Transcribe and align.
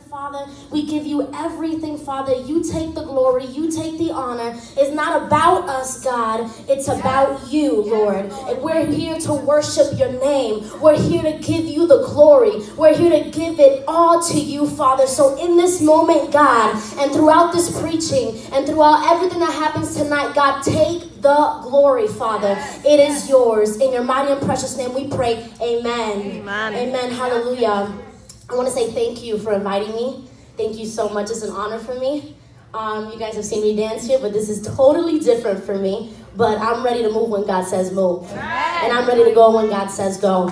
Father. 0.00 0.46
We 0.70 0.86
give 0.86 1.06
you 1.06 1.30
everything, 1.34 1.98
Father. 1.98 2.34
You 2.34 2.62
take 2.62 2.94
the 2.94 3.04
glory, 3.04 3.44
you 3.44 3.70
take 3.70 3.98
the 3.98 4.10
honor. 4.10 4.58
It's 4.76 4.94
not 4.94 5.26
about 5.26 5.68
us, 5.68 6.02
God. 6.02 6.50
It's 6.68 6.88
about 6.88 7.50
you, 7.52 7.82
Lord. 7.82 8.26
And 8.48 8.62
we're 8.62 8.86
here 8.86 9.18
to 9.20 9.34
worship 9.34 9.98
your 9.98 10.12
name. 10.12 10.64
We're 10.80 10.98
here 10.98 11.22
to 11.22 11.38
give 11.38 11.64
you 11.64 11.86
the 11.86 12.04
glory. 12.06 12.62
We're 12.76 12.96
here 12.96 13.10
to 13.22 13.30
give 13.30 13.58
it 13.58 13.84
all 13.86 14.22
to 14.22 14.40
you, 14.40 14.66
Father. 14.66 15.06
So 15.06 15.36
in 15.36 15.56
this 15.56 15.82
moment, 15.82 16.32
God, 16.32 16.74
and 16.98 17.12
throughout 17.12 17.52
this 17.52 17.78
preaching 17.80 18.38
and 18.52 18.66
throughout 18.66 19.12
everything 19.12 19.40
that 19.40 19.52
happens 19.52 19.94
tonight, 19.94 20.34
God, 20.34 20.62
take 20.62 21.20
the 21.20 21.60
glory, 21.62 22.08
Father. 22.08 22.56
It 22.86 22.98
is 22.98 23.28
yours. 23.28 23.76
In 23.76 23.92
your 23.92 24.04
mighty 24.04 24.32
and 24.32 24.40
precious 24.40 24.76
name 24.76 24.94
we 24.94 25.08
pray. 25.08 25.48
Amen. 25.60 26.20
Amen. 26.20 26.74
Amen. 26.74 27.10
Hallelujah. 27.10 28.11
I 28.52 28.54
want 28.54 28.68
to 28.68 28.74
say 28.74 28.90
thank 28.90 29.24
you 29.24 29.38
for 29.38 29.54
inviting 29.54 29.94
me. 29.94 30.28
Thank 30.58 30.76
you 30.76 30.84
so 30.84 31.08
much. 31.08 31.30
It's 31.30 31.40
an 31.40 31.52
honor 31.52 31.78
for 31.78 31.98
me. 31.98 32.36
Um, 32.74 33.10
you 33.10 33.18
guys 33.18 33.34
have 33.34 33.46
seen 33.46 33.62
me 33.62 33.74
dance 33.74 34.06
here, 34.06 34.18
but 34.18 34.34
this 34.34 34.50
is 34.50 34.60
totally 34.76 35.20
different 35.20 35.64
for 35.64 35.78
me. 35.78 36.12
But 36.36 36.58
I'm 36.58 36.84
ready 36.84 37.02
to 37.02 37.10
move 37.10 37.30
when 37.30 37.46
God 37.46 37.64
says 37.64 37.92
move. 37.92 38.30
And 38.30 38.92
I'm 38.92 39.08
ready 39.08 39.24
to 39.24 39.32
go 39.32 39.56
when 39.56 39.70
God 39.70 39.88
says 39.88 40.18
go. 40.18 40.48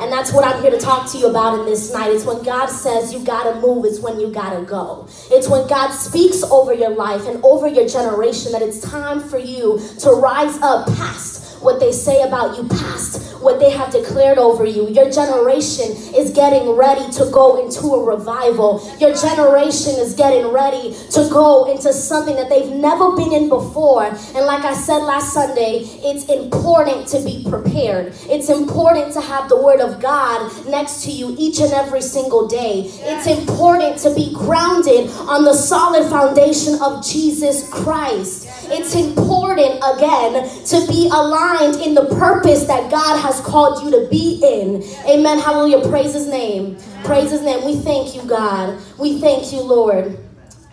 And 0.00 0.12
that's 0.12 0.32
what 0.32 0.44
I'm 0.44 0.62
here 0.62 0.70
to 0.70 0.78
talk 0.78 1.10
to 1.10 1.18
you 1.18 1.26
about 1.26 1.58
in 1.58 1.66
this 1.66 1.92
night. 1.92 2.12
It's 2.12 2.24
when 2.24 2.44
God 2.44 2.66
says 2.66 3.12
you 3.12 3.24
gotta 3.24 3.60
move, 3.60 3.86
it's 3.86 3.98
when 3.98 4.20
you 4.20 4.30
gotta 4.32 4.64
go. 4.64 5.08
It's 5.30 5.48
when 5.48 5.66
God 5.66 5.90
speaks 5.90 6.44
over 6.44 6.72
your 6.72 6.90
life 6.90 7.26
and 7.26 7.42
over 7.44 7.66
your 7.66 7.88
generation 7.88 8.52
that 8.52 8.62
it's 8.62 8.80
time 8.80 9.18
for 9.18 9.38
you 9.38 9.80
to 9.98 10.10
rise 10.10 10.58
up 10.58 10.86
past 10.94 11.41
what 11.62 11.80
they 11.80 11.92
say 11.92 12.22
about 12.22 12.56
you, 12.56 12.68
past 12.68 13.32
what 13.42 13.58
they 13.58 13.70
have 13.70 13.92
declared 13.92 14.38
over 14.38 14.64
you. 14.64 14.88
Your 14.88 15.10
generation 15.10 15.90
is 16.14 16.30
getting 16.30 16.70
ready 16.70 17.10
to 17.12 17.28
go 17.30 17.64
into 17.64 17.80
a 17.88 18.04
revival. 18.04 18.88
Your 19.00 19.14
generation 19.14 19.94
is 19.98 20.14
getting 20.14 20.46
ready 20.48 20.94
to 21.10 21.28
go 21.30 21.70
into 21.70 21.92
something 21.92 22.36
that 22.36 22.48
they've 22.48 22.70
never 22.70 23.16
been 23.16 23.32
in 23.32 23.48
before. 23.48 24.04
And 24.04 24.46
like 24.46 24.64
I 24.64 24.74
said 24.74 24.98
last 24.98 25.32
Sunday, 25.32 25.80
it's 26.02 26.24
important 26.26 27.08
to 27.08 27.22
be 27.24 27.44
prepared. 27.48 28.14
It's 28.28 28.48
important 28.48 29.12
to 29.14 29.20
have 29.20 29.48
the 29.48 29.60
Word 29.60 29.80
of 29.80 30.00
God 30.00 30.50
next 30.68 31.04
to 31.04 31.10
you 31.10 31.34
each 31.38 31.60
and 31.60 31.72
every 31.72 32.02
single 32.02 32.46
day. 32.46 32.90
It's 33.02 33.26
important 33.26 33.98
to 33.98 34.14
be 34.14 34.32
grounded 34.32 35.10
on 35.10 35.44
the 35.44 35.54
solid 35.54 36.08
foundation 36.08 36.80
of 36.80 37.04
Jesus 37.04 37.68
Christ. 37.68 38.48
It's 38.70 38.94
important, 38.94 39.76
again, 39.82 40.48
to 40.66 40.86
be 40.86 41.08
aligned 41.12 41.76
in 41.76 41.94
the 41.94 42.06
purpose 42.16 42.64
that 42.64 42.90
God 42.90 43.18
has 43.20 43.40
called 43.40 43.82
you 43.82 43.90
to 43.90 44.08
be 44.08 44.40
in. 44.42 44.82
Amen. 45.08 45.38
Hallelujah. 45.38 45.88
Praise 45.88 46.14
His 46.14 46.28
name. 46.28 46.76
Praise 47.04 47.30
His 47.30 47.42
name. 47.42 47.64
We 47.64 47.76
thank 47.76 48.14
you, 48.14 48.22
God. 48.22 48.78
We 48.98 49.20
thank 49.20 49.52
you, 49.52 49.60
Lord. 49.62 50.18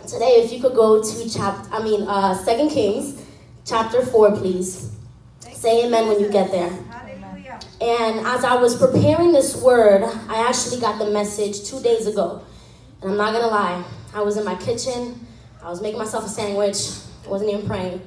Today, 0.06 0.42
if 0.42 0.52
you 0.52 0.60
could 0.60 0.74
go 0.74 1.02
to 1.02 1.30
chapter, 1.30 1.68
I 1.72 1.82
mean, 1.82 2.02
uh, 2.02 2.34
Second 2.34 2.70
Kings, 2.70 3.22
chapter 3.64 4.04
four, 4.04 4.36
please. 4.36 4.90
Say 5.52 5.86
amen 5.86 6.08
when 6.08 6.20
you 6.20 6.30
get 6.30 6.50
there. 6.50 6.72
And 7.80 8.26
as 8.26 8.44
I 8.44 8.56
was 8.56 8.76
preparing 8.76 9.32
this 9.32 9.60
word, 9.60 10.02
I 10.28 10.46
actually 10.48 10.80
got 10.80 10.98
the 10.98 11.10
message 11.10 11.68
two 11.68 11.80
days 11.80 12.06
ago. 12.06 12.42
And 13.02 13.10
I'm 13.10 13.16
not 13.16 13.32
gonna 13.32 13.46
lie, 13.46 13.84
I 14.14 14.22
was 14.22 14.36
in 14.36 14.44
my 14.44 14.54
kitchen, 14.56 15.26
I 15.62 15.70
was 15.70 15.80
making 15.80 15.98
myself 15.98 16.26
a 16.26 16.28
sandwich, 16.28 16.78
wasn't 17.30 17.50
even 17.50 17.66
praying. 17.66 18.02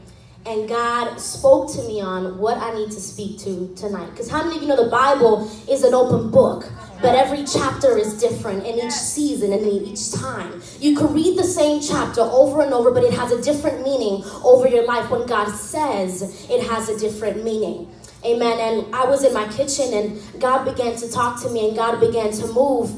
And 0.46 0.68
God 0.68 1.18
spoke 1.20 1.72
to 1.74 1.84
me 1.84 2.02
on 2.02 2.38
what 2.38 2.58
I 2.58 2.74
need 2.76 2.92
to 2.92 3.00
speak 3.00 3.40
to 3.40 3.74
tonight. 3.76 4.10
Because 4.12 4.30
how 4.30 4.44
many 4.44 4.58
of 4.58 4.62
you 4.62 4.68
know 4.68 4.84
the 4.84 4.92
Bible 4.92 5.50
is 5.70 5.84
an 5.84 5.94
open 5.94 6.32
book? 6.32 6.70
But 7.02 7.16
every 7.16 7.46
chapter 7.46 7.98
is 7.98 8.20
different 8.20 8.66
in 8.66 8.78
each 8.78 8.92
season 8.92 9.54
and 9.54 9.62
in 9.62 9.86
each 9.86 10.12
time. 10.12 10.62
You 10.80 10.98
could 10.98 11.12
read 11.12 11.38
the 11.38 11.44
same 11.44 11.82
chapter 11.82 12.22
over 12.22 12.62
and 12.62 12.74
over, 12.74 12.92
but 12.92 13.04
it 13.04 13.14
has 13.14 13.32
a 13.32 13.42
different 13.42 13.84
meaning 13.84 14.24
over 14.44 14.68
your 14.68 14.86
life. 14.86 15.10
When 15.10 15.26
God 15.26 15.50
says 15.50 16.48
it 16.50 16.68
has 16.68 16.90
a 16.90 17.00
different 17.00 17.44
meaning. 17.44 17.90
Amen. 18.26 18.59
And 18.59 18.96
I 18.96 19.06
was 19.06 19.24
in 19.24 19.34
my 19.34 19.47
kitchen 19.50 19.94
and 19.94 20.42
God 20.42 20.64
began 20.66 20.96
to 20.97 21.12
talk 21.12 21.42
to 21.44 21.50
me 21.50 21.68
and 21.68 21.76
God 21.76 22.00
began 22.00 22.31
to 22.31 22.47
move. 22.47 22.92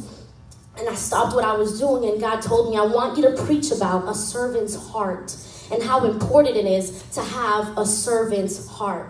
And 0.78 0.90
I 0.90 0.96
stopped 0.96 1.36
what 1.36 1.46
I 1.46 1.54
was 1.54 1.80
doing 1.80 2.10
and 2.10 2.20
God 2.20 2.42
told 2.42 2.70
me, 2.70 2.78
I 2.78 2.84
want 2.84 3.18
you 3.18 3.24
to 3.24 3.44
preach 3.44 3.72
about 3.72 4.08
a 4.08 4.14
servant's 4.14 4.76
heart 4.76 5.36
and 5.72 5.84
how 5.84 6.06
important 6.06 6.56
it 6.56 6.66
is 6.66 7.04
to 7.14 7.22
have 7.22 7.78
a 7.78 7.86
servant's 7.86 8.68
heart. 8.68 9.10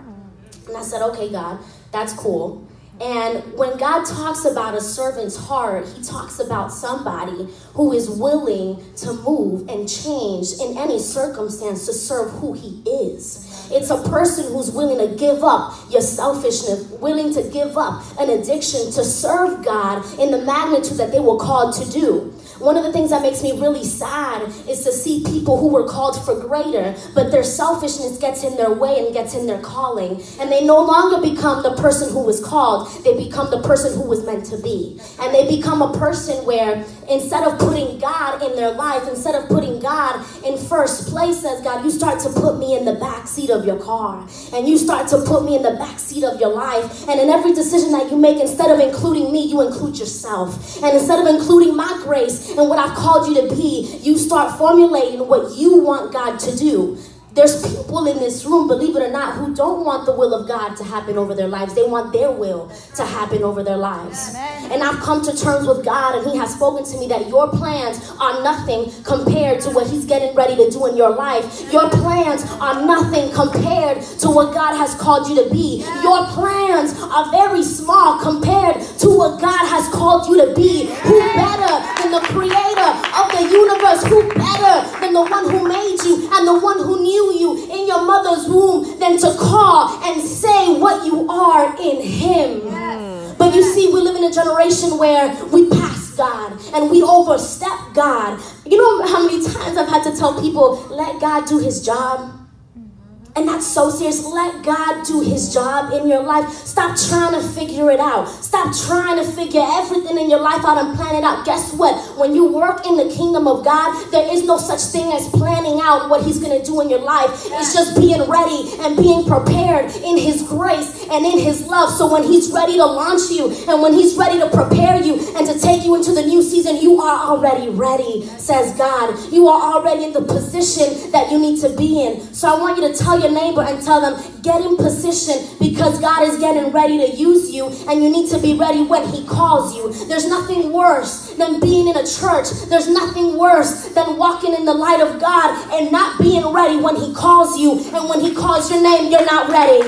And 0.67 0.77
I 0.77 0.81
said, 0.81 1.01
okay, 1.01 1.31
God, 1.31 1.59
that's 1.91 2.13
cool. 2.13 2.67
And 3.01 3.43
when 3.57 3.77
God 3.77 4.05
talks 4.05 4.45
about 4.45 4.73
a 4.73 4.79
servant's 4.79 5.35
heart, 5.35 5.85
he 5.85 6.01
talks 6.01 6.39
about 6.39 6.71
somebody 6.71 7.49
who 7.73 7.91
is 7.91 8.09
willing 8.09 8.81
to 8.95 9.13
move 9.13 9.67
and 9.67 9.89
change 9.89 10.53
in 10.61 10.77
any 10.77 10.97
circumstance 10.99 11.85
to 11.87 11.93
serve 11.93 12.31
who 12.31 12.53
he 12.53 12.81
is. 12.89 13.69
It's 13.69 13.89
a 13.89 14.01
person 14.09 14.53
who's 14.53 14.71
willing 14.71 14.97
to 14.99 15.13
give 15.17 15.43
up 15.43 15.73
your 15.89 16.01
selfishness, 16.01 16.89
willing 17.01 17.33
to 17.33 17.43
give 17.49 17.77
up 17.77 18.01
an 18.17 18.29
addiction 18.29 18.85
to 18.91 19.03
serve 19.03 19.65
God 19.65 20.05
in 20.17 20.31
the 20.31 20.37
magnitude 20.37 20.97
that 20.97 21.11
they 21.11 21.19
were 21.19 21.37
called 21.37 21.73
to 21.75 21.91
do. 21.91 22.33
One 22.59 22.77
of 22.77 22.83
the 22.83 22.93
things 22.93 23.09
that 23.09 23.21
makes 23.21 23.43
me 23.43 23.51
really 23.59 23.83
sad 23.83 24.47
is 24.69 24.83
to 24.83 24.91
see 24.91 25.23
people 25.25 25.57
who 25.59 25.67
were 25.67 25.87
called 25.87 26.23
for 26.23 26.39
greater, 26.39 26.95
but 27.13 27.31
their 27.31 27.43
selfishness 27.43 28.17
gets 28.17 28.43
in 28.43 28.55
their 28.55 28.71
way 28.71 29.05
and 29.05 29.13
gets 29.13 29.33
in 29.33 29.45
their 29.45 29.61
calling. 29.61 30.21
And 30.39 30.51
they 30.51 30.65
no 30.65 30.81
longer 30.81 31.21
become 31.21 31.63
the 31.63 31.75
person 31.75 32.11
who 32.11 32.23
was 32.23 32.43
called, 32.43 32.87
they 33.03 33.17
become 33.17 33.51
the 33.51 33.61
person 33.61 33.93
who 33.93 34.07
was 34.07 34.25
meant 34.25 34.45
to 34.47 34.57
be. 34.57 34.99
And 35.19 35.33
they 35.33 35.47
become 35.47 35.81
a 35.81 35.97
person 35.97 36.45
where 36.45 36.85
instead 37.09 37.43
of 37.43 37.59
putting 37.59 37.99
God 37.99 38.41
in 38.41 38.55
their 38.55 38.71
life, 38.71 39.07
instead 39.07 39.35
of 39.35 39.49
putting 39.49 39.79
God 39.79 40.25
in 40.45 40.57
first 40.57 41.09
place, 41.09 41.41
says 41.41 41.61
God, 41.61 41.83
you 41.83 41.91
start 41.91 42.19
to 42.21 42.29
put 42.29 42.57
me 42.57 42.77
in 42.77 42.85
the 42.85 42.95
back 42.95 43.27
seat 43.27 43.49
of 43.49 43.65
your 43.65 43.77
car. 43.77 44.27
And 44.53 44.67
you 44.67 44.77
start 44.77 45.07
to 45.09 45.21
put 45.25 45.43
me 45.43 45.55
in 45.55 45.63
the 45.63 45.71
back 45.71 45.99
seat 45.99 46.23
of 46.23 46.39
your 46.39 46.53
life. 46.53 47.07
And 47.09 47.19
in 47.19 47.29
every 47.29 47.53
decision 47.53 47.91
that 47.91 48.09
you 48.09 48.17
make, 48.17 48.39
instead 48.39 48.71
of 48.71 48.79
including 48.79 49.31
me, 49.31 49.45
you 49.45 49.61
include 49.61 49.99
yourself. 49.99 50.81
And 50.81 50.95
instead 50.95 51.19
of 51.19 51.27
including 51.27 51.75
my 51.75 51.99
grace, 52.03 52.44
and 52.49 52.69
what 52.69 52.79
I've 52.79 52.95
called 52.95 53.27
you 53.27 53.47
to 53.47 53.55
be, 53.55 53.99
you 54.01 54.17
start 54.17 54.57
formulating 54.57 55.27
what 55.27 55.55
you 55.55 55.77
want 55.79 56.13
God 56.13 56.39
to 56.39 56.55
do. 56.55 56.97
There's 57.35 57.61
people 57.67 58.07
in 58.07 58.17
this 58.19 58.45
room, 58.45 58.69
believe 58.69 58.95
it 58.95 59.01
or 59.01 59.11
not, 59.11 59.35
who 59.35 59.53
don't 59.53 59.83
want 59.83 60.05
the 60.05 60.13
will 60.15 60.33
of 60.33 60.47
God 60.47 60.75
to 60.77 60.85
happen 60.85 61.17
over 61.17 61.35
their 61.35 61.49
lives. 61.49 61.73
They 61.75 61.83
want 61.83 62.13
their 62.13 62.31
will 62.31 62.71
to 62.95 63.03
happen 63.03 63.43
over 63.43 63.61
their 63.61 63.75
lives. 63.75 64.33
And 64.71 64.81
I've 64.81 65.01
come 65.01 65.21
to 65.25 65.35
terms 65.35 65.67
with 65.67 65.83
God, 65.83 66.15
and 66.15 66.31
He 66.31 66.37
has 66.37 66.53
spoken 66.53 66.85
to 66.85 66.97
me 66.97 67.07
that 67.09 67.27
your 67.27 67.49
plans 67.49 67.99
are 68.21 68.41
nothing 68.41 68.89
compared 69.03 69.59
to 69.63 69.69
what 69.71 69.85
He's 69.87 70.05
getting 70.05 70.33
ready 70.33 70.55
to 70.55 70.71
do 70.71 70.85
in 70.85 70.95
your 70.95 71.09
life. 71.09 71.43
Your 71.73 71.89
plans 71.89 72.43
are 72.61 72.85
nothing 72.85 73.33
compared 73.33 74.01
to 74.23 74.29
what 74.29 74.53
God 74.53 74.77
has 74.77 74.95
called 74.95 75.27
you 75.27 75.35
to 75.43 75.49
be. 75.51 75.83
Your 76.03 76.23
plans 76.27 76.97
are 77.01 77.29
very 77.31 77.63
small 77.63 78.17
compared 78.17 78.79
to 78.99 79.09
what 79.09 79.41
God 79.41 79.67
has 79.67 79.89
called 79.89 80.29
you 80.29 80.39
to 80.39 80.55
be. 80.55 80.85
Who 81.03 81.19
better 81.35 81.83
than 81.99 82.11
the 82.15 82.23
creator 82.31 82.91
of 83.11 83.27
the 83.35 83.43
universe? 83.51 84.07
Who 84.07 84.23
better 84.33 84.87
than 85.01 85.11
the 85.11 85.21
one 85.21 85.51
who 85.51 85.67
made 85.67 85.99
you 86.05 86.29
and 86.31 86.47
the 86.47 86.57
one 86.57 86.79
who 86.79 87.01
knew 87.01 87.24
you 87.31 87.71
in 87.71 87.87
your 87.87 88.05
mother's 88.05 88.47
womb 88.47 88.99
than 88.99 89.17
to 89.19 89.35
call 89.37 90.01
and 90.03 90.21
say 90.21 90.77
what 90.77 91.05
you 91.05 91.29
are 91.29 91.75
in 91.81 92.01
Him. 92.01 92.61
Yes. 92.65 93.35
But 93.37 93.53
you 93.53 93.63
see, 93.63 93.87
we 93.93 94.01
live 94.01 94.15
in 94.15 94.23
a 94.23 94.31
generation 94.31 94.97
where 94.97 95.35
we 95.45 95.69
pass 95.69 96.15
God 96.15 96.59
and 96.73 96.89
we 96.89 97.03
overstep 97.03 97.93
God. 97.93 98.41
You 98.65 98.77
know 98.77 99.05
how 99.07 99.25
many 99.25 99.43
times 99.43 99.77
I've 99.77 99.89
had 99.89 100.03
to 100.03 100.17
tell 100.17 100.39
people, 100.41 100.75
let 100.89 101.19
God 101.19 101.47
do 101.47 101.59
His 101.59 101.85
job? 101.85 102.31
Mm-hmm. 102.77 103.31
And 103.35 103.47
that's 103.47 103.67
so 103.67 103.89
serious. 103.89 104.25
Let 104.25 104.63
God 104.63 105.05
do 105.05 105.19
his 105.21 105.53
job 105.53 105.91
in 105.91 106.07
your 106.07 106.23
life. 106.23 106.49
Stop 106.49 106.97
trying 106.97 107.33
to 107.33 107.45
figure 107.45 107.91
it 107.91 107.99
out. 107.99 108.29
Stop 108.29 108.73
trying 108.87 109.17
to 109.17 109.29
figure 109.29 109.61
everything 109.61 110.17
in 110.17 110.29
your 110.29 110.39
life 110.39 110.63
out 110.63 110.77
and 110.77 110.95
plan 110.95 111.15
it 111.15 111.23
out. 111.23 111.45
Guess 111.45 111.73
what? 111.73 111.95
When 112.17 112.33
you 112.33 112.47
work 112.51 112.85
in 112.87 112.95
the 112.95 113.13
kingdom 113.13 113.47
of 113.47 113.65
God, 113.65 113.91
there 114.11 114.31
is 114.31 114.45
no 114.45 114.57
such 114.57 114.79
thing 114.91 115.11
as 115.11 115.27
planning 115.29 115.64
out 115.85 116.09
what 116.09 116.23
he's 116.25 116.39
going 116.39 116.59
to 116.59 116.65
do 116.65 116.81
in 116.81 116.89
your 116.89 116.99
life. 116.99 117.29
It's 117.45 117.73
just 117.73 117.95
being 117.95 118.21
ready 118.27 118.73
and 118.81 118.97
being 118.97 119.23
prepared 119.25 119.93
in 120.01 120.17
his 120.17 120.41
grace 120.41 121.05
and 121.11 121.25
in 121.25 121.37
his 121.37 121.65
love. 121.67 121.93
So 121.93 122.11
when 122.11 122.23
he's 122.23 122.51
ready 122.51 122.77
to 122.77 122.85
launch 122.85 123.29
you 123.29 123.53
and 123.69 123.81
when 123.81 123.93
he's 123.93 124.15
ready 124.15 124.39
to 124.39 124.49
prepare 124.49 125.01
you 125.01 125.13
and 125.37 125.45
to 125.45 125.59
take 125.59 125.83
you 125.83 125.95
into 125.95 126.11
the 126.11 126.25
new 126.25 126.41
season, 126.41 126.81
you 126.81 126.99
are 126.99 127.29
already 127.29 127.69
ready, 127.69 128.25
says 128.39 128.75
God. 128.77 129.13
You 129.31 129.47
are 129.47 129.73
already 129.73 130.05
in 130.05 130.13
the 130.13 130.21
position 130.21 131.11
that 131.11 131.31
you 131.31 131.39
need 131.39 131.61
to 131.61 131.69
be 131.77 132.01
in. 132.01 132.33
So 132.33 132.49
I 132.49 132.59
want 132.59 132.77
you 132.77 132.87
to 132.89 132.97
tell 132.97 133.19
your 133.19 133.31
neighbor 133.31 133.61
and 133.61 133.81
tell 133.83 134.01
them, 134.01 134.41
get 134.41 134.61
in 134.61 134.77
position 134.77 135.57
because 135.59 135.99
God 135.99 136.27
is 136.27 136.37
getting 136.39 136.71
ready 136.71 136.97
to 136.97 137.15
use 137.15 137.51
you 137.51 137.67
and 137.87 138.03
you 138.03 138.09
need 138.09 138.29
to 138.31 138.39
be 138.39 138.57
ready 138.57 138.81
when 138.81 139.07
He 139.09 139.25
calls 139.25 139.75
you. 139.75 139.93
There's 140.07 140.27
nothing 140.27 140.71
worse 140.71 141.33
than 141.33 141.59
being 141.59 141.87
in 141.87 141.95
a 141.97 142.05
church. 142.05 142.49
There's 142.69 142.87
nothing 142.87 143.37
worse 143.37 143.89
than 143.89 144.17
walking 144.17 144.53
in 144.53 144.65
the 144.65 144.73
light 144.73 145.01
of 145.01 145.19
God 145.19 145.73
and 145.75 145.91
not 145.91 146.19
being 146.19 146.45
ready 146.47 146.77
when 146.77 146.95
He 146.95 147.13
calls 147.13 147.57
you. 147.57 147.79
And 147.93 148.09
when 148.09 148.21
He 148.21 148.33
calls 148.33 148.71
your 148.71 148.81
name, 148.81 149.11
you're 149.11 149.25
not 149.25 149.49
ready. 149.49 149.83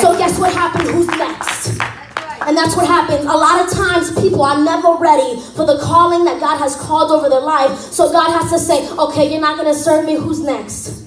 So, 0.00 0.16
guess 0.16 0.38
what 0.38 0.52
happens? 0.52 0.90
Who's 0.90 1.06
next? 1.06 1.80
And 2.46 2.56
that's 2.56 2.74
what 2.76 2.86
happens. 2.86 3.22
A 3.24 3.26
lot 3.26 3.64
of 3.64 3.72
times 3.72 4.10
people 4.20 4.42
are 4.42 4.62
never 4.62 4.94
ready 4.94 5.40
for 5.54 5.64
the 5.64 5.78
calling 5.80 6.24
that 6.24 6.40
God 6.40 6.58
has 6.58 6.74
called 6.74 7.12
over 7.12 7.28
their 7.28 7.40
life. 7.40 7.78
So 7.78 8.10
God 8.10 8.32
has 8.32 8.50
to 8.50 8.58
say, 8.58 8.88
okay, 8.98 9.30
you're 9.30 9.40
not 9.40 9.56
going 9.56 9.72
to 9.72 9.78
serve 9.78 10.04
me. 10.06 10.16
Who's 10.16 10.40
next? 10.40 11.01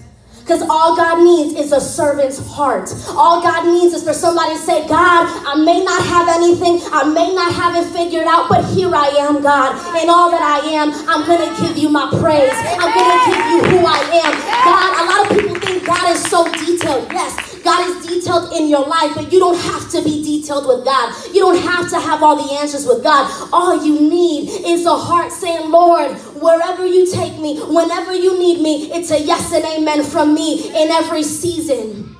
Because 0.45 0.61
all 0.69 0.95
God 0.95 1.23
needs 1.23 1.59
is 1.59 1.71
a 1.71 1.81
servant's 1.81 2.37
heart. 2.37 2.93
All 3.17 3.41
God 3.41 3.65
needs 3.65 3.95
is 3.95 4.03
for 4.03 4.13
somebody 4.13 4.53
to 4.53 4.59
say, 4.61 4.87
God, 4.87 5.25
I 5.41 5.55
may 5.57 5.83
not 5.83 6.05
have 6.05 6.29
anything, 6.29 6.77
I 6.93 7.01
may 7.03 7.33
not 7.33 7.51
have 7.51 7.73
it 7.73 7.89
figured 7.91 8.27
out, 8.27 8.47
but 8.47 8.63
here 8.65 8.93
I 8.93 9.07
am, 9.25 9.41
God. 9.41 9.73
And 9.97 10.07
all 10.07 10.29
that 10.29 10.45
I 10.45 10.61
am, 10.69 10.93
I'm 11.09 11.25
going 11.25 11.41
to 11.41 11.61
give 11.65 11.75
you 11.81 11.89
my 11.89 12.13
praise. 12.21 12.53
I'm 12.77 12.93
going 12.93 13.09
to 13.09 13.21
give 13.25 13.41
you 13.41 13.59
who 13.73 13.87
I 13.89 13.97
am. 14.21 14.33
God, 14.69 14.89
a 15.01 15.03
lot 15.09 15.19
of 15.25 15.33
people 15.33 15.59
think 15.65 15.83
God 15.83 16.11
is 16.13 16.21
so 16.29 16.45
detailed. 16.53 17.09
Yes, 17.11 17.54
God 17.65 17.89
is 17.89 18.05
detailed 18.05 18.53
in 18.53 18.69
your 18.69 18.85
life, 18.85 19.11
but 19.15 19.33
you 19.33 19.39
don't 19.39 19.59
have 19.59 19.89
to 19.91 20.03
be 20.03 20.23
detailed 20.23 20.67
with 20.67 20.85
God. 20.85 21.13
You 21.33 21.41
don't 21.41 21.57
have 21.57 21.89
to 21.89 21.99
have 21.99 22.23
all 22.23 22.35
the 22.35 22.53
answers 22.53 22.85
with 22.85 23.03
God. 23.03 23.29
All 23.51 23.83
you 23.83 23.99
need 23.99 24.49
is 24.65 24.85
a 24.85 24.95
heart 24.95 25.31
saying, 25.31 25.71
Lord, 25.71 26.11
wherever 26.39 26.85
you 26.85 27.11
take 27.11 27.39
me, 27.39 27.59
whenever 27.59 28.15
you 28.15 28.39
need 28.39 28.61
me, 28.61 28.91
it's 28.93 29.11
a 29.11 29.19
yes 29.19 29.51
and 29.51 29.65
amen 29.65 30.03
from 30.03 30.33
me 30.33 30.69
in 30.69 30.91
every 30.91 31.23
season. 31.23 32.14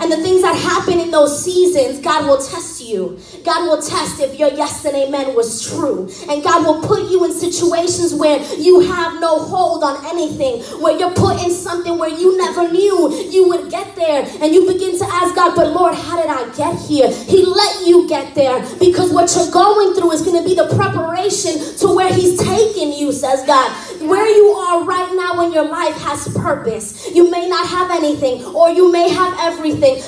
And 0.00 0.10
the 0.10 0.16
things 0.16 0.42
that 0.42 0.56
happen 0.56 0.98
in 0.98 1.10
those 1.10 1.44
seasons, 1.44 2.00
God 2.00 2.26
will 2.26 2.38
test 2.38 2.80
you. 2.80 3.18
God 3.44 3.66
will 3.68 3.80
test 3.80 4.20
if 4.20 4.38
your 4.38 4.48
yes 4.50 4.84
and 4.84 4.96
amen 4.96 5.34
was 5.34 5.68
true. 5.70 6.10
And 6.28 6.42
God 6.42 6.66
will 6.66 6.82
put 6.86 7.10
you 7.10 7.24
in 7.24 7.32
situations 7.32 8.14
where 8.14 8.40
you 8.56 8.80
have 8.80 9.20
no 9.20 9.38
hold 9.38 9.84
on 9.84 10.04
anything, 10.06 10.62
where 10.82 10.98
you're 10.98 11.14
put 11.14 11.42
in 11.42 11.50
something 11.50 11.98
where 11.98 12.10
you 12.10 12.36
never 12.36 12.70
knew 12.70 13.14
you 13.30 13.48
would 13.48 13.70
get 13.70 13.94
there. 13.94 14.26
And 14.40 14.54
you 14.54 14.66
begin 14.66 14.98
to 14.98 15.04
ask 15.04 15.34
God, 15.34 15.54
but 15.54 15.72
Lord, 15.72 15.94
how 15.94 16.20
did 16.20 16.30
I 16.30 16.50
get 16.56 16.78
here? 16.80 17.10
He 17.10 17.44
let 17.44 17.86
you 17.86 18.08
get 18.08 18.34
there 18.34 18.60
because 18.78 19.12
what 19.12 19.34
you're 19.36 19.50
going 19.50 19.94
through 19.94 20.12
is 20.12 20.22
going 20.22 20.42
to 20.42 20.48
be 20.48 20.54
the 20.54 20.74
preparation 20.74 21.76
to 21.78 21.94
where 21.94 22.12
He's 22.12 22.38
taking 22.38 22.92
you, 22.92 23.12
says 23.12 23.44
God. 23.46 23.70
Where 24.00 24.26
you 24.26 24.46
are 24.46 24.84
right 24.84 25.14
now 25.14 25.42
in 25.44 25.52
your 25.52 25.68
life 25.68 25.94
has 26.02 26.26
purpose. 26.34 27.08
You 27.14 27.30
may 27.30 27.48
not 27.48 27.66
have 27.68 27.90
anything, 27.90 28.44
or 28.44 28.70
you 28.70 28.90
may 28.90 29.08
have 29.10 29.36
everything, 29.38 29.59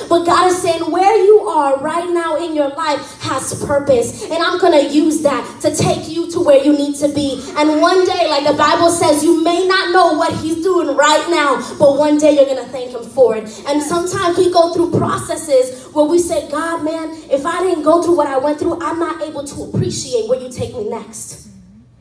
but 0.08 0.25
God 0.25 0.50
is 0.50 0.60
saying, 0.60 0.90
where 0.90 1.16
you 1.25 1.40
are 1.40 1.78
right 1.78 2.08
now 2.10 2.37
in 2.37 2.54
your 2.54 2.70
life 2.70 3.20
has 3.20 3.64
purpose. 3.64 4.25
And 4.25 4.43
I'm 4.43 4.58
going 4.58 4.72
to 4.72 4.93
use 4.93 5.22
that 5.22 5.60
to 5.60 5.75
take 5.75 6.08
you 6.08 6.31
to 6.32 6.40
where 6.40 6.62
you 6.64 6.72
need 6.72 6.96
to 6.96 7.08
be. 7.08 7.43
And 7.56 7.81
one 7.81 8.04
day, 8.06 8.28
like 8.28 8.46
the 8.46 8.56
Bible 8.56 8.90
says, 8.90 9.22
you 9.22 9.43
may 9.43 9.66
not 9.66 9.93
know 9.93 10.16
what 10.16 10.32
He's 10.40 10.62
doing 10.62 10.96
right 10.96 11.26
now, 11.28 11.56
but 11.78 11.99
one 11.99 12.19
day 12.19 12.34
you're 12.34 12.46
going 12.46 12.64
to 12.64 12.70
thank 12.70 12.93
Him 12.93 13.04
for 13.04 13.37
it. 13.37 13.44
And 13.66 13.82
sometimes 13.82 14.38
we 14.38 14.52
go 14.52 14.72
through 14.72 14.93
processes 14.93 15.87
where 15.93 16.06
we 16.06 16.19
say, 16.19 16.50
God, 16.50 16.84
man, 16.84 17.10
if 17.31 17.44
I 17.44 17.62
didn't 17.62 17.84
go 17.84 18.02
through 18.02 18.16
what 18.16 18.26
I 18.26 18.38
went 18.38 18.58
through, 18.58 18.81
I'm 18.81 18.99
not 18.99 19.22
able 19.22 19.44
to 19.44 19.62
appreciate 19.64 20.28
where 20.28 20.40
you 20.40 20.50
take 20.50 20.75
me 20.75 20.88
next. 20.88 21.49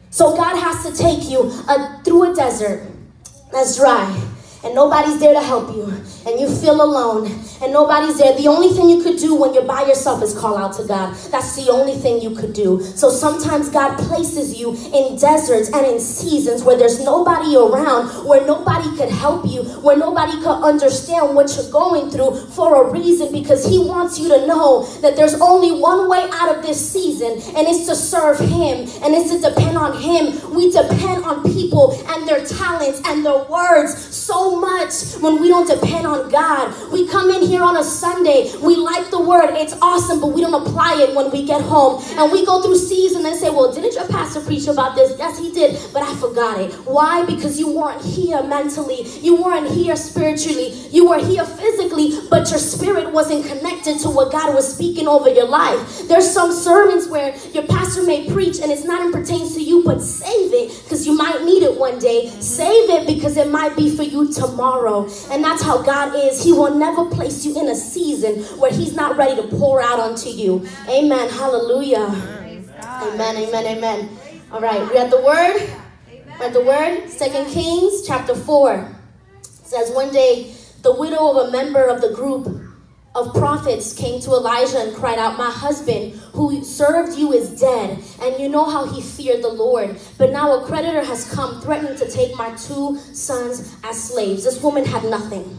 So 0.10 0.36
God 0.36 0.58
has 0.58 0.86
to 0.86 0.96
take 0.96 1.30
you 1.30 1.52
uh, 1.68 2.02
through 2.04 2.32
a 2.32 2.36
desert 2.36 2.88
that's 3.52 3.78
dry 3.78 4.31
and 4.64 4.76
nobody's 4.76 5.20
there 5.20 5.34
to 5.34 5.42
help 5.42 5.76
you, 5.76 5.86
and 6.26 6.40
you 6.40 6.48
feel 6.48 6.82
alone, 6.82 7.26
and 7.62 7.74
nobody's 7.74 8.18
there, 8.18 8.36
the 8.38 8.48
only 8.48 8.70
thing 8.70 8.90
you 8.90 9.02
could 9.02 9.18
do 9.18 9.36
when 9.36 9.54
you're 9.54 9.66
by 9.66 9.82
yourself 9.86 10.22
is 10.22 10.38
call 10.38 10.58
out 10.58 10.74
to 10.78 10.84
God. 10.84 11.16
That's 11.32 11.56
the 11.56 11.72
only 11.72 11.96
thing 11.96 12.22
you 12.22 12.36
could 12.36 12.54
do. 12.54 12.82
So 12.82 13.10
sometimes 13.10 13.70
God 13.70 13.98
places 14.08 14.60
you 14.60 14.74
in 14.94 15.18
deserts 15.18 15.70
and 15.74 15.86
in 15.86 16.00
seasons 16.00 16.64
where 16.64 16.78
there's 16.78 17.04
nobody 17.04 17.56
around, 17.56 18.28
where 18.28 18.46
nobody 18.46 18.96
could 18.98 19.10
help 19.10 19.46
you, 19.48 19.64
where 19.82 19.98
nobody 19.98 20.34
could 20.42 20.62
understand 20.64 21.36
what 21.36 21.56
you're 21.56 21.72
going 21.72 22.10
through 22.12 22.48
for 22.52 22.86
a 22.86 22.92
reason, 22.92 23.32
because 23.32 23.66
He 23.66 23.80
wants 23.80 24.20
you 24.20 24.30
to 24.30 24.46
know 24.48 24.86
that 25.02 25.16
there's 25.16 25.36
only 25.42 25.72
one 25.72 26.10
way 26.10 26.30
out 26.34 26.56
of 26.56 26.64
this 26.64 26.80
season, 26.92 27.32
and 27.56 27.68
it's 27.68 27.88
to 27.88 27.96
serve 27.96 28.40
Him, 28.40 28.88
and 29.04 29.16
it's 29.16 29.32
to 29.32 29.40
depend 29.40 29.78
on 29.78 30.00
Him. 30.00 30.54
We 30.54 30.72
depend 30.72 31.24
on 31.24 31.44
people 31.52 31.98
and 32.08 32.28
their 32.28 32.46
talents 32.46 33.02
and 33.06 33.26
their 33.26 33.44
words 33.46 34.16
so 34.16 34.51
much 34.60 35.16
when 35.22 35.40
we 35.42 35.48
don't 35.48 35.68
depend 35.68 36.06
on 36.08 36.30
God. 36.30 36.74
We 36.92 37.08
come 37.08 37.30
in 37.30 37.42
here 37.42 37.64
on 37.64 37.78
a 37.78 37.84
Sunday, 37.84 38.52
we 38.62 38.76
like 38.76 39.10
the 39.10 39.22
word, 39.22 39.56
it's 39.56 39.74
awesome, 39.82 40.20
but 40.20 40.28
we 40.28 40.42
don't 40.42 40.68
apply 40.68 41.02
it 41.02 41.16
when 41.16 41.32
we 41.32 41.46
get 41.46 41.62
home. 41.62 42.04
And 42.18 42.32
we 42.32 42.46
go 42.46 42.62
through 42.62 42.78
season 42.78 43.26
and 43.26 43.36
say, 43.36 43.50
Well, 43.50 43.72
didn't 43.74 43.94
your 43.94 44.08
pastor 44.08 44.42
preach 44.42 44.68
about 44.68 44.96
this? 44.96 45.18
Yes, 45.18 45.40
he 45.40 45.52
did, 45.52 45.80
but 45.94 46.04
I 46.04 46.14
forgot 46.16 46.60
it. 46.60 46.74
Why? 46.86 47.26
Because 47.26 47.60
you 47.60 47.70
weren't 47.70 48.02
here 48.04 48.42
mentally, 48.44 49.04
you 49.22 49.42
weren't 49.42 49.70
here 49.70 49.96
spiritually, 49.96 50.72
you 50.92 51.08
were 51.10 51.24
here 51.24 51.46
physically, 51.46 52.18
but 52.30 52.50
your 52.50 52.60
spirit 52.60 53.12
wasn't 53.12 53.46
connected 53.46 54.00
to 54.00 54.10
what 54.10 54.32
God 54.32 54.54
was 54.54 54.74
speaking 54.74 55.08
over 55.08 55.30
your 55.30 55.48
life. 55.48 56.08
There's 56.08 56.30
some 56.30 56.52
sermons 56.52 57.08
where 57.08 57.36
your 57.54 57.68
pastor 57.68 58.04
may 58.04 58.30
preach 58.30 58.60
and 58.60 58.72
it's 58.72 58.84
not 58.84 59.06
in 59.06 59.12
pertains 59.12 59.54
to 59.56 59.62
you, 59.62 59.84
but 59.84 60.02
save 60.02 60.54
it 60.54 60.84
because 60.84 61.06
you 61.06 61.16
might 61.16 61.44
need 61.44 61.64
it 61.64 61.78
one 61.78 62.00
day. 62.00 62.30
Save 62.40 62.90
it 62.90 63.08
because 63.08 63.38
it 63.38 63.50
might 63.50 63.76
be 63.76 63.96
for 63.96 64.04
you 64.04 64.32
tomorrow. 64.42 65.10
And 65.30 65.44
that's 65.44 65.64
how 65.64 65.82
God 65.82 66.16
is. 66.16 66.44
He 66.44 66.52
will 66.52 66.74
never 66.76 67.06
place 67.06 67.46
you 67.46 67.60
in 67.60 67.68
a 67.70 67.76
season 67.76 68.44
where 68.60 68.72
He's 68.72 68.96
not 68.96 69.18
ready 69.18 69.36
to 69.42 69.48
pour 69.48 69.82
out 69.82 70.00
onto 70.00 70.30
you. 70.30 70.68
Amen. 70.88 71.30
Hallelujah. 71.30 72.08
Amen. 73.04 73.38
Amen. 73.38 73.78
Amen. 73.78 74.10
All 74.52 74.62
right. 74.62 74.90
We 74.90 74.98
have 74.98 75.10
the 75.10 75.22
word. 75.22 75.62
We 76.10 76.46
have 76.46 76.54
the 76.54 76.64
word. 76.64 77.10
Second 77.10 77.48
Kings 77.48 78.06
chapter 78.06 78.36
4 78.36 78.96
it 79.42 79.48
says, 79.48 79.92
One 79.92 80.12
day 80.12 80.54
the 80.82 80.94
widow 80.96 81.32
of 81.32 81.48
a 81.48 81.52
member 81.52 81.86
of 81.86 82.02
the 82.02 82.12
group 82.12 82.48
of 83.14 83.34
prophets 83.34 83.94
came 83.94 84.22
to 84.22 84.32
Elijah 84.32 84.80
and 84.80 84.96
cried 84.96 85.20
out, 85.20 85.38
My 85.38 85.50
husband, 85.50 86.21
who 86.50 86.64
served 86.64 87.18
you, 87.18 87.34
is 87.34 87.60
dead, 87.60 88.04
and 88.22 88.40
you 88.40 88.50
know 88.50 88.70
how 88.70 88.86
he 88.86 89.02
feared 89.02 89.44
the 89.44 89.50
Lord. 89.50 90.00
But 90.18 90.32
now 90.32 90.60
a 90.60 90.66
creditor 90.66 91.04
has 91.04 91.32
come, 91.34 91.62
threatening 91.62 91.98
to 91.98 92.10
take 92.10 92.36
my 92.38 92.56
two 92.56 92.98
sons 93.14 93.76
as 93.84 94.02
slaves. 94.02 94.44
This 94.44 94.62
woman 94.62 94.86
had 94.86 95.04
nothing. 95.04 95.58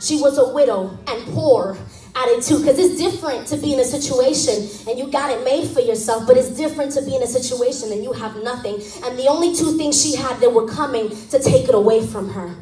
She 0.00 0.20
was 0.20 0.38
a 0.38 0.52
widow 0.52 0.98
and 1.06 1.26
poor 1.32 1.78
at 2.14 2.28
it 2.28 2.42
too, 2.42 2.58
because 2.58 2.78
it's 2.78 2.98
different 2.98 3.46
to 3.46 3.56
be 3.56 3.72
in 3.72 3.80
a 3.80 3.84
situation 3.84 4.68
and 4.88 4.98
you 4.98 5.10
got 5.10 5.30
it 5.30 5.44
made 5.44 5.68
for 5.68 5.80
yourself, 5.80 6.26
but 6.26 6.36
it's 6.36 6.50
different 6.50 6.92
to 6.92 7.02
be 7.02 7.14
in 7.14 7.22
a 7.22 7.26
situation 7.26 7.92
and 7.92 8.02
you 8.02 8.12
have 8.12 8.36
nothing. 8.42 8.74
And 9.04 9.18
the 9.18 9.28
only 9.28 9.54
two 9.54 9.78
things 9.78 10.02
she 10.02 10.16
had 10.16 10.38
that 10.40 10.52
were 10.52 10.68
coming 10.68 11.08
to 11.08 11.38
take 11.38 11.68
it 11.68 11.74
away 11.74 12.04
from 12.06 12.28
her. 12.30 12.54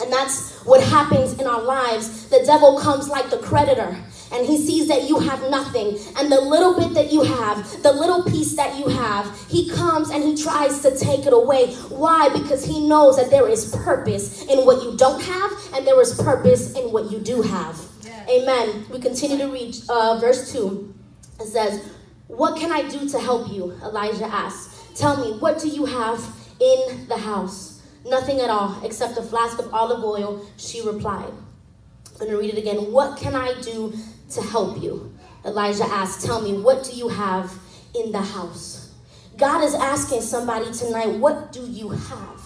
And 0.00 0.12
that's 0.12 0.64
what 0.64 0.82
happens 0.82 1.38
in 1.38 1.46
our 1.46 1.62
lives. 1.62 2.28
The 2.30 2.42
devil 2.44 2.78
comes 2.78 3.08
like 3.08 3.30
the 3.30 3.38
creditor 3.38 3.96
and 4.32 4.46
he 4.46 4.58
sees 4.58 4.88
that 4.88 5.08
you 5.08 5.18
have 5.18 5.40
nothing. 5.50 5.98
And 6.16 6.30
the 6.30 6.40
little 6.40 6.78
bit 6.78 6.94
that 6.94 7.12
you 7.12 7.22
have, 7.22 7.82
the 7.82 7.92
little 7.92 8.22
piece 8.24 8.56
that 8.56 8.78
you 8.78 8.88
have, 8.88 9.26
he 9.48 9.70
comes 9.70 10.10
and 10.10 10.22
he 10.22 10.36
tries 10.36 10.80
to 10.80 10.96
take 10.96 11.26
it 11.26 11.32
away. 11.32 11.74
Why? 11.88 12.28
Because 12.30 12.64
he 12.64 12.86
knows 12.86 13.16
that 13.16 13.30
there 13.30 13.48
is 13.48 13.74
purpose 13.76 14.44
in 14.46 14.64
what 14.66 14.82
you 14.82 14.96
don't 14.96 15.22
have 15.22 15.52
and 15.74 15.86
there 15.86 16.00
is 16.00 16.14
purpose 16.20 16.74
in 16.74 16.92
what 16.92 17.10
you 17.10 17.18
do 17.18 17.42
have. 17.42 17.80
Amen. 18.28 18.86
We 18.90 19.00
continue 19.00 19.38
to 19.38 19.48
read 19.48 19.76
uh, 19.88 20.18
verse 20.20 20.52
2. 20.52 20.94
It 21.40 21.46
says, 21.46 21.92
What 22.28 22.58
can 22.58 22.72
I 22.72 22.88
do 22.88 23.08
to 23.08 23.18
help 23.18 23.52
you? 23.52 23.72
Elijah 23.82 24.26
asked. 24.26 24.96
Tell 24.96 25.16
me, 25.16 25.38
what 25.38 25.58
do 25.58 25.68
you 25.68 25.84
have 25.84 26.24
in 26.60 27.06
the 27.08 27.18
house? 27.18 27.82
Nothing 28.06 28.40
at 28.40 28.50
all, 28.50 28.80
except 28.84 29.18
a 29.18 29.22
flask 29.22 29.58
of 29.58 29.72
olive 29.72 30.04
oil, 30.04 30.44
she 30.56 30.86
replied. 30.86 31.32
I'm 32.12 32.18
going 32.18 32.30
to 32.30 32.38
read 32.38 32.54
it 32.54 32.58
again. 32.58 32.92
What 32.92 33.18
can 33.18 33.34
I 33.34 33.60
do 33.60 33.92
to 34.34 34.42
help 34.42 34.82
you? 34.82 35.14
Elijah 35.44 35.84
asked, 35.84 36.24
Tell 36.24 36.40
me, 36.40 36.58
what 36.60 36.84
do 36.84 36.92
you 36.92 37.08
have 37.08 37.52
in 37.94 38.12
the 38.12 38.20
house? 38.20 38.92
God 39.36 39.64
is 39.64 39.74
asking 39.74 40.20
somebody 40.20 40.72
tonight, 40.72 41.10
What 41.18 41.52
do 41.52 41.60
you 41.60 41.90
have? 41.90 42.42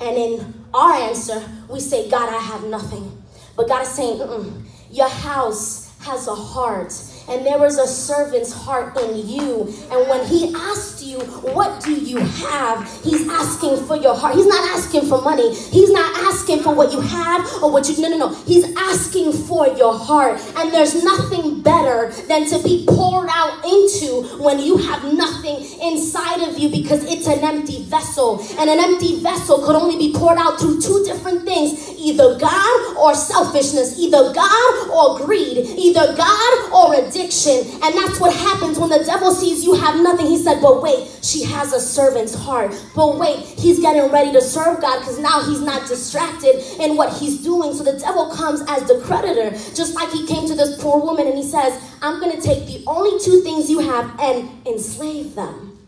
And 0.00 0.16
in 0.16 0.64
our 0.72 0.94
answer, 0.94 1.42
we 1.68 1.80
say, 1.80 2.08
God, 2.08 2.32
I 2.32 2.38
have 2.38 2.64
nothing. 2.64 3.22
But 3.56 3.68
God 3.68 3.82
is 3.82 3.88
saying, 3.88 4.66
Your 4.90 5.08
house 5.08 5.98
has 6.00 6.28
a 6.28 6.34
heart 6.34 6.92
and 7.28 7.44
there 7.44 7.64
is 7.66 7.78
a 7.78 7.86
servant's 7.86 8.52
heart 8.52 8.96
in 9.02 9.28
you. 9.28 9.72
And 9.90 10.08
when 10.08 10.24
he 10.26 10.54
asked 10.54 11.04
you, 11.04 11.20
What 11.20 11.82
do 11.84 11.92
you 11.92 12.18
have? 12.18 12.88
He's 13.04 13.28
asking 13.28 13.84
for 13.86 13.96
your 13.96 14.14
heart. 14.14 14.34
He's 14.34 14.46
not 14.46 14.64
asking 14.76 15.06
for 15.08 15.20
money. 15.20 15.54
He's 15.54 15.90
not 15.90 16.16
asking 16.24 16.60
for 16.60 16.74
what 16.74 16.92
you 16.92 17.00
have 17.00 17.62
or 17.62 17.70
what 17.70 17.88
you. 17.88 18.00
No, 18.00 18.08
no, 18.08 18.16
no. 18.16 18.34
He's 18.44 18.64
asking 18.76 19.32
for 19.32 19.68
your 19.68 19.96
heart. 19.96 20.40
And 20.56 20.72
there's 20.72 21.04
nothing 21.04 21.60
better 21.60 22.10
than 22.28 22.48
to 22.48 22.62
be 22.62 22.86
poured 22.88 23.28
out 23.30 23.62
into 23.64 24.38
when 24.42 24.58
you 24.58 24.78
have 24.78 25.04
nothing 25.12 25.56
inside 25.82 26.48
of 26.48 26.58
you 26.58 26.70
because 26.70 27.04
it's 27.04 27.26
an 27.26 27.40
empty 27.40 27.84
vessel. 27.84 28.40
And 28.58 28.70
an 28.70 28.78
empty 28.78 29.20
vessel 29.20 29.64
could 29.64 29.76
only 29.76 29.98
be 29.98 30.14
poured 30.14 30.38
out 30.38 30.58
through 30.58 30.80
two 30.80 31.04
different 31.04 31.44
things 31.44 31.94
either 31.98 32.38
God 32.38 32.96
or 32.96 33.14
selfishness, 33.14 33.98
either 33.98 34.32
God 34.32 34.90
or 34.90 35.18
greed, 35.26 35.58
either 35.58 36.16
God 36.16 36.72
or 36.72 36.94
addiction 36.94 37.17
addiction. 37.18 37.82
And 37.82 37.94
that's 37.94 38.20
what 38.20 38.34
happens 38.34 38.78
when 38.78 38.90
the 38.90 39.04
devil 39.04 39.32
sees 39.32 39.64
you 39.64 39.74
have 39.74 40.00
nothing. 40.00 40.26
He 40.26 40.38
said, 40.38 40.60
But 40.60 40.82
wait, 40.82 41.08
she 41.22 41.42
has 41.44 41.72
a 41.72 41.80
servant's 41.80 42.34
heart. 42.34 42.74
But 42.94 43.18
wait, 43.18 43.40
he's 43.40 43.80
getting 43.80 44.10
ready 44.10 44.32
to 44.32 44.40
serve 44.40 44.80
God 44.80 45.00
because 45.00 45.18
now 45.18 45.42
he's 45.42 45.60
not 45.60 45.88
distracted 45.88 46.62
in 46.80 46.96
what 46.96 47.12
he's 47.18 47.42
doing. 47.42 47.74
So 47.74 47.82
the 47.82 47.98
devil 47.98 48.30
comes 48.30 48.62
as 48.68 48.86
the 48.86 49.00
creditor, 49.04 49.50
just 49.74 49.94
like 49.94 50.10
he 50.10 50.26
came 50.26 50.46
to 50.48 50.54
this 50.54 50.80
poor 50.80 51.00
woman 51.00 51.26
and 51.26 51.36
he 51.36 51.44
says, 51.44 51.80
I'm 52.02 52.20
going 52.20 52.34
to 52.34 52.42
take 52.42 52.66
the 52.66 52.84
only 52.86 53.18
two 53.20 53.40
things 53.42 53.70
you 53.70 53.80
have 53.80 54.18
and 54.20 54.66
enslave 54.66 55.34
them. 55.34 55.78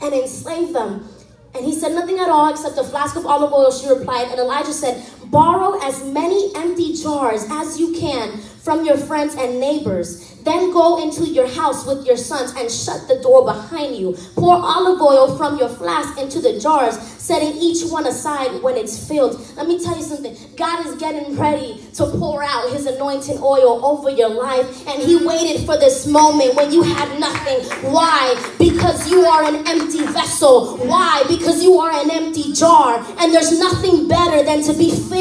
And 0.00 0.12
enslave 0.14 0.72
them. 0.72 1.08
And 1.56 1.64
he 1.64 1.72
said, 1.72 1.92
Nothing 1.92 2.18
at 2.18 2.28
all 2.28 2.50
except 2.50 2.76
a 2.76 2.84
flask 2.84 3.16
of 3.16 3.24
olive 3.24 3.50
oil, 3.50 3.70
she 3.70 3.88
replied. 3.88 4.28
And 4.28 4.38
Elijah 4.38 4.74
said, 4.74 5.02
Borrow 5.30 5.78
as 5.82 6.04
many 6.04 6.54
empty 6.54 6.94
jars 6.94 7.44
as 7.50 7.80
you 7.80 7.92
can 7.98 8.38
from 8.62 8.84
your 8.84 8.96
friends 8.96 9.34
and 9.34 9.60
neighbors. 9.60 10.32
Then 10.42 10.72
go 10.72 11.02
into 11.02 11.24
your 11.24 11.48
house 11.48 11.84
with 11.86 12.06
your 12.06 12.16
sons 12.16 12.54
and 12.56 12.70
shut 12.70 13.08
the 13.08 13.20
door 13.20 13.44
behind 13.44 13.96
you. 13.96 14.16
Pour 14.36 14.54
olive 14.54 15.00
oil 15.00 15.36
from 15.36 15.58
your 15.58 15.68
flask 15.68 16.18
into 16.20 16.40
the 16.40 16.60
jars, 16.60 16.96
setting 16.98 17.56
each 17.58 17.88
one 17.90 18.06
aside 18.06 18.62
when 18.62 18.76
it's 18.76 19.08
filled. 19.08 19.40
Let 19.56 19.66
me 19.66 19.82
tell 19.82 19.96
you 19.96 20.02
something. 20.02 20.36
God 20.56 20.86
is 20.86 20.94
getting 20.96 21.36
ready 21.36 21.84
to 21.94 22.06
pour 22.06 22.44
out 22.44 22.70
his 22.72 22.86
anointing 22.86 23.38
oil 23.42 23.84
over 23.84 24.10
your 24.10 24.28
life. 24.28 24.86
And 24.86 25.02
he 25.02 25.16
waited 25.26 25.66
for 25.66 25.76
this 25.76 26.06
moment 26.06 26.54
when 26.54 26.72
you 26.72 26.82
had 26.82 27.18
nothing. 27.18 27.64
Why? 27.90 28.34
Because 28.58 29.10
you 29.10 29.24
are 29.24 29.42
an 29.44 29.66
empty 29.66 30.04
vessel. 30.06 30.76
Why? 30.78 31.24
Because 31.26 31.62
you 31.62 31.78
are 31.78 31.90
an 31.90 32.10
empty 32.10 32.52
jar. 32.52 33.04
And 33.18 33.34
there's 33.34 33.58
nothing 33.58 34.06
better 34.06 34.44
than 34.44 34.62
to 34.62 34.72
be 34.72 34.90
filled 34.90 35.15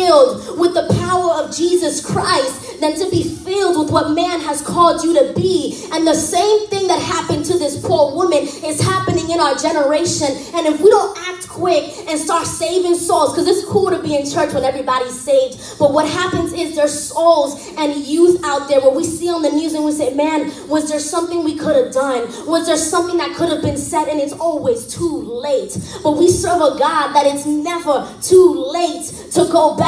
with 0.57 0.73
the 0.73 0.87
power 0.99 1.43
of 1.43 1.55
Jesus 1.55 2.05
Christ, 2.05 2.79
than 2.79 2.95
to 2.95 3.09
be 3.09 3.23
filled 3.23 3.79
with 3.79 3.91
what 3.91 4.11
man 4.11 4.41
has 4.41 4.61
called 4.61 5.03
you 5.03 5.13
to 5.13 5.33
be. 5.33 5.87
And 5.93 6.05
the 6.05 6.13
same 6.13 6.67
thing 6.67 6.87
that 6.87 7.01
happened 7.01 7.45
to 7.45 7.57
this 7.57 7.79
poor 7.81 8.13
woman 8.13 8.39
is 8.39 8.81
happening 8.81 9.29
in 9.29 9.39
our 9.39 9.55
generation. 9.55 10.27
And 10.53 10.67
if 10.67 10.81
we 10.81 10.89
don't 10.89 11.17
act 11.17 11.47
quick 11.47 11.85
and 12.09 12.19
start 12.19 12.45
saving 12.45 12.95
souls, 12.95 13.31
because 13.31 13.47
it's 13.47 13.65
cool 13.65 13.89
to 13.91 14.01
be 14.01 14.15
in 14.15 14.29
church 14.29 14.53
when 14.53 14.65
everybody's 14.65 15.17
saved, 15.17 15.79
but 15.79 15.93
what 15.93 16.07
happens 16.07 16.51
is 16.51 16.75
there's 16.75 17.07
souls 17.07 17.73
and 17.77 17.95
youth 17.95 18.43
out 18.43 18.67
there 18.67 18.81
where 18.81 18.91
we 18.91 19.05
see 19.05 19.29
on 19.29 19.41
the 19.41 19.51
news 19.51 19.73
and 19.73 19.85
we 19.85 19.91
say, 19.93 20.13
man, 20.13 20.51
was 20.67 20.89
there 20.89 20.99
something 20.99 21.43
we 21.43 21.55
could 21.55 21.75
have 21.77 21.93
done? 21.93 22.27
Was 22.45 22.67
there 22.67 22.77
something 22.77 23.17
that 23.17 23.35
could 23.35 23.49
have 23.49 23.61
been 23.61 23.77
said? 23.77 24.09
And 24.09 24.19
it's 24.19 24.33
always 24.33 24.85
too 24.85 25.21
late. 25.21 25.77
But 26.03 26.17
we 26.17 26.29
serve 26.29 26.61
a 26.61 26.77
God 26.77 27.13
that 27.13 27.25
it's 27.25 27.45
never 27.45 28.05
too 28.21 28.51
late 28.51 29.05
to 29.31 29.47
go 29.49 29.77
back 29.77 29.84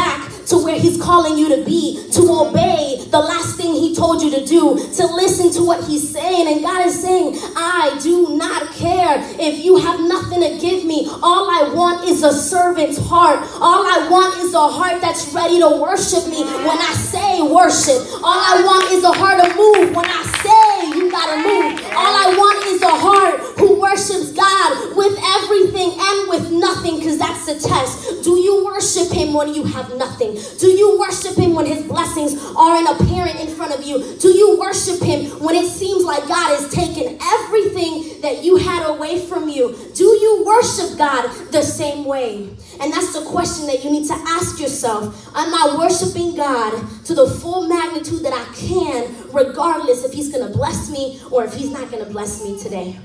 to 0.47 0.57
where 0.63 0.79
He's 0.79 1.01
calling 1.01 1.37
you 1.37 1.55
to 1.55 1.63
be, 1.65 2.09
to 2.11 2.21
obey 2.21 3.03
the 3.11 3.19
last 3.19 3.57
thing 3.57 3.73
He 3.73 3.95
told 3.95 4.21
you 4.21 4.31
to 4.31 4.45
do, 4.45 4.77
to 4.77 5.05
listen 5.05 5.51
to 5.53 5.65
what 5.65 5.83
He's 5.83 6.09
saying. 6.09 6.47
And 6.47 6.61
God 6.61 6.85
is 6.85 6.99
saying, 6.99 7.37
I 7.55 7.99
do 8.01 8.37
not 8.37 8.71
care 8.73 9.19
if 9.39 9.63
you 9.63 9.77
have 9.77 9.99
nothing 9.99 10.41
to 10.41 10.57
give 10.59 10.85
me. 10.85 11.07
All 11.21 11.49
I 11.49 11.71
want 11.73 12.07
is 12.07 12.23
a 12.23 12.31
servant's 12.31 12.97
heart. 12.97 13.39
All 13.59 13.85
I 13.85 14.07
want 14.09 14.37
is 14.39 14.53
a 14.53 14.67
heart 14.67 15.01
that's 15.01 15.33
ready 15.33 15.59
to 15.59 15.69
worship 15.81 16.27
me 16.27 16.43
when 16.43 16.77
I 16.77 16.93
say 16.93 17.41
worship. 17.41 17.99
All 18.23 18.39
I 18.39 18.63
want 18.63 18.91
is 18.91 19.03
a 19.03 19.11
heart 19.11 19.43
to 19.43 19.49
move 19.55 19.95
when 19.95 20.05
I 20.05 20.23
say 20.43 20.97
you 20.97 21.11
gotta 21.11 21.37
move. 21.37 21.79
All 21.95 22.15
I 22.15 22.35
want 22.37 22.65
is 22.67 22.81
a 22.81 22.89
heart 22.89 23.56
who 23.67 23.81
worships 23.81 24.31
God 24.31 24.95
with 24.95 25.19
everything 25.21 25.91
and 25.99 26.29
with 26.29 26.51
nothing, 26.51 26.97
because 26.97 27.17
that's 27.17 27.45
the 27.45 27.59
test. 27.67 28.23
Do 28.23 28.39
you 28.39 28.65
worship 28.65 29.11
Him 29.11 29.33
when 29.33 29.53
you 29.53 29.63
have 29.63 29.93
nothing? 29.97 30.39
Do 30.57 30.67
you 30.67 30.97
worship 30.97 31.35
Him 31.35 31.53
when 31.53 31.65
His 31.65 31.85
blessings 31.85 32.41
aren't 32.55 32.89
apparent 32.89 33.39
in 33.39 33.47
front 33.47 33.77
of 33.77 33.83
you? 33.83 34.17
Do 34.19 34.29
you 34.29 34.57
worship 34.57 35.01
Him 35.01 35.25
when 35.43 35.55
it 35.55 35.69
seems 35.69 36.03
like 36.03 36.27
God 36.27 36.57
has 36.57 36.73
taken 36.73 37.19
everything 37.21 38.21
that 38.21 38.43
you 38.43 38.55
had 38.55 38.87
away 38.87 39.19
from 39.19 39.49
you? 39.49 39.75
Do 39.93 40.05
you 40.05 40.43
worship 40.45 40.97
God 40.97 41.29
the 41.51 41.61
same 41.61 42.05
way? 42.05 42.49
And 42.79 42.93
that's 42.93 43.13
the 43.13 43.25
question 43.25 43.67
that 43.67 43.83
you 43.83 43.91
need 43.91 44.07
to 44.07 44.13
ask 44.13 44.59
yourself. 44.59 45.27
Am 45.35 45.53
I 45.53 45.75
worshiping 45.77 46.35
God 46.35 46.87
to 47.05 47.13
the 47.13 47.27
full 47.27 47.67
magnitude 47.67 48.23
that 48.23 48.33
I 48.33 48.45
can, 48.55 49.13
regardless 49.33 50.05
if 50.05 50.13
He's 50.13 50.31
going 50.31 50.47
to 50.47 50.55
bless 50.55 50.89
me 50.89 51.19
or 51.31 51.43
if 51.43 51.53
He's 51.53 51.71
not 51.71 51.91
going 51.91 52.03
to 52.03 52.09
bless 52.09 52.43
me 52.43 52.57
today? 52.57 52.95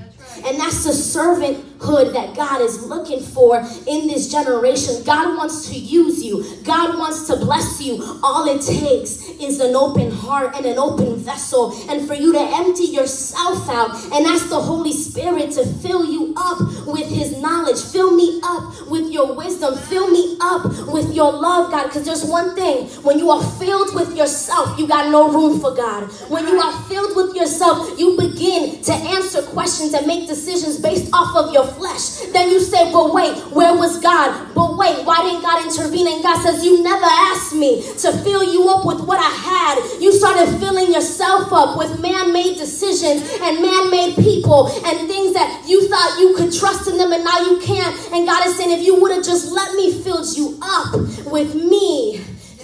And 0.45 0.59
that's 0.59 0.83
the 0.83 0.91
servanthood 0.91 2.13
that 2.13 2.35
God 2.35 2.61
is 2.61 2.83
looking 2.83 3.19
for 3.21 3.57
in 3.87 4.07
this 4.07 4.31
generation. 4.31 5.03
God 5.03 5.37
wants 5.37 5.69
to 5.69 5.75
use 5.75 6.23
you, 6.23 6.43
God 6.63 6.97
wants 6.97 7.27
to 7.27 7.35
bless 7.35 7.81
you. 7.81 8.01
All 8.23 8.47
it 8.47 8.61
takes 8.61 9.29
is 9.39 9.59
an 9.59 9.75
open 9.75 10.11
heart 10.11 10.55
and 10.55 10.65
an 10.65 10.77
open 10.77 11.15
vessel, 11.17 11.73
and 11.89 12.07
for 12.07 12.13
you 12.13 12.31
to 12.33 12.39
empty 12.39 12.85
yourself 12.85 13.69
out 13.69 13.95
and 14.13 14.25
ask 14.25 14.49
the 14.49 14.59
Holy 14.59 14.93
Spirit 14.93 15.51
to 15.51 15.65
fill 15.65 16.05
you 16.05 16.33
up 16.37 16.59
with 16.87 17.07
His 17.07 17.37
knowledge. 17.41 17.81
Fill 17.81 18.15
me 18.15 18.39
up 18.43 18.87
with 18.89 19.11
your 19.11 19.35
wisdom. 19.35 19.75
Fill 19.75 20.09
me 20.09 20.37
up 20.41 20.65
with 20.87 21.13
your 21.13 21.31
love, 21.31 21.71
God. 21.71 21.85
Because 21.85 22.05
there's 22.05 22.25
one 22.25 22.55
thing 22.55 22.87
when 23.03 23.19
you 23.19 23.29
are 23.29 23.43
filled 23.59 23.93
with 23.95 24.15
yourself, 24.15 24.77
you 24.79 24.87
got 24.87 25.11
no 25.11 25.31
room 25.31 25.59
for 25.59 25.75
God. 25.75 26.03
When 26.29 26.47
you 26.47 26.59
are 26.59 26.81
filled 26.83 27.15
with 27.15 27.35
yourself, 27.35 27.99
you 27.99 28.17
begin 28.17 28.81
to 28.83 28.93
answer 28.93 29.41
questions 29.41 29.93
and 29.93 30.07
make 30.07 30.22
decisions 30.27 30.79
based 30.79 31.09
off 31.13 31.35
of 31.35 31.53
your 31.53 31.65
flesh. 31.65 32.19
Then 32.31 32.49
you 32.49 32.59
say, 32.59 32.91
but 32.91 33.13
wait, 33.13 33.37
where 33.51 33.75
was 33.75 33.99
God? 33.99 34.53
But 34.53 34.77
wait, 34.77 35.05
why 35.05 35.21
didn't 35.23 35.41
God 35.41 35.65
intervene? 35.65 36.07
And 36.07 36.23
God 36.23 36.41
says, 36.41 36.63
You 36.63 36.83
never 36.83 37.05
asked 37.05 37.53
me 37.53 37.81
to 37.99 38.11
fill 38.23 38.43
you 38.43 38.69
up 38.69 38.85
with 38.85 39.01
what 39.01 39.19
I 39.19 39.29
had. 39.29 40.01
You 40.01 40.11
started 40.11 40.57
filling 40.59 40.93
yourself 40.93 41.51
up 41.51 41.77
with 41.77 42.01
man 42.01 42.33
made 42.33 42.57
decisions 42.57 43.21
and 43.41 43.61
man 43.61 43.91
made 43.91 44.15
people 44.15 44.67
and 44.85 45.07
things 45.07 45.33
that 45.33 45.63
you 45.67 45.87
thought 45.87 46.17
you 46.19 46.35
could 46.35 46.53
trust 46.53 46.87
in 46.87 46.97
them 46.97 47.11
and 47.11 47.23
now 47.23 47.39
you 47.39 47.59
can't. 47.59 47.95
And 48.13 48.25
God 48.27 48.45
is 48.45 48.57
saying, 48.57 48.71
If 48.71 48.85
you 48.85 48.99
would 49.01 49.11
have 49.11 49.23
just 49.23 49.51
let 49.51 49.73
me 49.75 49.91
fill 50.01 50.23
you 50.33 50.57
up 50.61 50.93
with 51.25 51.55
me, 51.55 52.17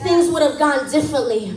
things 0.04 0.30
would 0.30 0.42
have 0.42 0.58
gone 0.58 0.90
differently. 0.90 1.54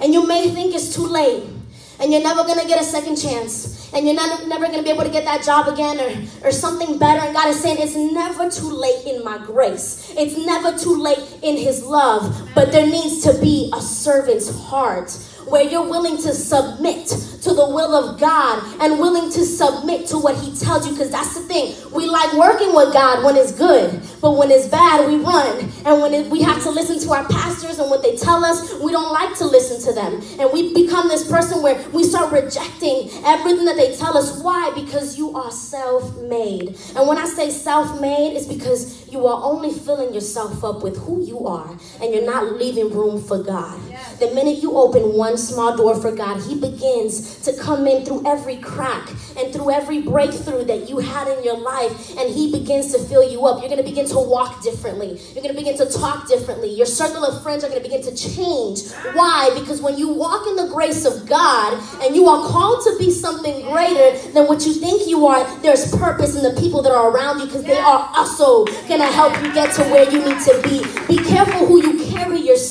And 0.00 0.12
you 0.12 0.26
may 0.26 0.50
think 0.50 0.74
it's 0.74 0.94
too 0.94 1.06
late 1.06 1.53
and 2.00 2.12
you're 2.12 2.22
never 2.22 2.42
going 2.44 2.60
to 2.60 2.66
get 2.66 2.80
a 2.80 2.84
second 2.84 3.16
chance 3.16 3.92
and 3.94 4.06
you're 4.06 4.14
not, 4.14 4.46
never 4.48 4.66
going 4.66 4.78
to 4.78 4.82
be 4.82 4.90
able 4.90 5.04
to 5.04 5.10
get 5.10 5.24
that 5.24 5.44
job 5.44 5.68
again 5.68 6.00
or, 6.00 6.48
or 6.48 6.52
something 6.52 6.98
better. 6.98 7.20
And 7.20 7.34
God 7.34 7.48
is 7.48 7.60
saying 7.60 7.78
it's 7.78 7.94
never 7.94 8.50
too 8.50 8.70
late 8.72 9.06
in 9.06 9.22
my 9.24 9.38
grace. 9.38 10.12
It's 10.16 10.36
never 10.36 10.76
too 10.76 10.96
late 11.00 11.38
in 11.42 11.56
his 11.56 11.84
love. 11.84 12.50
But 12.54 12.72
there 12.72 12.86
needs 12.86 13.22
to 13.22 13.38
be 13.40 13.70
a 13.72 13.80
servant's 13.80 14.50
heart 14.66 15.12
where 15.46 15.62
you're 15.62 15.88
willing 15.88 16.16
to 16.16 16.32
submit 16.32 17.12
to 17.44 17.54
the 17.54 17.68
will 17.68 17.94
of 17.94 18.18
God 18.18 18.62
and 18.80 18.98
willing 18.98 19.30
to 19.32 19.44
submit 19.44 20.06
to 20.08 20.18
what 20.18 20.36
He 20.36 20.54
tells 20.56 20.86
you. 20.86 20.92
Because 20.92 21.10
that's 21.10 21.34
the 21.34 21.42
thing. 21.42 21.74
We 21.92 22.06
like 22.06 22.32
working 22.34 22.74
with 22.74 22.92
God 22.92 23.24
when 23.24 23.36
it's 23.36 23.52
good, 23.52 24.02
but 24.20 24.32
when 24.36 24.50
it's 24.50 24.66
bad, 24.68 25.06
we 25.06 25.16
run. 25.16 25.70
And 25.84 26.00
when 26.00 26.12
it, 26.14 26.30
we 26.30 26.42
have 26.42 26.62
to 26.62 26.70
listen 26.70 26.98
to 27.00 27.12
our 27.12 27.26
pastors 27.28 27.78
and 27.78 27.90
what 27.90 28.02
they 28.02 28.16
tell 28.16 28.44
us, 28.44 28.74
we 28.80 28.92
don't 28.92 29.12
like 29.12 29.36
to 29.38 29.44
listen 29.44 29.80
to 29.86 29.92
them. 29.92 30.22
And 30.40 30.52
we 30.52 30.74
become 30.74 31.08
this 31.08 31.30
person 31.30 31.62
where 31.62 31.76
we 31.90 32.02
start 32.04 32.32
rejecting 32.32 33.10
everything 33.24 33.64
that 33.66 33.76
they 33.76 33.94
tell 33.96 34.16
us. 34.16 34.40
Why? 34.42 34.72
Because 34.74 35.18
you 35.18 35.36
are 35.36 35.50
self 35.50 36.16
made. 36.22 36.76
And 36.96 37.06
when 37.06 37.18
I 37.18 37.26
say 37.26 37.50
self 37.50 38.00
made, 38.00 38.36
it's 38.36 38.46
because 38.46 39.08
you 39.08 39.26
are 39.26 39.42
only 39.44 39.72
filling 39.72 40.12
yourself 40.12 40.64
up 40.64 40.82
with 40.82 40.96
who 40.98 41.24
you 41.24 41.46
are 41.46 41.70
and 42.00 42.12
you're 42.12 42.24
not 42.24 42.58
leaving 42.58 42.90
room 42.90 43.22
for 43.22 43.42
God. 43.42 43.80
The 44.18 44.32
minute 44.34 44.62
you 44.62 44.76
open 44.76 45.14
one 45.16 45.36
small 45.36 45.76
door 45.76 45.94
for 46.00 46.12
God, 46.14 46.40
He 46.42 46.54
begins 46.58 47.33
to 47.42 47.56
come 47.56 47.86
in 47.86 48.04
through 48.04 48.26
every 48.26 48.56
crack 48.56 49.08
and 49.36 49.52
through 49.52 49.70
every 49.70 50.02
breakthrough 50.02 50.64
that 50.64 50.88
you 50.88 50.98
had 50.98 51.28
in 51.28 51.42
your 51.44 51.58
life, 51.58 52.16
and 52.16 52.32
He 52.32 52.50
begins 52.52 52.92
to 52.92 52.98
fill 52.98 53.28
you 53.28 53.46
up. 53.46 53.60
You're 53.60 53.70
going 53.70 53.82
to 53.82 53.88
begin 53.88 54.06
to 54.08 54.18
walk 54.18 54.62
differently. 54.62 55.20
You're 55.34 55.42
going 55.42 55.54
to 55.54 55.60
begin 55.60 55.76
to 55.78 55.86
talk 55.86 56.28
differently. 56.28 56.70
Your 56.70 56.86
circle 56.86 57.24
of 57.24 57.42
friends 57.42 57.64
are 57.64 57.68
going 57.68 57.82
to 57.82 57.88
begin 57.88 58.02
to 58.02 58.14
change. 58.16 58.90
Why? 59.14 59.50
Because 59.58 59.80
when 59.80 59.98
you 59.98 60.12
walk 60.12 60.46
in 60.46 60.56
the 60.56 60.68
grace 60.68 61.04
of 61.04 61.26
God 61.28 61.72
and 62.02 62.14
you 62.14 62.28
are 62.28 62.46
called 62.48 62.84
to 62.84 62.96
be 62.98 63.10
something 63.10 63.62
greater 63.62 64.18
than 64.32 64.46
what 64.46 64.64
you 64.66 64.74
think 64.74 65.08
you 65.08 65.26
are, 65.26 65.44
there's 65.60 65.94
purpose 65.96 66.36
in 66.36 66.42
the 66.42 66.60
people 66.60 66.82
that 66.82 66.92
are 66.92 67.10
around 67.10 67.40
you 67.40 67.46
because 67.46 67.64
they 67.64 67.78
are 67.78 68.10
also 68.14 68.64
going 68.88 69.00
to 69.00 69.12
help 69.12 69.34
you 69.42 69.52
get 69.52 69.74
to 69.74 69.82
where 69.84 70.10
you 70.10 70.18
need 70.24 70.40
to 70.40 70.60
be. 70.62 70.84
Be 71.06 71.22
careful 71.22 71.66
who 71.66 71.82
you 71.82 72.03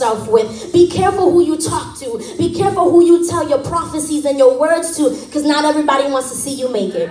yourself 0.03 0.27
with. 0.29 0.73
Be 0.73 0.89
careful 0.89 1.31
who 1.31 1.43
you 1.43 1.57
talk 1.57 1.97
to. 1.99 2.35
Be 2.37 2.53
careful 2.53 2.91
who 2.91 3.03
you 3.03 3.27
tell 3.27 3.47
your 3.47 3.59
prophecies 3.59 4.25
and 4.25 4.37
your 4.37 4.59
words 4.59 4.97
to 4.97 5.09
because 5.25 5.45
not 5.45 5.65
everybody 5.65 6.09
wants 6.11 6.29
to 6.29 6.35
see 6.35 6.53
you 6.53 6.71
make 6.71 6.93
it. 6.93 7.09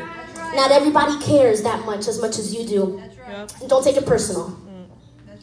Not 0.55 0.71
everybody 0.71 1.19
cares 1.25 1.63
that 1.63 1.85
much 1.87 2.09
as 2.09 2.21
much 2.21 2.39
as 2.39 2.55
you 2.55 2.67
do. 2.67 3.03
Don't 3.67 3.83
take 3.83 3.97
it 3.97 4.07
personal. 4.07 4.59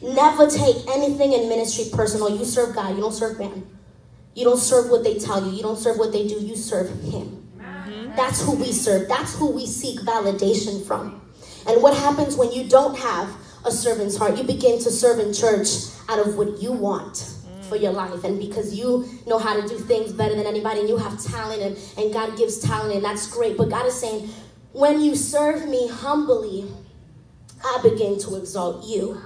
Never 0.02 0.48
take 0.48 0.76
anything 0.88 1.32
in 1.32 1.48
ministry 1.48 1.86
personal. 1.92 2.30
You 2.30 2.44
serve 2.44 2.74
God, 2.74 2.94
you 2.94 3.02
don't 3.02 3.12
serve 3.12 3.38
man. 3.38 3.66
You 4.34 4.44
don't 4.44 4.58
serve 4.58 4.90
what 4.90 5.02
they 5.02 5.18
tell 5.18 5.44
you, 5.44 5.52
you 5.52 5.62
don't 5.62 5.76
serve 5.76 5.98
what 5.98 6.12
they 6.12 6.26
do, 6.26 6.36
you 6.36 6.54
serve 6.54 6.88
Him. 7.02 7.50
Mm-hmm. 7.58 8.14
That's 8.16 8.40
who 8.40 8.54
we 8.54 8.72
serve, 8.72 9.08
that's 9.08 9.36
who 9.36 9.50
we 9.50 9.66
seek 9.66 10.00
validation 10.00 10.86
from. 10.86 11.20
And 11.66 11.82
what 11.82 11.94
happens 11.94 12.36
when 12.36 12.52
you 12.52 12.66
don't 12.68 12.96
have 12.96 13.28
a 13.66 13.70
servant's 13.70 14.16
heart? 14.16 14.38
You 14.38 14.44
begin 14.44 14.78
to 14.78 14.90
serve 14.90 15.18
in 15.18 15.34
church 15.34 15.68
out 16.08 16.24
of 16.24 16.36
what 16.36 16.62
you 16.62 16.72
want 16.72 17.39
for 17.70 17.76
your 17.76 17.92
life 17.92 18.24
and 18.24 18.38
because 18.38 18.74
you 18.74 19.08
know 19.26 19.38
how 19.38 19.58
to 19.58 19.66
do 19.66 19.78
things 19.78 20.12
better 20.12 20.34
than 20.34 20.44
anybody 20.44 20.80
and 20.80 20.88
you 20.88 20.98
have 20.98 21.22
talent 21.22 21.62
and, 21.62 21.78
and 21.96 22.12
God 22.12 22.36
gives 22.36 22.58
talent 22.58 22.94
and 22.94 23.02
that's 23.02 23.26
great. 23.26 23.56
But 23.56 23.70
God 23.70 23.86
is 23.86 23.98
saying, 23.98 24.28
when 24.72 25.00
you 25.00 25.14
serve 25.14 25.66
me 25.68 25.88
humbly, 25.88 26.66
I 27.64 27.80
begin 27.82 28.18
to 28.20 28.36
exalt 28.36 28.84
you. 28.84 29.20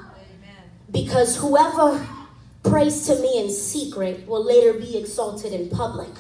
Because 0.93 1.37
whoever 1.37 2.07
prays 2.63 3.07
to 3.07 3.19
me 3.21 3.41
in 3.43 3.51
secret 3.51 4.27
will 4.29 4.45
later 4.45 4.79
be 4.79 4.97
exalted 4.97 5.53
in 5.53 5.69
public. 5.71 6.11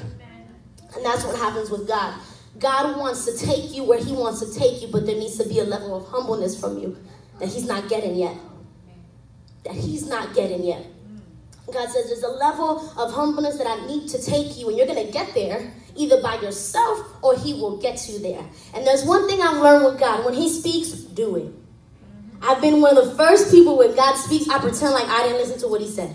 And 0.96 1.04
that's 1.04 1.24
what 1.24 1.36
happens 1.36 1.70
with 1.70 1.86
God. 1.86 2.18
God 2.58 2.96
wants 2.96 3.24
to 3.24 3.36
take 3.36 3.74
you 3.74 3.84
where 3.84 3.98
He 4.02 4.12
wants 4.12 4.40
to 4.40 4.58
take 4.58 4.80
you, 4.80 4.88
but 4.88 5.06
there 5.06 5.16
needs 5.16 5.36
to 5.38 5.48
be 5.48 5.58
a 5.58 5.64
level 5.64 5.96
of 5.96 6.06
humbleness 6.06 6.58
from 6.58 6.78
you 6.78 6.96
that 7.40 7.48
He's 7.48 7.66
not 7.66 7.88
getting 7.88 8.14
yet. 8.14 8.36
That 9.64 9.74
He's 9.74 10.06
not 10.06 10.34
getting 10.34 10.64
yet. 10.64 10.84
God 11.72 11.88
says 11.88 12.06
there's 12.06 12.22
a 12.22 12.28
level 12.28 12.90
of 12.98 13.12
humbleness 13.12 13.56
that 13.56 13.66
I 13.66 13.86
need 13.86 14.08
to 14.08 14.22
take 14.22 14.58
you, 14.58 14.68
and 14.68 14.76
you're 14.76 14.86
going 14.86 15.04
to 15.04 15.12
get 15.12 15.34
there 15.34 15.72
either 15.96 16.20
by 16.20 16.40
yourself 16.40 17.00
or 17.22 17.36
He 17.36 17.54
will 17.54 17.78
get 17.78 18.08
you 18.08 18.18
there. 18.18 18.44
And 18.74 18.86
there's 18.86 19.04
one 19.04 19.26
thing 19.28 19.40
I've 19.40 19.62
learned 19.62 19.84
with 19.84 19.98
God 19.98 20.24
when 20.24 20.34
He 20.34 20.48
speaks, 20.48 20.90
do 20.90 21.36
it. 21.36 21.52
I've 22.42 22.60
been 22.60 22.82
one 22.82 22.96
of 22.96 23.06
the 23.06 23.14
first 23.14 23.50
people 23.50 23.78
when 23.78 23.94
God 23.96 24.16
speaks, 24.16 24.48
I 24.48 24.58
pretend 24.58 24.92
like 24.92 25.08
I 25.08 25.22
didn't 25.22 25.38
listen 25.38 25.58
to 25.60 25.68
what 25.68 25.80
He 25.80 25.88
said. 25.88 26.14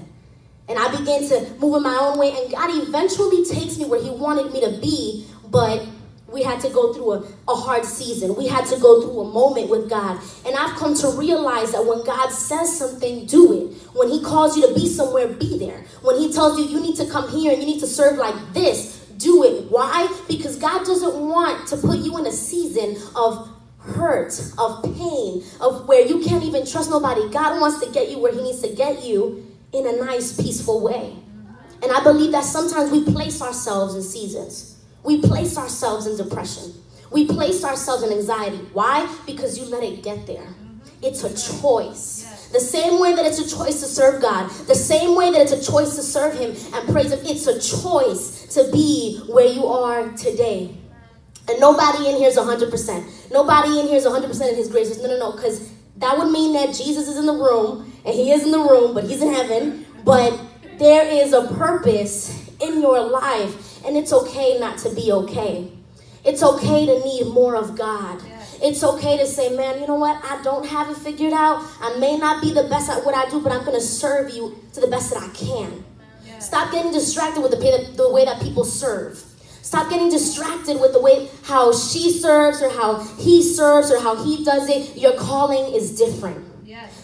And 0.67 0.77
I 0.77 0.95
began 0.95 1.27
to 1.29 1.49
move 1.59 1.77
in 1.77 1.83
my 1.83 1.97
own 1.99 2.19
way, 2.19 2.31
and 2.31 2.51
God 2.51 2.69
eventually 2.87 3.43
takes 3.43 3.77
me 3.77 3.85
where 3.85 4.01
He 4.01 4.11
wanted 4.11 4.53
me 4.53 4.61
to 4.61 4.79
be, 4.79 5.25
but 5.49 5.83
we 6.31 6.43
had 6.43 6.59
to 6.62 6.69
go 6.69 6.93
through 6.93 7.12
a, 7.13 7.27
a 7.48 7.55
hard 7.55 7.86
season. 7.86 8.36
We 8.36 8.48
had 8.48 8.65
to 8.67 8.79
go 8.79 9.01
through 9.01 9.19
a 9.21 9.31
moment 9.31 9.69
with 9.69 9.89
God. 9.89 10.19
And 10.45 10.55
I've 10.55 10.77
come 10.77 10.95
to 10.95 11.09
realize 11.09 11.71
that 11.71 11.86
when 11.86 12.03
God 12.03 12.29
says 12.29 12.77
something, 12.77 13.25
do 13.25 13.53
it. 13.53 13.77
When 13.95 14.09
He 14.09 14.21
calls 14.21 14.57
you 14.57 14.67
to 14.67 14.74
be 14.74 14.88
somewhere, 14.88 15.27
be 15.27 15.57
there. 15.57 15.83
When 16.01 16.17
He 16.17 16.31
tells 16.31 16.59
you 16.59 16.65
you 16.65 16.81
need 16.81 16.95
to 16.98 17.05
come 17.07 17.29
here 17.29 17.51
and 17.51 17.62
you 17.62 17.67
need 17.67 17.79
to 17.79 17.88
serve 17.88 18.17
like 18.17 18.53
this, 18.53 19.00
do 19.17 19.43
it. 19.43 19.69
Why? 19.69 20.07
Because 20.27 20.55
God 20.55 20.86
doesn't 20.86 21.19
want 21.19 21.67
to 21.69 21.77
put 21.77 22.00
you 22.00 22.17
in 22.17 22.25
a 22.25 22.31
season 22.31 22.98
of 23.15 23.50
hurt, 23.79 24.39
of 24.57 24.83
pain, 24.83 25.43
of 25.59 25.88
where 25.88 26.05
you 26.05 26.19
can't 26.24 26.43
even 26.43 26.65
trust 26.65 26.89
nobody. 26.89 27.29
God 27.29 27.59
wants 27.59 27.83
to 27.86 27.91
get 27.91 28.09
you 28.09 28.19
where 28.19 28.33
He 28.33 28.41
needs 28.41 28.62
to 28.62 28.69
get 28.69 29.03
you 29.03 29.45
in 29.74 29.88
a 29.88 29.93
nice, 30.03 30.39
peaceful 30.39 30.81
way. 30.81 31.15
And 31.81 31.91
I 31.91 32.03
believe 32.03 32.31
that 32.31 32.43
sometimes 32.43 32.91
we 32.91 33.03
place 33.05 33.41
ourselves 33.41 33.95
in 33.95 34.03
seasons. 34.03 34.78
We 35.03 35.21
place 35.21 35.57
ourselves 35.57 36.05
in 36.07 36.17
depression. 36.17 36.73
We 37.11 37.25
place 37.25 37.63
ourselves 37.63 38.03
in 38.03 38.11
anxiety. 38.11 38.57
Why? 38.73 39.13
Because 39.25 39.57
you 39.57 39.65
let 39.65 39.83
it 39.83 40.03
get 40.03 40.27
there. 40.27 40.47
It's 41.01 41.23
a 41.23 41.61
choice. 41.61 42.49
The 42.51 42.59
same 42.59 42.99
way 42.99 43.15
that 43.15 43.25
it's 43.25 43.39
a 43.39 43.57
choice 43.57 43.79
to 43.79 43.85
serve 43.85 44.21
God, 44.21 44.49
the 44.67 44.75
same 44.75 45.15
way 45.15 45.31
that 45.31 45.41
it's 45.41 45.51
a 45.51 45.71
choice 45.71 45.95
to 45.95 46.03
serve 46.03 46.33
Him 46.37 46.55
and 46.73 46.89
praise 46.89 47.11
Him, 47.11 47.19
it's 47.23 47.47
a 47.47 47.59
choice 47.59 48.47
to 48.55 48.69
be 48.71 49.19
where 49.27 49.45
you 49.45 49.65
are 49.65 50.11
today. 50.13 50.75
And 51.47 51.59
nobody 51.59 52.09
in 52.09 52.17
here 52.17 52.27
is 52.27 52.37
100%. 52.37 53.31
Nobody 53.31 53.79
in 53.79 53.87
here 53.87 53.97
is 53.97 54.05
100% 54.05 54.49
in 54.49 54.55
His 54.55 54.67
graces. 54.67 55.01
No, 55.01 55.07
no, 55.07 55.17
no, 55.17 55.31
because 55.31 55.71
that 55.97 56.17
would 56.17 56.31
mean 56.31 56.53
that 56.53 56.75
Jesus 56.75 57.07
is 57.07 57.17
in 57.17 57.25
the 57.25 57.33
room, 57.33 57.91
and 58.05 58.13
He 58.13 58.31
is 58.31 58.43
in 58.43 58.51
the 58.51 58.59
room, 58.59 58.93
but 58.93 59.05
He's 59.05 59.21
in 59.21 59.33
heaven. 59.33 59.85
But 60.03 60.39
there 60.79 61.05
is 61.07 61.33
a 61.33 61.47
purpose 61.53 62.49
in 62.59 62.81
your 62.81 62.99
life 62.99 63.68
and 63.86 63.98
it's 63.98 64.13
okay 64.13 64.57
not 64.59 64.77
to 64.79 64.93
be 64.93 65.12
okay. 65.12 65.71
It's 66.25 66.43
okay 66.43 66.86
to 66.86 67.00
need 67.03 67.27
more 67.27 67.55
of 67.55 67.77
God. 67.77 68.21
It's 68.62 68.83
okay 68.83 69.17
to 69.17 69.25
say, 69.25 69.55
man, 69.55 69.79
you 69.79 69.88
know 69.88 69.95
what? 69.95 70.21
I 70.24 70.41
don't 70.43 70.65
have 70.67 70.89
it 70.89 70.98
figured 70.98 71.31
out. 71.31 71.65
I 71.79 71.98
may 71.98 72.17
not 72.17 72.41
be 72.41 72.53
the 72.53 72.63
best 72.63 72.89
at 72.89 73.05
what 73.05 73.15
I 73.15 73.29
do, 73.29 73.39
but 73.39 73.53
I'm 73.53 73.63
going 73.63 73.79
to 73.79 73.86
serve 73.86 74.31
you 74.31 74.57
to 74.74 74.81
the 74.81 74.88
best 74.88 75.13
that 75.13 75.24
I 75.24 75.29
can. 75.29 75.83
Stop 76.39 76.71
getting 76.71 76.91
distracted 76.91 77.41
with 77.41 77.51
the, 77.51 77.93
the 77.95 78.12
way 78.12 78.25
that 78.25 78.41
people 78.41 78.65
serve. 78.65 79.24
Stop 79.62 79.89
getting 79.89 80.09
distracted 80.09 80.79
with 80.81 80.93
the 80.93 81.00
way 81.01 81.29
how 81.43 81.71
she 81.71 82.12
serves 82.12 82.62
or 82.62 82.69
how 82.69 83.00
he 83.17 83.41
serves 83.41 83.91
or 83.91 84.00
how 84.01 84.21
he 84.24 84.43
does 84.43 84.67
it. 84.69 84.98
Your 84.98 85.15
calling 85.15 85.74
is 85.74 85.98
different. 85.98 86.45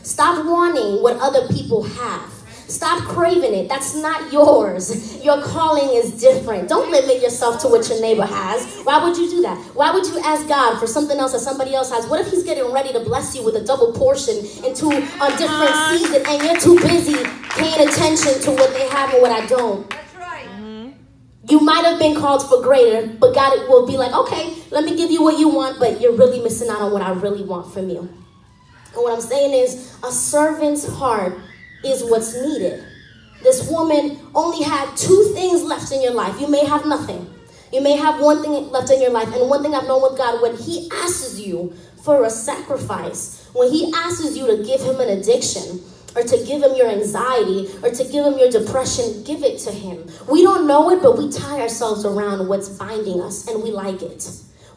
Stop 0.03 0.45
wanting 0.45 1.01
what 1.01 1.17
other 1.21 1.47
people 1.53 1.83
have. 1.83 2.31
Stop 2.67 3.03
craving 3.03 3.53
it. 3.53 3.69
That's 3.69 3.95
not 3.95 4.33
yours. 4.33 5.23
Your 5.23 5.41
calling 5.41 5.95
is 5.95 6.19
different. 6.19 6.67
Don't 6.67 6.91
limit 6.91 7.21
yourself 7.21 7.61
to 7.61 7.67
what 7.67 7.87
your 7.89 8.01
neighbor 8.01 8.25
has. 8.25 8.81
Why 8.83 9.03
would 9.03 9.17
you 9.17 9.29
do 9.29 9.41
that? 9.43 9.57
Why 9.75 9.91
would 9.91 10.05
you 10.07 10.19
ask 10.19 10.47
God 10.47 10.79
for 10.79 10.87
something 10.87 11.17
else 11.17 11.33
that 11.33 11.39
somebody 11.39 11.75
else 11.75 11.91
has? 11.91 12.07
What 12.07 12.19
if 12.19 12.31
He's 12.31 12.43
getting 12.43 12.71
ready 12.71 12.91
to 12.93 12.99
bless 12.99 13.35
you 13.35 13.43
with 13.43 13.55
a 13.55 13.63
double 13.63 13.93
portion 13.93 14.37
into 14.65 14.87
a 14.89 15.29
different 15.37 15.71
uh-huh. 15.71 15.97
season 15.97 16.23
and 16.25 16.43
you're 16.43 16.59
too 16.59 16.79
busy 16.87 17.23
paying 17.51 17.87
attention 17.87 18.41
to 18.41 18.51
what 18.51 18.73
they 18.73 18.87
have 18.89 19.13
and 19.13 19.21
what 19.21 19.31
I 19.31 19.45
don't? 19.45 19.87
That's 19.89 20.15
right. 20.15 20.93
You 21.47 21.59
might 21.59 21.85
have 21.85 21.99
been 21.99 22.15
called 22.15 22.47
for 22.49 22.63
greater, 22.63 23.05
but 23.07 23.35
God 23.35 23.69
will 23.69 23.85
be 23.85 23.97
like, 23.97 24.13
okay, 24.13 24.55
let 24.71 24.83
me 24.83 24.97
give 24.97 25.11
you 25.11 25.21
what 25.21 25.37
you 25.37 25.49
want, 25.49 25.79
but 25.79 26.01
you're 26.01 26.15
really 26.15 26.41
missing 26.41 26.69
out 26.69 26.81
on 26.81 26.91
what 26.91 27.03
I 27.03 27.11
really 27.11 27.43
want 27.43 27.71
from 27.71 27.89
you. 27.89 27.99
And 27.99 29.03
what 29.03 29.13
I'm 29.13 29.21
saying 29.21 29.53
is, 29.53 29.95
a 30.03 30.11
servant's 30.11 30.87
heart 30.87 31.37
is 31.83 32.03
what's 32.03 32.33
needed. 32.33 32.83
This 33.43 33.69
woman 33.69 34.19
only 34.33 34.63
had 34.63 34.95
two 34.95 35.31
things 35.33 35.63
left 35.63 35.91
in 35.91 36.01
your 36.01 36.13
life. 36.13 36.39
You 36.39 36.47
may 36.47 36.65
have 36.65 36.85
nothing. 36.85 37.31
You 37.71 37.81
may 37.81 37.97
have 37.97 38.21
one 38.21 38.41
thing 38.41 38.71
left 38.71 38.89
in 38.89 39.01
your 39.01 39.11
life. 39.11 39.33
And 39.33 39.49
one 39.49 39.61
thing 39.61 39.75
I've 39.75 39.87
known 39.87 40.01
with 40.01 40.17
God, 40.17 40.41
when 40.41 40.55
He 40.55 40.89
asks 40.91 41.39
you 41.39 41.73
for 42.03 42.23
a 42.23 42.29
sacrifice, 42.29 43.49
when 43.53 43.71
He 43.71 43.91
asks 43.93 44.35
you 44.35 44.47
to 44.47 44.63
give 44.63 44.81
Him 44.81 44.99
an 44.99 45.09
addiction, 45.09 45.81
or 46.15 46.23
to 46.23 46.37
give 46.45 46.63
him 46.63 46.73
your 46.75 46.87
anxiety 46.87 47.69
or 47.83 47.89
to 47.89 48.03
give 48.05 48.25
him 48.25 48.39
your 48.39 48.49
depression, 48.49 49.23
give 49.23 49.43
it 49.43 49.59
to 49.59 49.71
him. 49.71 50.07
We 50.29 50.43
don't 50.43 50.65
know 50.65 50.89
it, 50.91 51.01
but 51.01 51.17
we 51.17 51.29
tie 51.29 51.59
ourselves 51.61 52.05
around 52.05 52.47
what's 52.47 52.69
binding 52.69 53.19
us 53.21 53.47
and 53.47 53.61
we 53.61 53.71
like 53.71 54.01
it. 54.01 54.21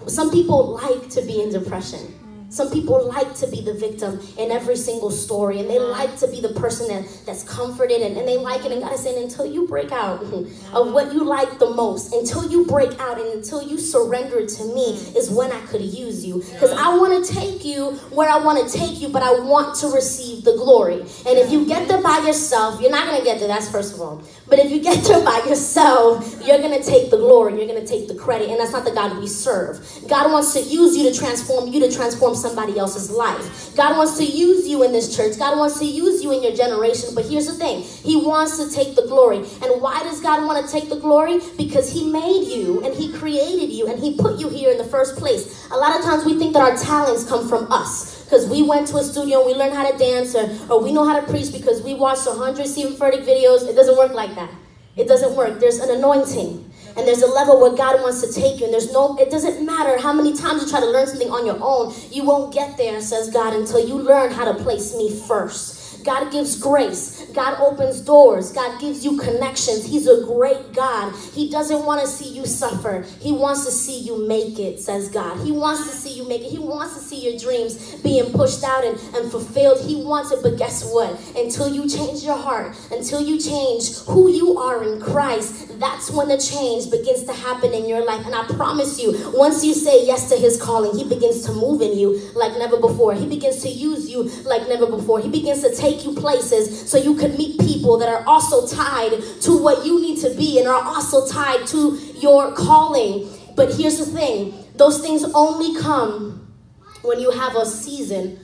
Some 0.06 0.30
people 0.30 0.74
like 0.74 1.08
to 1.10 1.22
be 1.22 1.40
in 1.40 1.50
depression. 1.50 2.27
Some 2.50 2.70
people 2.70 3.06
like 3.06 3.34
to 3.36 3.46
be 3.46 3.60
the 3.60 3.74
victim 3.74 4.20
in 4.38 4.50
every 4.50 4.76
single 4.76 5.10
story, 5.10 5.60
and 5.60 5.68
they 5.68 5.78
like 5.78 6.16
to 6.18 6.28
be 6.28 6.40
the 6.40 6.48
person 6.48 6.88
that, 6.88 7.06
that's 7.26 7.44
comforted, 7.44 8.00
and, 8.00 8.16
and 8.16 8.26
they 8.26 8.38
like 8.38 8.64
it. 8.64 8.72
And 8.72 8.80
God 8.82 8.92
is 8.94 9.00
saying, 9.00 9.22
until 9.22 9.44
you 9.44 9.66
break 9.66 9.92
out 9.92 10.22
mm-hmm. 10.22 10.74
of 10.74 10.92
what 10.92 11.12
you 11.12 11.24
like 11.24 11.58
the 11.58 11.70
most, 11.70 12.14
until 12.14 12.48
you 12.48 12.64
break 12.64 12.98
out 12.98 13.20
and 13.20 13.34
until 13.34 13.62
you 13.62 13.76
surrender 13.78 14.46
to 14.46 14.64
me, 14.74 14.94
is 15.16 15.30
when 15.30 15.52
I 15.52 15.60
could 15.66 15.82
use 15.82 16.24
you. 16.24 16.38
Because 16.38 16.72
I 16.72 16.96
want 16.96 17.24
to 17.24 17.32
take 17.32 17.64
you 17.64 17.92
where 18.10 18.30
I 18.30 18.38
want 18.38 18.66
to 18.66 18.78
take 18.78 19.00
you, 19.00 19.08
but 19.08 19.22
I 19.22 19.38
want 19.40 19.76
to 19.80 19.88
receive 19.88 20.44
the 20.44 20.52
glory. 20.52 21.00
And 21.00 21.38
if 21.38 21.50
you 21.50 21.66
get 21.66 21.86
there 21.86 22.02
by 22.02 22.18
yourself, 22.26 22.80
you're 22.80 22.90
not 22.90 23.06
going 23.06 23.18
to 23.18 23.24
get 23.24 23.40
there. 23.40 23.48
That's 23.48 23.70
first 23.70 23.94
of 23.94 24.00
all. 24.00 24.22
But 24.48 24.58
if 24.60 24.70
you 24.70 24.80
get 24.80 25.04
there 25.04 25.22
by 25.24 25.42
yourself, 25.46 26.24
you're 26.44 26.58
going 26.58 26.80
to 26.80 26.86
take 26.86 27.10
the 27.10 27.18
glory, 27.18 27.56
you're 27.56 27.66
going 27.66 27.80
to 27.80 27.86
take 27.86 28.08
the 28.08 28.14
credit, 28.14 28.48
and 28.48 28.58
that's 28.58 28.72
not 28.72 28.84
the 28.84 28.92
God 28.92 29.18
we 29.18 29.26
serve. 29.26 29.86
God 30.08 30.32
wants 30.32 30.54
to 30.54 30.60
use 30.60 30.96
you 30.96 31.10
to 31.10 31.16
transform 31.16 31.68
you 31.68 31.80
to 31.80 31.94
transform 31.94 32.34
somebody 32.34 32.78
else's 32.78 33.10
life. 33.10 33.76
God 33.76 33.96
wants 33.96 34.16
to 34.18 34.24
use 34.24 34.66
you 34.66 34.82
in 34.84 34.92
this 34.92 35.14
church. 35.14 35.38
God 35.38 35.58
wants 35.58 35.78
to 35.80 35.84
use 35.84 36.22
you 36.22 36.32
in 36.32 36.42
your 36.42 36.54
generation. 36.54 37.10
But 37.14 37.26
here's 37.26 37.46
the 37.46 37.54
thing 37.54 37.82
He 37.82 38.16
wants 38.16 38.58
to 38.58 38.74
take 38.74 38.96
the 38.96 39.06
glory. 39.06 39.38
And 39.38 39.82
why 39.82 40.02
does 40.02 40.20
God 40.20 40.46
want 40.46 40.64
to 40.64 40.72
take 40.72 40.88
the 40.88 40.98
glory? 40.98 41.40
Because 41.56 41.92
He 41.92 42.10
made 42.10 42.48
you 42.48 42.82
and 42.84 42.94
He 42.94 43.12
created 43.12 43.70
you 43.70 43.86
and 43.88 44.02
He 44.02 44.16
put 44.16 44.40
you 44.40 44.48
here 44.48 44.70
in 44.70 44.78
the 44.78 44.84
first 44.84 45.16
place. 45.16 45.68
A 45.70 45.76
lot 45.76 45.98
of 45.98 46.04
times 46.04 46.24
we 46.24 46.38
think 46.38 46.54
that 46.54 46.62
our 46.62 46.76
talents 46.76 47.28
come 47.28 47.48
from 47.48 47.70
us 47.70 48.17
because 48.28 48.46
we 48.46 48.62
went 48.62 48.86
to 48.86 48.98
a 48.98 49.02
studio 49.02 49.38
and 49.38 49.46
we 49.46 49.54
learned 49.54 49.72
how 49.72 49.90
to 49.90 49.96
dance 49.96 50.34
or, 50.34 50.44
or 50.70 50.82
we 50.82 50.92
know 50.92 51.02
how 51.02 51.18
to 51.18 51.26
preach 51.26 51.50
because 51.50 51.80
we 51.80 51.94
watched 51.94 52.26
100 52.26 52.66
Steven 52.66 52.92
Furtick 52.92 53.24
videos. 53.24 53.66
It 53.66 53.74
doesn't 53.74 53.96
work 53.96 54.12
like 54.12 54.34
that. 54.34 54.50
It 54.96 55.08
doesn't 55.08 55.34
work. 55.34 55.58
There's 55.58 55.78
an 55.78 55.96
anointing. 55.96 56.70
And 56.94 57.08
there's 57.08 57.22
a 57.22 57.26
level 57.26 57.58
where 57.58 57.72
God 57.72 58.02
wants 58.02 58.20
to 58.20 58.30
take 58.30 58.58
you. 58.58 58.66
And 58.66 58.74
there's 58.74 58.92
no, 58.92 59.16
it 59.18 59.30
doesn't 59.30 59.64
matter 59.64 59.98
how 59.98 60.12
many 60.12 60.36
times 60.36 60.62
you 60.62 60.68
try 60.68 60.80
to 60.80 60.90
learn 60.90 61.06
something 61.06 61.30
on 61.30 61.46
your 61.46 61.56
own. 61.58 61.94
You 62.10 62.24
won't 62.24 62.52
get 62.52 62.76
there, 62.76 63.00
says 63.00 63.30
God, 63.30 63.54
until 63.54 63.80
you 63.88 63.94
learn 63.94 64.30
how 64.30 64.44
to 64.44 64.62
place 64.62 64.94
me 64.94 65.18
first. 65.26 65.77
God 66.04 66.30
gives 66.32 66.58
grace. 66.60 67.26
God 67.34 67.60
opens 67.60 68.00
doors. 68.00 68.52
God 68.52 68.80
gives 68.80 69.04
you 69.04 69.18
connections. 69.18 69.84
He's 69.84 70.06
a 70.06 70.24
great 70.24 70.72
God. 70.72 71.14
He 71.32 71.50
doesn't 71.50 71.84
want 71.84 72.00
to 72.00 72.06
see 72.06 72.28
you 72.28 72.46
suffer. 72.46 73.04
He 73.20 73.32
wants 73.32 73.64
to 73.64 73.70
see 73.70 73.98
you 74.00 74.26
make 74.26 74.58
it, 74.58 74.80
says 74.80 75.08
God. 75.08 75.44
He 75.44 75.52
wants 75.52 75.88
to 75.88 75.96
see 75.96 76.12
you 76.12 76.28
make 76.28 76.42
it. 76.42 76.50
He 76.50 76.58
wants 76.58 76.94
to 76.94 77.00
see 77.00 77.28
your 77.28 77.38
dreams 77.38 77.94
being 78.02 78.32
pushed 78.32 78.64
out 78.64 78.84
and, 78.84 78.98
and 79.14 79.30
fulfilled. 79.30 79.80
He 79.80 79.96
wants 80.02 80.30
it, 80.30 80.40
but 80.42 80.56
guess 80.58 80.84
what? 80.92 81.18
Until 81.36 81.68
you 81.68 81.88
change 81.88 82.22
your 82.22 82.36
heart, 82.36 82.76
until 82.90 83.20
you 83.20 83.38
change 83.38 83.96
who 84.06 84.30
you 84.30 84.58
are 84.58 84.82
in 84.82 85.00
Christ, 85.00 85.78
that's 85.78 86.10
when 86.10 86.28
the 86.28 86.38
change 86.38 86.90
begins 86.90 87.24
to 87.24 87.32
happen 87.32 87.72
in 87.72 87.88
your 87.88 88.04
life. 88.04 88.24
And 88.26 88.34
I 88.34 88.44
promise 88.46 89.00
you, 89.00 89.32
once 89.34 89.64
you 89.64 89.74
say 89.74 90.04
yes 90.06 90.28
to 90.30 90.36
his 90.36 90.60
calling, 90.60 90.96
he 90.96 91.08
begins 91.08 91.42
to 91.46 91.52
move 91.52 91.82
in 91.82 91.96
you 91.96 92.18
like 92.34 92.56
never 92.58 92.76
before. 92.76 93.14
He 93.14 93.26
begins 93.26 93.62
to 93.62 93.68
use 93.68 94.10
you 94.10 94.24
like 94.44 94.68
never 94.68 94.86
before. 94.86 95.20
He 95.20 95.28
begins 95.28 95.62
to 95.62 95.74
take 95.74 95.87
take 95.88 96.04
you 96.04 96.14
places 96.14 96.90
so 96.90 96.98
you 96.98 97.14
can 97.14 97.36
meet 97.36 97.58
people 97.60 97.98
that 97.98 98.08
are 98.08 98.24
also 98.26 98.66
tied 98.66 99.12
to 99.40 99.62
what 99.62 99.84
you 99.86 100.00
need 100.00 100.20
to 100.20 100.34
be 100.34 100.58
and 100.58 100.68
are 100.68 100.82
also 100.82 101.26
tied 101.26 101.66
to 101.66 101.96
your 102.16 102.52
calling. 102.52 103.28
But 103.56 103.74
here's 103.74 103.98
the 103.98 104.06
thing 104.06 104.54
those 104.76 105.00
things 105.00 105.24
only 105.34 105.80
come 105.80 106.54
when 107.02 107.20
you 107.20 107.30
have 107.30 107.56
a 107.56 107.66
season 107.66 108.38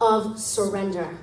of 0.00 0.38
surrender. 0.38 1.16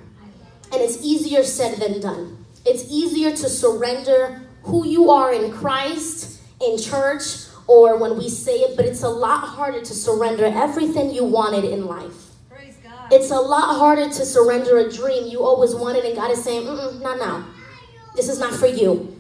And 0.72 0.82
it's 0.82 1.04
easier 1.04 1.44
said 1.44 1.78
than 1.78 2.02
done. 2.02 2.46
It's 2.66 2.92
easier 2.92 3.30
to 3.32 3.50
surrender 3.50 4.42
who 4.64 4.88
you 4.88 5.12
are 5.12 5.32
in 5.32 5.52
Christ, 5.52 6.42
in 6.60 6.80
church, 6.80 7.24
or 7.68 7.98
when 7.98 8.18
we 8.18 8.30
say 8.30 8.58
it, 8.58 8.76
but 8.76 8.86
it's 8.86 9.04
a 9.04 9.10
lot 9.10 9.42
harder 9.48 9.82
to 9.82 9.94
surrender 9.94 10.46
everything 10.46 11.14
you 11.14 11.24
wanted 11.24 11.64
in 11.64 11.86
life. 11.86 12.25
It's 13.12 13.32
a 13.32 13.40
lot 13.40 13.78
harder 13.78 14.06
to 14.06 14.26
surrender 14.26 14.78
a 14.78 14.92
dream 14.92 15.28
you 15.28 15.44
always 15.44 15.76
wanted, 15.76 16.06
and 16.06 16.16
God 16.16 16.32
is 16.32 16.44
saying, 16.44 16.66
Mm-mm, 16.66 17.02
not 17.02 17.20
now. 17.20 17.46
This 18.16 18.30
is 18.30 18.40
not 18.40 18.54
for 18.54 18.68
you. 18.68 19.16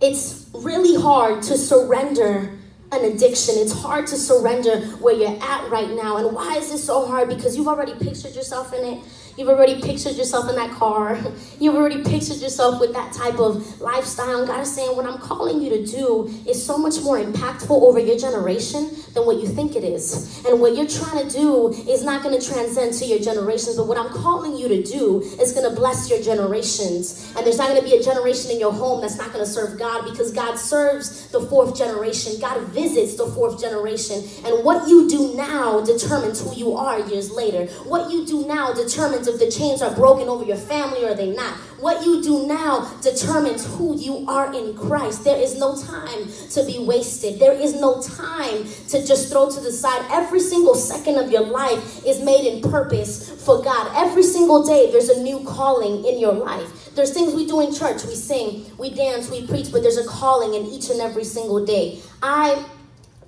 It's 0.00 0.50
really 0.54 1.00
hard 1.00 1.42
to 1.44 1.56
surrender 1.56 2.58
an 2.90 3.04
addiction. 3.04 3.54
It's 3.58 3.72
hard 3.72 4.06
to 4.08 4.16
surrender 4.16 4.80
where 4.96 5.14
you're 5.14 5.42
at 5.42 5.70
right 5.70 5.90
now. 5.90 6.16
And 6.16 6.34
why 6.34 6.56
is 6.56 6.70
this 6.70 6.84
so 6.84 7.06
hard? 7.06 7.28
Because 7.28 7.56
you've 7.56 7.68
already 7.68 7.92
pictured 7.94 8.34
yourself 8.34 8.72
in 8.72 8.84
it. 8.84 9.04
You've 9.38 9.50
already 9.50 9.80
pictured 9.80 10.16
yourself 10.16 10.50
in 10.50 10.56
that 10.56 10.72
car. 10.72 11.16
You've 11.60 11.76
already 11.76 12.02
pictured 12.02 12.38
yourself 12.38 12.80
with 12.80 12.92
that 12.94 13.12
type 13.12 13.38
of 13.38 13.80
lifestyle. 13.80 14.40
And 14.40 14.48
God 14.48 14.62
is 14.62 14.74
saying, 14.74 14.96
what 14.96 15.06
I'm 15.06 15.18
calling 15.18 15.62
you 15.62 15.70
to 15.70 15.86
do 15.86 16.26
is 16.44 16.64
so 16.64 16.76
much 16.76 17.00
more 17.02 17.22
impactful 17.22 17.70
over 17.70 18.00
your 18.00 18.18
generation 18.18 18.90
than 19.14 19.26
what 19.26 19.36
you 19.36 19.46
think 19.46 19.76
it 19.76 19.84
is. 19.84 20.44
And 20.44 20.60
what 20.60 20.74
you're 20.74 20.88
trying 20.88 21.28
to 21.28 21.32
do 21.32 21.68
is 21.68 22.02
not 22.02 22.24
going 22.24 22.36
to 22.36 22.44
transcend 22.44 22.94
to 22.94 23.04
your 23.04 23.20
generations, 23.20 23.76
but 23.76 23.86
what 23.86 23.96
I'm 23.96 24.08
calling 24.08 24.56
you 24.56 24.66
to 24.66 24.82
do 24.82 25.20
is 25.40 25.52
going 25.52 25.70
to 25.70 25.76
bless 25.76 26.10
your 26.10 26.20
generations. 26.20 27.32
And 27.36 27.46
there's 27.46 27.58
not 27.58 27.68
going 27.68 27.80
to 27.80 27.86
be 27.88 27.94
a 27.94 28.02
generation 28.02 28.50
in 28.50 28.58
your 28.58 28.72
home 28.72 29.00
that's 29.00 29.18
not 29.18 29.32
going 29.32 29.44
to 29.44 29.50
serve 29.50 29.78
God 29.78 30.04
because 30.04 30.32
God 30.32 30.56
serves 30.56 31.28
the 31.28 31.42
fourth 31.42 31.78
generation. 31.78 32.40
God 32.40 32.60
visits 32.70 33.14
the 33.14 33.26
fourth 33.28 33.60
generation. 33.60 34.16
And 34.44 34.64
what 34.64 34.88
you 34.88 35.08
do 35.08 35.34
now 35.36 35.80
determines 35.80 36.40
who 36.42 36.56
you 36.56 36.76
are 36.76 36.98
years 37.08 37.30
later. 37.30 37.66
What 37.84 38.10
you 38.10 38.26
do 38.26 38.44
now 38.44 38.72
determines 38.72 39.27
if 39.28 39.38
the 39.38 39.50
chains 39.50 39.82
are 39.82 39.94
broken 39.94 40.28
over 40.28 40.44
your 40.44 40.56
family 40.56 41.04
or 41.04 41.14
they 41.14 41.30
not. 41.30 41.54
What 41.78 42.04
you 42.04 42.22
do 42.22 42.46
now 42.46 42.92
determines 43.02 43.64
who 43.76 43.96
you 43.96 44.26
are 44.28 44.52
in 44.52 44.76
Christ. 44.76 45.22
There 45.22 45.38
is 45.38 45.56
no 45.56 45.80
time 45.80 46.26
to 46.50 46.64
be 46.64 46.78
wasted. 46.80 47.38
There 47.38 47.52
is 47.52 47.80
no 47.80 48.02
time 48.02 48.64
to 48.88 49.06
just 49.06 49.30
throw 49.30 49.48
to 49.48 49.60
the 49.60 49.70
side. 49.70 50.04
Every 50.10 50.40
single 50.40 50.74
second 50.74 51.16
of 51.16 51.30
your 51.30 51.46
life 51.46 52.04
is 52.04 52.20
made 52.20 52.46
in 52.46 52.68
purpose 52.68 53.30
for 53.44 53.62
God. 53.62 53.92
Every 53.94 54.24
single 54.24 54.64
day, 54.64 54.90
there's 54.90 55.08
a 55.08 55.22
new 55.22 55.40
calling 55.44 56.04
in 56.04 56.18
your 56.18 56.32
life. 56.32 56.94
There's 56.96 57.12
things 57.12 57.32
we 57.32 57.46
do 57.46 57.60
in 57.60 57.72
church. 57.72 58.04
We 58.04 58.16
sing, 58.16 58.66
we 58.76 58.90
dance, 58.90 59.30
we 59.30 59.46
preach, 59.46 59.70
but 59.70 59.82
there's 59.82 59.98
a 59.98 60.06
calling 60.06 60.54
in 60.54 60.66
each 60.66 60.90
and 60.90 61.00
every 61.00 61.24
single 61.24 61.64
day. 61.64 62.00
I 62.22 62.64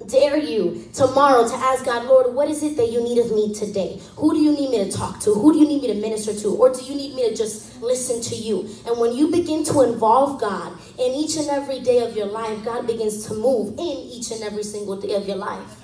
dare 0.07 0.37
you 0.37 0.89
tomorrow 0.93 1.47
to 1.47 1.55
ask 1.55 1.85
God, 1.85 2.07
Lord, 2.07 2.35
what 2.35 2.49
is 2.49 2.63
it 2.63 2.77
that 2.77 2.91
you 2.91 3.03
need 3.03 3.19
of 3.19 3.33
me 3.33 3.55
today? 3.55 4.01
Who 4.17 4.33
do 4.33 4.41
you 4.41 4.53
need 4.53 4.71
me 4.71 4.85
to 4.85 4.91
talk 4.91 5.21
to? 5.21 5.35
Who 5.35 5.53
do 5.53 5.59
you 5.59 5.69
need 5.69 5.83
me 5.83 5.89
to 5.89 6.01
minister 6.01 6.35
to? 6.35 6.49
Or 6.49 6.73
do 6.73 6.83
you 6.83 6.95
need 6.95 7.15
me 7.15 7.29
to 7.29 7.37
just 7.37 7.81
listen 7.83 8.21
to 8.23 8.35
you? 8.35 8.69
And 8.87 8.99
when 8.99 9.15
you 9.15 9.31
begin 9.31 9.65
to 9.65 9.83
involve 9.83 10.41
God 10.41 10.73
in 10.99 11.13
each 11.13 11.37
and 11.37 11.49
every 11.49 11.81
day 11.81 12.07
of 12.07 12.17
your 12.17 12.27
life, 12.27 12.65
God 12.65 12.87
begins 12.87 13.27
to 13.27 13.35
move 13.35 13.79
in 13.79 13.99
each 13.99 14.31
and 14.31 14.43
every 14.43 14.65
single 14.65 15.01
day 15.01 15.15
of 15.15 15.27
your 15.27 15.37
life. 15.37 15.81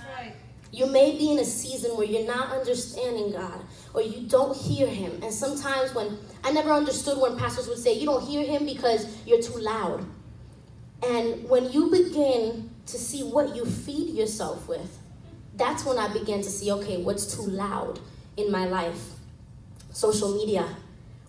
You 0.73 0.87
may 0.87 1.17
be 1.17 1.31
in 1.31 1.39
a 1.39 1.45
season 1.45 1.97
where 1.97 2.07
you're 2.07 2.27
not 2.27 2.51
understanding 2.51 3.33
God 3.33 3.65
or 3.95 4.03
you 4.03 4.29
don't 4.29 4.55
hear 4.55 4.87
Him. 4.87 5.23
And 5.23 5.33
sometimes 5.33 5.95
when 5.95 6.19
I 6.45 6.53
never 6.53 6.71
understood 6.71 7.19
when 7.19 7.39
pastors 7.39 7.67
would 7.69 7.79
say, 7.79 7.95
You 7.95 8.05
don't 8.05 8.23
hear 8.23 8.45
Him 8.45 8.67
because 8.67 9.07
you're 9.27 9.41
too 9.41 9.59
loud. 9.59 10.05
And 11.03 11.49
when 11.49 11.73
you 11.73 11.91
begin 11.91 12.71
to 12.87 12.99
see 12.99 13.23
what 13.23 13.55
you 13.55 13.65
feed 13.65 14.15
yourself 14.15 14.69
with, 14.69 14.99
that's 15.55 15.85
when 15.85 15.99
I 15.99 16.13
began 16.13 16.43
to 16.43 16.51
see, 16.51 16.71
okay, 16.73 17.03
what's 17.03 17.37
too 17.37 17.43
loud 17.43 18.01
in 18.37 18.51
my 18.51 18.67
life? 18.67 19.11
Social 19.91 20.35
media. 20.35 20.77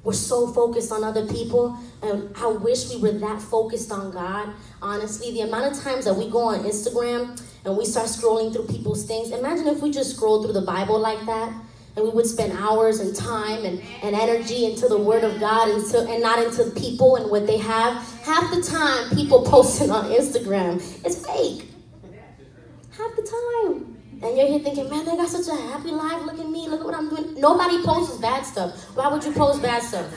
We're 0.04 0.14
so 0.14 0.48
focused 0.48 0.92
on 0.92 1.04
other 1.04 1.26
people, 1.26 1.78
and 2.02 2.34
I 2.38 2.48
wish 2.48 2.90
we 2.90 3.02
were 3.02 3.18
that 3.20 3.42
focused 3.42 3.92
on 3.92 4.12
God. 4.12 4.54
Honestly, 4.82 5.32
the 5.32 5.42
amount 5.42 5.76
of 5.76 5.84
times 5.84 6.06
that 6.06 6.14
we 6.14 6.30
go 6.30 6.44
on 6.44 6.60
Instagram 6.60 7.42
and 7.66 7.78
we 7.78 7.84
start 7.84 8.08
scrolling 8.08 8.54
through 8.54 8.68
people's 8.68 9.06
things, 9.06 9.32
imagine 9.32 9.68
if 9.68 9.82
we 9.82 9.92
just 9.92 10.16
scroll 10.16 10.44
through 10.44 10.54
the 10.54 10.62
Bible 10.62 11.00
like 11.00 11.26
that 11.26 11.54
and 11.98 12.06
we 12.06 12.12
would 12.12 12.28
spend 12.28 12.54
hours 12.54 13.00
and 13.00 13.16
time 13.16 13.66
and, 13.66 13.82
and 14.04 14.16
energy 14.16 14.66
into 14.66 14.88
the 14.88 14.98
word 14.98 15.24
of 15.24 15.40
God 15.40 15.68
and, 15.68 15.84
to, 15.90 16.02
and 16.08 16.22
not 16.22 16.38
into 16.38 16.70
people 16.80 17.16
and 17.16 17.30
what 17.32 17.48
they 17.48 17.58
have. 17.58 17.96
Half 18.22 18.54
the 18.54 18.62
time, 18.62 19.10
people 19.16 19.42
posting 19.46 19.90
on 19.90 20.06
Instagram 20.06 20.78
is 21.04 21.26
fake. 21.26 21.68
Half 22.96 23.16
the 23.16 23.24
time. 23.24 23.98
And 24.22 24.38
you're 24.38 24.48
here 24.48 24.60
thinking, 24.60 24.90
man, 24.90 25.06
they 25.06 25.18
got 25.18 25.28
such 25.28 25.48
a 25.48 25.60
happy 25.60 25.90
life. 25.90 26.24
Look 26.24 26.40
at 26.40 26.48
me. 26.48 26.68
Look 26.68 26.82
at 26.82 26.86
what 26.86 26.96
I'm 26.96 27.10
doing. 27.10 27.34
Nobody 27.40 27.84
posts 27.84 28.18
bad 28.18 28.46
stuff. 28.46 28.76
Why 28.96 29.08
would 29.08 29.24
you 29.24 29.32
post 29.32 29.64
bad 29.64 29.82
stuff? 29.82 30.08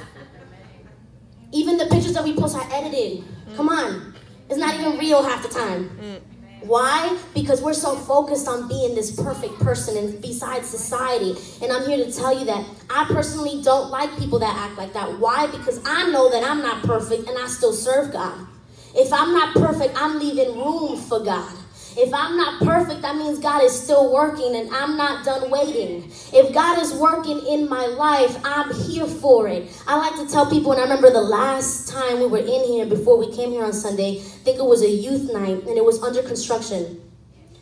Even 1.52 1.78
the 1.78 1.86
pictures 1.86 2.12
that 2.12 2.24
we 2.24 2.34
post 2.34 2.56
are 2.56 2.68
edited. 2.72 3.24
Come 3.56 3.70
on. 3.70 4.14
It's 4.50 4.58
not 4.58 4.74
even 4.74 4.98
real 4.98 5.22
half 5.22 5.42
the 5.42 5.48
time. 5.48 5.88
Mm. 6.00 6.20
Why? 6.62 7.18
Because 7.34 7.62
we're 7.62 7.72
so 7.72 7.96
focused 7.96 8.46
on 8.46 8.68
being 8.68 8.94
this 8.94 9.14
perfect 9.14 9.58
person 9.60 9.96
and 9.96 10.20
beside 10.20 10.64
society. 10.64 11.34
And 11.62 11.72
I'm 11.72 11.88
here 11.88 12.04
to 12.04 12.12
tell 12.12 12.38
you 12.38 12.44
that 12.46 12.64
I 12.90 13.06
personally 13.06 13.62
don't 13.62 13.90
like 13.90 14.16
people 14.18 14.38
that 14.40 14.56
act 14.56 14.76
like 14.76 14.92
that. 14.92 15.18
Why? 15.18 15.46
Because 15.46 15.80
I 15.86 16.10
know 16.10 16.30
that 16.30 16.44
I'm 16.44 16.62
not 16.62 16.82
perfect 16.84 17.28
and 17.28 17.38
I 17.38 17.46
still 17.46 17.72
serve 17.72 18.12
God. 18.12 18.46
If 18.94 19.12
I'm 19.12 19.32
not 19.32 19.54
perfect, 19.54 19.94
I'm 19.96 20.18
leaving 20.18 20.56
room 20.58 20.96
for 20.96 21.20
God. 21.20 21.56
If 21.96 22.14
I'm 22.14 22.36
not 22.36 22.62
perfect, 22.62 23.02
that 23.02 23.16
means 23.16 23.38
God 23.38 23.64
is 23.64 23.78
still 23.78 24.12
working 24.12 24.54
and 24.54 24.70
I'm 24.72 24.96
not 24.96 25.24
done 25.24 25.50
waiting. 25.50 26.10
If 26.32 26.54
God 26.54 26.80
is 26.80 26.92
working 26.94 27.44
in 27.46 27.68
my 27.68 27.86
life, 27.86 28.36
I'm 28.44 28.72
here 28.74 29.06
for 29.06 29.48
it. 29.48 29.70
I 29.86 29.96
like 29.96 30.14
to 30.16 30.32
tell 30.32 30.48
people, 30.48 30.72
and 30.72 30.80
I 30.80 30.84
remember 30.84 31.10
the 31.10 31.20
last 31.20 31.88
time 31.88 32.20
we 32.20 32.26
were 32.26 32.38
in 32.38 32.64
here 32.64 32.86
before 32.86 33.18
we 33.18 33.34
came 33.34 33.50
here 33.50 33.64
on 33.64 33.72
Sunday, 33.72 34.18
I 34.18 34.22
think 34.44 34.58
it 34.58 34.64
was 34.64 34.82
a 34.82 34.88
youth 34.88 35.32
night 35.32 35.64
and 35.66 35.76
it 35.76 35.84
was 35.84 36.02
under 36.02 36.22
construction. 36.22 37.00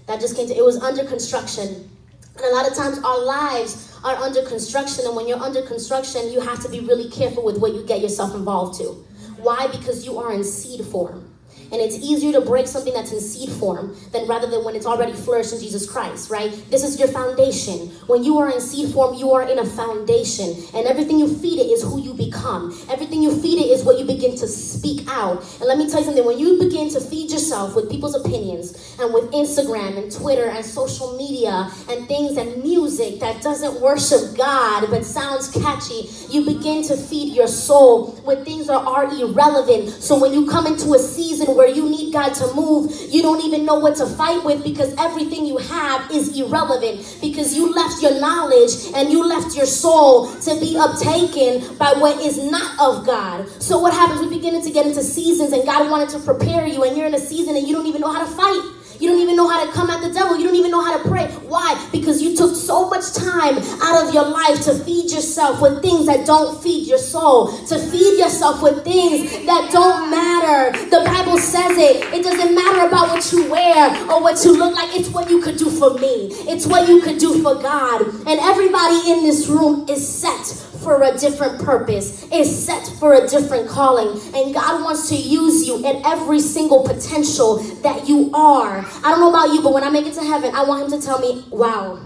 That 0.07 0.21
just 0.21 0.37
came 0.37 0.47
to, 0.49 0.55
it 0.55 0.65
was 0.65 0.77
under 0.83 1.05
construction. 1.05 1.91
And 2.37 2.45
a 2.45 2.55
lot 2.55 2.71
of 2.71 2.77
times 2.77 2.99
our 2.99 3.25
lives 3.25 3.99
are 4.05 4.15
under 4.17 4.43
construction, 4.43 5.05
and 5.07 5.17
when 5.17 5.27
you're 5.27 5.43
under 5.43 5.63
construction, 5.63 6.31
you 6.31 6.41
have 6.41 6.63
to 6.63 6.69
be 6.69 6.81
really 6.81 7.11
careful 7.11 7.45
with 7.45 7.59
what 7.59 7.75
you 7.75 7.85
get 7.85 8.01
yourself 8.01 8.35
involved 8.35 8.79
to. 8.81 9.05
Why? 9.39 9.67
Because 9.69 10.05
you 10.05 10.19
are 10.19 10.33
in 10.33 10.45
seed 10.45 10.85
form. 10.87 11.35
And 11.71 11.81
it's 11.81 11.97
easier 11.97 12.33
to 12.33 12.41
break 12.41 12.67
something 12.67 12.95
that's 12.95 13.13
in 13.13 13.21
seed 13.21 13.51
form 13.51 13.97
than 14.13 14.27
rather 14.27 14.47
than 14.47 14.65
when 14.65 14.75
it's 14.75 14.87
already 14.87 15.13
flourished 15.13 15.53
in 15.53 15.61
Jesus 15.61 15.91
Christ, 15.91 16.31
right? 16.31 16.51
This 16.71 16.83
is 16.83 16.99
your 16.99 17.09
foundation. 17.09 17.89
When 18.07 18.25
you 18.25 18.39
are 18.39 18.51
in 18.51 18.61
seed 18.61 18.95
form, 18.95 19.15
you 19.15 19.33
are 19.33 19.43
in 19.43 19.59
a 19.59 19.67
foundation. 19.67 20.57
And 20.75 20.87
everything 20.87 21.19
you 21.19 21.29
feed 21.29 21.59
it 21.59 21.67
is 21.67 21.83
who 21.83 22.01
you 22.01 22.15
become. 22.15 22.79
Everything 22.89 23.23
you 23.23 23.31
feed 23.41 23.59
it 23.59 23.71
is 23.71 23.85
what 23.85 23.99
you 23.99 24.07
begin 24.07 24.37
to 24.37 24.49
speak 24.49 25.07
out. 25.09 25.43
And 25.61 25.69
let 25.69 25.77
me 25.77 25.89
tell 25.91 26.01
you 26.01 26.07
something 26.07 26.25
when 26.25 26.39
you 26.39 26.59
begin 26.59 26.89
to 26.91 27.01
feed 27.01 27.31
yourself 27.31 27.77
with 27.77 27.91
people's 27.91 28.15
opinions 28.15 28.97
and 28.99 29.13
with 29.13 29.31
Instagram 29.33 29.99
and 29.99 30.11
Twitter 30.11 30.49
and 30.49 30.65
social 30.65 31.17
media 31.17 31.71
and 31.91 32.09
things 32.09 32.37
and 32.37 32.63
music 32.63 33.21
that 33.21 33.43
doesn't 33.43 33.81
worship 33.81 34.37
God 34.37 34.89
but 34.91 35.05
sounds 35.05 35.51
catchy, 35.51 36.09
you 36.31 36.45
begin 36.45 36.83
to 36.85 36.97
feed 36.97 37.35
your 37.35 37.49
soul 37.49 38.21
with 38.25 38.45
things 38.45 38.69
that 38.69 38.79
are 38.79 39.05
irrelevant. 39.13 39.91
So 39.91 40.19
when 40.19 40.33
you 40.33 40.47
come 40.49 40.67
into 40.67 40.95
a 40.95 40.99
season 40.99 41.57
where 41.59 41.69
you 41.69 41.91
need 41.91 42.13
God 42.13 42.33
to 42.35 42.55
move, 42.55 42.95
you 43.11 43.21
don't 43.21 43.45
even 43.45 43.67
know 43.67 43.75
what 43.75 43.97
to 43.97 44.07
fight 44.07 44.45
with 44.45 44.63
because 44.63 44.95
everything 44.97 45.45
you 45.45 45.59
have 45.59 46.09
is 46.13 46.39
irrelevant 46.39 47.19
because 47.21 47.57
you 47.57 47.75
left 47.75 48.01
your 48.01 48.19
knowledge 48.21 48.71
and 48.95 49.11
you 49.11 49.27
left 49.27 49.57
your 49.57 49.67
soul 49.67 50.33
to 50.37 50.55
be 50.61 50.77
uptaken 50.77 51.77
by 51.77 51.93
what 51.95 52.21
is 52.23 52.39
not 52.39 52.79
of 52.81 53.05
God. 53.05 53.49
So 53.61 53.79
what 53.79 53.93
happens? 53.93 54.21
We 54.21 54.37
begin 54.37 54.63
to 54.63 54.71
get 54.71 54.87
into 54.87 55.03
seasons 55.03 55.53
and 55.53 55.65
God 55.67 55.91
wanted 55.91 56.11
to 56.11 56.21
prepare 56.21 56.65
you 56.65 56.85
and 56.85 56.97
you're 56.97 57.07
in 57.07 57.15
a 57.15 57.21
season 57.21 57.57
and 57.57 57.67
you 57.67 57.75
don't 57.75 57.87
even 57.87 58.01
know 58.01 58.13
how 58.13 58.25
to 58.25 58.31
fight. 58.31 58.63
You 59.01 59.09
don't 59.09 59.21
even 59.21 59.37
know 59.37 59.49
how 59.49 59.65
to 59.65 59.73
come 59.73 59.91
at 59.91 60.03
the 60.03 60.13
devil. 60.13 60.37
You 60.37 60.47
don't 60.47 60.57
even 60.57 60.71
know 60.71 60.83
how 60.83 61.01
to 61.01 61.09
pray. 61.09 61.27
Why? 61.47 61.89
Because 61.93 62.21
you 62.21 62.37
took 62.37 62.55
so 62.55 62.89
much 62.89 63.15
time 63.15 63.59
out 63.83 64.07
of 64.07 64.13
your 64.13 64.29
life 64.29 64.61
to 64.65 64.75
feed 64.75 65.11
yourself 65.11 65.61
with 65.61 65.83
things 65.83 66.07
that 66.07 66.27
don't 66.27 66.61
feed 66.63 66.87
your 66.87 66.99
soul, 66.99 67.49
to 67.67 67.79
feed 67.79 68.19
yourself 68.19 68.63
with 68.63 68.85
things 68.85 69.31
that 69.47 69.71
don't 69.73 70.11
matter. 70.11 70.77
The 70.91 71.03
Bible 71.05 71.39
says 71.39 71.79
it. 71.79 72.13
It 72.13 72.25
doesn't 72.25 72.55
matter 72.55 72.87
about 72.89 73.09
what 73.09 73.33
you 73.33 73.49
wear 73.51 73.91
or 74.11 74.21
what 74.21 74.45
you 74.45 74.57
look 74.57 74.75
like. 74.75 74.97
It's 74.97 75.11
what 75.11 75.31
you 75.31 75.41
could 75.41 75.57
do 75.57 75.71
for 75.71 75.95
me, 75.95 76.29
it's 76.49 76.67
what 76.67 76.89
you 76.89 77.01
could 77.01 77.19
do 77.19 77.43
for 77.43 77.55
God. 77.55 78.03
And 78.03 78.41
everybody 78.41 79.11
in 79.11 79.23
this 79.23 79.49
room 79.49 79.89
is 79.89 80.07
set 80.07 80.65
for 80.83 81.03
a 81.03 81.17
different 81.19 81.63
purpose, 81.63 82.27
is 82.33 82.67
set 82.67 82.87
for 82.99 83.15
a 83.15 83.27
different 83.27 83.69
calling. 83.69 84.21
And 84.35 84.55
God 84.55 84.83
wants 84.83 85.09
to 85.11 85.17
use 85.17 85.67
you 85.67 85.85
at 85.85 85.97
every 86.05 86.41
single 86.41 86.85
potential 86.85 87.59
that 87.83 88.09
you 88.09 88.31
are. 88.35 88.85
I 89.05 89.11
don't 89.11 89.21
know 89.21 89.31
about 89.31 89.53
you, 89.55 89.63
but 89.63 89.73
when 89.73 89.85
I 89.85 89.91
make 89.91 90.07
it 90.07 90.15
to 90.15 90.25
heaven, 90.25 90.55
I 90.55 90.65
want 90.65 90.85
Him 90.85 91.01
to 91.01 91.05
tell 91.05 91.19
me, 91.19 91.45
wow. 91.51 92.01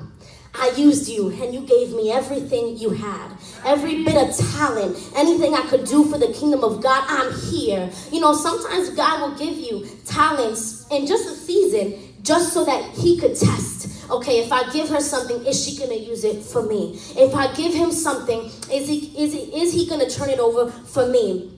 I 0.54 0.70
used 0.76 1.08
you 1.08 1.30
and 1.30 1.54
you 1.54 1.62
gave 1.62 1.94
me 1.94 2.12
everything 2.12 2.76
you 2.76 2.90
had. 2.90 3.30
Every 3.64 4.04
bit 4.04 4.16
of 4.16 4.36
talent, 4.52 4.98
anything 5.16 5.54
I 5.54 5.62
could 5.62 5.84
do 5.86 6.04
for 6.04 6.18
the 6.18 6.32
kingdom 6.32 6.62
of 6.62 6.82
God, 6.82 7.04
I'm 7.08 7.32
here. 7.50 7.90
You 8.10 8.20
know, 8.20 8.34
sometimes 8.34 8.90
God 8.90 9.20
will 9.22 9.38
give 9.38 9.56
you 9.56 9.86
talents 10.04 10.86
in 10.90 11.06
just 11.06 11.26
a 11.26 11.34
season 11.34 11.98
just 12.22 12.52
so 12.52 12.64
that 12.64 12.82
He 12.90 13.18
could 13.18 13.36
test 13.36 13.81
okay, 14.10 14.38
if 14.44 14.52
I 14.52 14.70
give 14.72 14.88
her 14.88 15.00
something, 15.00 15.44
is 15.46 15.64
she 15.64 15.78
gonna 15.78 15.94
use 15.94 16.24
it 16.24 16.42
for 16.42 16.62
me? 16.62 16.98
If 17.16 17.34
I 17.34 17.52
give 17.54 17.72
him 17.74 17.92
something, 17.92 18.44
is 18.70 18.88
he 18.88 19.12
is 19.16 19.32
he 19.32 19.62
is 19.62 19.72
he 19.72 19.86
gonna 19.88 20.08
turn 20.08 20.30
it 20.30 20.38
over 20.38 20.70
for 20.70 21.06
me? 21.08 21.50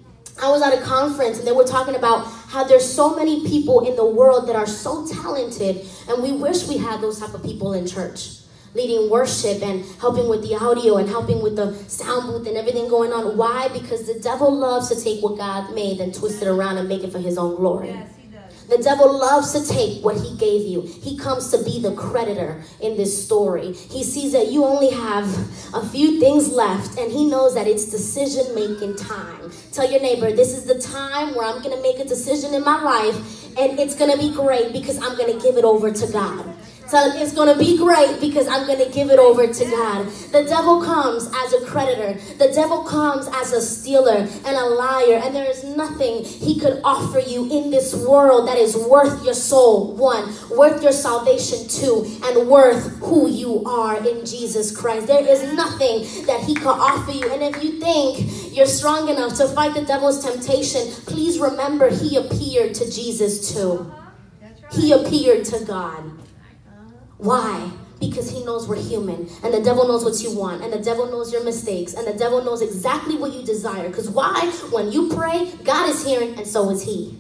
I 0.43 0.51
was 0.51 0.63
at 0.63 0.73
a 0.77 0.83
conference 0.83 1.39
and 1.39 1.47
they 1.47 1.53
were 1.53 1.65
talking 1.65 1.95
about 1.95 2.27
how 2.27 2.65
there's 2.65 2.91
so 2.93 3.15
many 3.15 3.47
people 3.47 3.87
in 3.89 3.95
the 3.97 4.05
world 4.05 4.49
that 4.49 4.57
are 4.57 4.67
so 4.67 5.07
talented, 5.07 5.87
and 6.09 6.23
we 6.23 6.33
wish 6.33 6.67
we 6.69 6.77
had 6.77 7.01
those 7.01 7.21
type 7.21 7.35
of 7.35 7.43
people 7.43 7.73
in 7.73 7.87
church. 7.87 8.41
leading 8.75 9.09
worship 9.09 9.63
and 9.63 9.85
helping 10.01 10.29
with 10.29 10.43
the 10.43 10.55
audio 10.57 10.97
and 10.97 11.09
helping 11.09 11.43
with 11.43 11.57
the 11.57 11.73
sound 11.89 12.27
booth 12.27 12.47
and 12.47 12.57
everything 12.57 12.89
going 12.89 13.13
on. 13.13 13.37
Why? 13.37 13.69
Because 13.69 14.07
the 14.07 14.19
devil 14.19 14.53
loves 14.53 14.89
to 14.89 15.01
take 15.01 15.23
what 15.23 15.39
God 15.39 15.73
made 15.75 16.01
and 16.01 16.13
twist 16.13 16.43
it 16.43 16.49
around 16.49 16.79
and 16.79 16.89
make 16.89 17.05
it 17.05 17.13
for 17.13 17.21
his 17.21 17.39
own 17.39 17.55
glory. 17.55 17.89
Yes. 17.89 18.11
The 18.69 18.79
devil 18.79 19.13
loves 19.13 19.53
to 19.53 19.67
take 19.67 20.03
what 20.05 20.17
he 20.17 20.37
gave 20.37 20.67
you. 20.67 20.81
He 20.81 21.19
comes 21.19 21.51
to 21.51 21.63
be 21.63 21.81
the 21.81 21.95
creditor 21.95 22.63
in 22.81 22.97
this 22.97 23.25
story. 23.25 23.73
He 23.73 24.03
sees 24.03 24.33
that 24.33 24.51
you 24.51 24.65
only 24.65 24.91
have 24.91 25.27
a 25.75 25.87
few 25.87 26.19
things 26.19 26.49
left 26.49 26.99
and 26.99 27.13
he 27.13 27.27
knows 27.27 27.55
that 27.55 27.67
it's 27.67 27.87
decision 27.87 28.55
making 28.55 28.97
time. 28.97 29.53
Tell 29.73 29.91
your 29.91 30.01
neighbor, 30.01 30.33
this 30.33 30.57
is 30.57 30.65
the 30.65 30.81
time 30.81 31.35
where 31.35 31.47
I'm 31.47 31.63
going 31.63 31.77
to 31.77 31.83
make 31.83 31.99
a 31.99 32.09
decision 32.09 32.55
in 32.55 32.65
my 32.65 32.83
life 32.83 33.17
and 33.59 33.79
it's 33.79 33.95
going 33.95 34.11
to 34.11 34.19
be 34.19 34.35
great 34.35 34.73
because 34.73 34.99
I'm 34.99 35.17
going 35.17 35.33
to 35.33 35.45
give 35.45 35.57
it 35.57 35.65
over 35.65 35.91
to 35.93 36.07
God. 36.13 36.54
So 36.87 36.99
it's 37.15 37.33
going 37.33 37.53
to 37.53 37.59
be 37.59 37.79
great 37.79 38.21
because 38.21 38.47
I'm 38.47 38.67
going 38.67 38.79
to 38.79 38.91
give 38.93 39.11
it 39.11 39.19
over 39.19 39.47
to 39.47 39.65
God. 39.65 40.07
The 40.33 40.45
devil 40.45 40.83
comes 40.83 41.27
as 41.27 41.53
a 41.55 41.65
creditor. 41.65 42.19
The 42.37 42.53
devil 42.53 42.85
comes 42.85 43.27
as 43.29 43.53
a 43.53 43.61
stealer 43.61 44.19
and 44.19 44.57
a 44.57 44.65
liar. 44.67 45.21
And 45.25 45.35
there 45.35 45.49
is 45.49 45.65
nothing 45.65 46.25
he 46.25 46.61
could 46.61 46.81
offer 46.85 47.21
you 47.21 47.51
in 47.51 47.71
this 47.71 47.95
world 47.95 48.47
that 48.49 48.59
is 48.59 48.77
worth 48.77 49.25
your 49.25 49.35
soul, 49.35 49.97
one, 49.97 50.33
worth 50.51 50.83
your 50.83 50.93
salvation, 50.93 51.67
two, 51.69 52.05
and 52.25 52.49
worth 52.49 52.99
who 52.99 53.29
you 53.31 53.65
are 53.65 53.97
in 54.07 54.27
Jesus 54.27 54.77
Christ. 54.77 55.07
There 55.07 55.27
is 55.27 55.55
nothing 55.55 56.27
that 56.27 56.43
he 56.45 56.55
could 56.55 56.67
offer 56.67 57.13
you. 57.13 57.33
And 57.33 57.43
if 57.43 57.63
you 57.63 57.81
think 57.81 58.55
you're 58.55 58.67
strong 58.67 59.09
enough 59.09 59.37
to 59.39 59.49
fight 59.49 59.75
the 59.75 59.85
devil's 59.85 60.23
temptation, 60.23 60.83
please 61.07 61.39
remember 61.39 61.89
he 61.89 62.17
appeared 62.17 62.75
to 62.75 62.91
Jesus 62.91 63.55
too. 63.55 63.93
He 64.71 64.93
appeared 64.93 65.45
to 65.47 65.65
God. 65.65 66.13
Why? 67.19 67.71
Because 68.01 68.31
he 68.31 68.45
knows 68.45 68.69
we're 68.69 68.77
human. 68.77 69.29
And 69.43 69.55
the 69.55 69.63
devil 69.63 69.87
knows 69.87 70.05
what 70.05 70.21
you 70.23 70.37
want. 70.37 70.63
And 70.63 70.73
the 70.73 70.81
devil 70.81 71.07
knows 71.07 71.33
your 71.33 71.45
mistakes. 71.45 71.95
And 71.95 72.07
the 72.07 72.15
devil 72.15 72.45
knows 72.45 72.61
exactly 72.61 73.17
what 73.17 73.33
you 73.33 73.43
desire. 73.43 73.89
Because 73.89 74.11
why? 74.11 74.51
When 74.71 74.93
you 74.93 75.09
pray, 75.15 75.51
God 75.65 75.89
is 75.89 76.05
hearing, 76.05 76.35
and 76.37 76.47
so 76.47 76.71
is 76.71 76.83
he. 76.83 77.19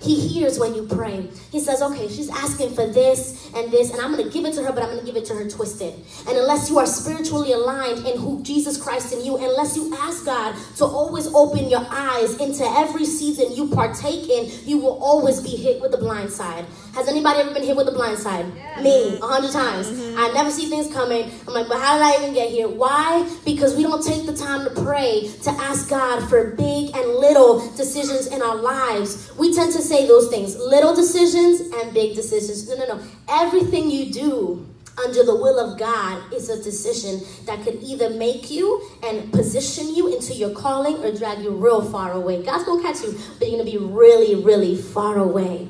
He 0.00 0.20
hears 0.28 0.58
when 0.58 0.74
you 0.74 0.86
pray. 0.86 1.30
He 1.50 1.60
says, 1.60 1.80
okay, 1.80 2.08
she's 2.08 2.28
asking 2.28 2.74
for 2.74 2.86
this 2.86 3.50
and 3.54 3.70
this, 3.72 3.90
and 3.90 4.00
I'm 4.02 4.12
going 4.12 4.24
to 4.24 4.30
give 4.30 4.44
it 4.44 4.52
to 4.54 4.62
her, 4.62 4.72
but 4.72 4.82
I'm 4.82 4.90
going 4.90 5.00
to 5.00 5.06
give 5.06 5.16
it 5.16 5.24
to 5.26 5.34
her 5.34 5.48
twisted. 5.48 5.94
And 6.28 6.36
unless 6.36 6.68
you 6.68 6.78
are 6.78 6.84
spiritually 6.84 7.52
aligned 7.52 8.06
in 8.06 8.18
who 8.18 8.42
Jesus 8.42 8.76
Christ 8.76 9.14
in 9.14 9.24
you, 9.24 9.36
unless 9.36 9.76
you 9.76 9.94
ask 9.96 10.26
God 10.26 10.56
to 10.76 10.84
always 10.84 11.26
open 11.28 11.70
your 11.70 11.86
eyes 11.88 12.38
into 12.38 12.64
every 12.64 13.06
season 13.06 13.54
you 13.54 13.68
partake 13.68 14.28
in, 14.28 14.50
you 14.68 14.76
will 14.76 15.02
always 15.02 15.40
be 15.40 15.56
hit 15.56 15.80
with 15.80 15.92
the 15.92 15.98
blind 15.98 16.30
side. 16.30 16.66
Has 16.94 17.08
anybody 17.08 17.40
ever 17.40 17.52
been 17.52 17.64
hit 17.64 17.76
with 17.76 17.86
the 17.86 17.92
blind 17.92 18.18
side? 18.18 18.46
Yeah. 18.54 18.80
Me, 18.80 19.18
a 19.18 19.26
hundred 19.26 19.50
times. 19.50 19.90
Mm-hmm. 19.90 20.16
I 20.16 20.30
never 20.32 20.48
see 20.48 20.66
things 20.66 20.92
coming. 20.94 21.28
I'm 21.48 21.52
like, 21.52 21.66
but 21.66 21.80
how 21.80 21.98
did 21.98 22.04
I 22.04 22.22
even 22.22 22.34
get 22.34 22.50
here? 22.50 22.68
Why? 22.68 23.28
Because 23.44 23.74
we 23.74 23.82
don't 23.82 24.04
take 24.04 24.26
the 24.26 24.32
time 24.32 24.62
to 24.64 24.82
pray, 24.82 25.28
to 25.42 25.50
ask 25.50 25.90
God 25.90 26.28
for 26.28 26.52
big 26.52 26.94
and 26.94 27.08
little 27.16 27.68
decisions 27.76 28.28
in 28.28 28.40
our 28.42 28.54
lives. 28.54 29.32
We 29.36 29.52
tend 29.52 29.72
to 29.72 29.82
say 29.82 30.06
those 30.06 30.28
things 30.28 30.56
little 30.56 30.94
decisions 30.94 31.62
and 31.62 31.92
big 31.92 32.14
decisions. 32.14 32.68
No, 32.68 32.76
no, 32.76 32.94
no. 32.94 33.02
Everything 33.28 33.90
you 33.90 34.12
do 34.12 34.64
under 35.04 35.24
the 35.24 35.34
will 35.34 35.58
of 35.58 35.76
God 35.76 36.32
is 36.32 36.48
a 36.48 36.62
decision 36.62 37.20
that 37.46 37.64
could 37.64 37.82
either 37.82 38.10
make 38.10 38.50
you 38.50 38.88
and 39.02 39.32
position 39.32 39.92
you 39.94 40.14
into 40.14 40.32
your 40.32 40.50
calling 40.50 40.96
or 41.04 41.12
drag 41.12 41.40
you 41.40 41.50
real 41.50 41.82
far 41.82 42.12
away. 42.12 42.42
God's 42.44 42.64
gonna 42.64 42.82
catch 42.82 43.02
you, 43.02 43.18
but 43.40 43.48
you're 43.48 43.58
gonna 43.58 43.70
be 43.70 43.78
really, 43.78 44.36
really 44.36 44.76
far 44.76 45.18
away. 45.18 45.68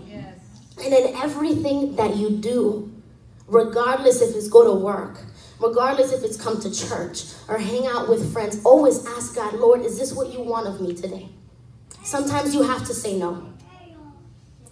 And 0.82 0.92
in 0.92 1.14
everything 1.16 1.96
that 1.96 2.16
you 2.16 2.30
do, 2.30 2.92
regardless 3.46 4.20
if 4.20 4.34
it's 4.34 4.48
go 4.48 4.64
to 4.64 4.74
work, 4.78 5.18
regardless 5.60 6.12
if 6.12 6.24
it's 6.24 6.36
come 6.36 6.60
to 6.60 6.74
church 6.74 7.24
or 7.48 7.58
hang 7.58 7.86
out 7.86 8.08
with 8.08 8.32
friends, 8.32 8.60
always 8.64 9.06
ask 9.06 9.34
God, 9.34 9.54
Lord, 9.54 9.82
is 9.82 9.98
this 9.98 10.12
what 10.12 10.32
you 10.32 10.40
want 10.40 10.66
of 10.66 10.80
me 10.80 10.94
today? 10.94 11.28
Sometimes 12.02 12.54
you 12.54 12.62
have 12.62 12.86
to 12.86 12.94
say 12.94 13.16
no. 13.16 13.50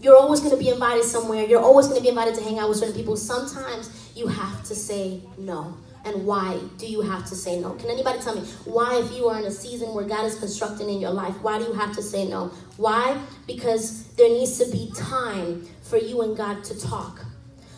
You're 0.00 0.16
always 0.16 0.40
going 0.40 0.50
to 0.50 0.56
be 0.56 0.68
invited 0.68 1.04
somewhere. 1.04 1.44
You're 1.44 1.62
always 1.62 1.86
going 1.86 1.98
to 1.98 2.02
be 2.02 2.08
invited 2.08 2.34
to 2.34 2.42
hang 2.42 2.58
out 2.58 2.68
with 2.68 2.78
certain 2.78 2.94
people. 2.94 3.16
Sometimes 3.16 4.12
you 4.16 4.26
have 4.26 4.64
to 4.64 4.74
say 4.74 5.22
no. 5.38 5.76
And 6.04 6.26
why 6.26 6.58
do 6.78 6.86
you 6.86 7.00
have 7.00 7.26
to 7.26 7.36
say 7.36 7.60
no? 7.60 7.74
Can 7.74 7.88
anybody 7.88 8.18
tell 8.20 8.34
me 8.34 8.42
why, 8.64 8.98
if 8.98 9.12
you 9.12 9.28
are 9.28 9.38
in 9.38 9.44
a 9.44 9.50
season 9.50 9.94
where 9.94 10.04
God 10.04 10.24
is 10.24 10.38
constructing 10.38 10.90
in 10.90 11.00
your 11.00 11.10
life, 11.10 11.34
why 11.42 11.58
do 11.58 11.64
you 11.64 11.72
have 11.74 11.94
to 11.94 12.02
say 12.02 12.26
no? 12.26 12.50
Why? 12.76 13.20
Because 13.46 14.04
there 14.14 14.28
needs 14.28 14.58
to 14.58 14.70
be 14.70 14.90
time 14.96 15.66
for 15.82 15.98
you 15.98 16.22
and 16.22 16.36
God 16.36 16.64
to 16.64 16.80
talk. 16.80 17.24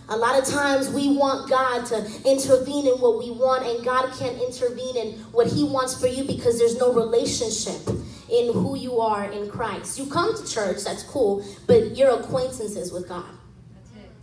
A 0.08 0.16
lot 0.16 0.38
of 0.38 0.46
times 0.46 0.90
we 0.90 1.16
want 1.16 1.48
God 1.48 1.86
to 1.86 1.96
intervene 2.24 2.86
in 2.86 2.94
what 3.00 3.18
we 3.18 3.30
want, 3.30 3.66
and 3.66 3.84
God 3.84 4.12
can't 4.18 4.40
intervene 4.40 4.96
in 4.96 5.12
what 5.32 5.46
He 5.46 5.64
wants 5.64 5.98
for 5.98 6.06
you 6.06 6.24
because 6.24 6.58
there's 6.58 6.78
no 6.78 6.92
relationship 6.92 7.88
in 8.30 8.52
who 8.52 8.76
you 8.76 9.00
are 9.00 9.30
in 9.30 9.50
Christ. 9.50 9.98
You 9.98 10.06
come 10.06 10.36
to 10.36 10.46
church, 10.50 10.84
that's 10.84 11.02
cool, 11.04 11.44
but 11.66 11.96
you're 11.96 12.18
acquaintances 12.20 12.92
with 12.92 13.08
God. 13.08 13.24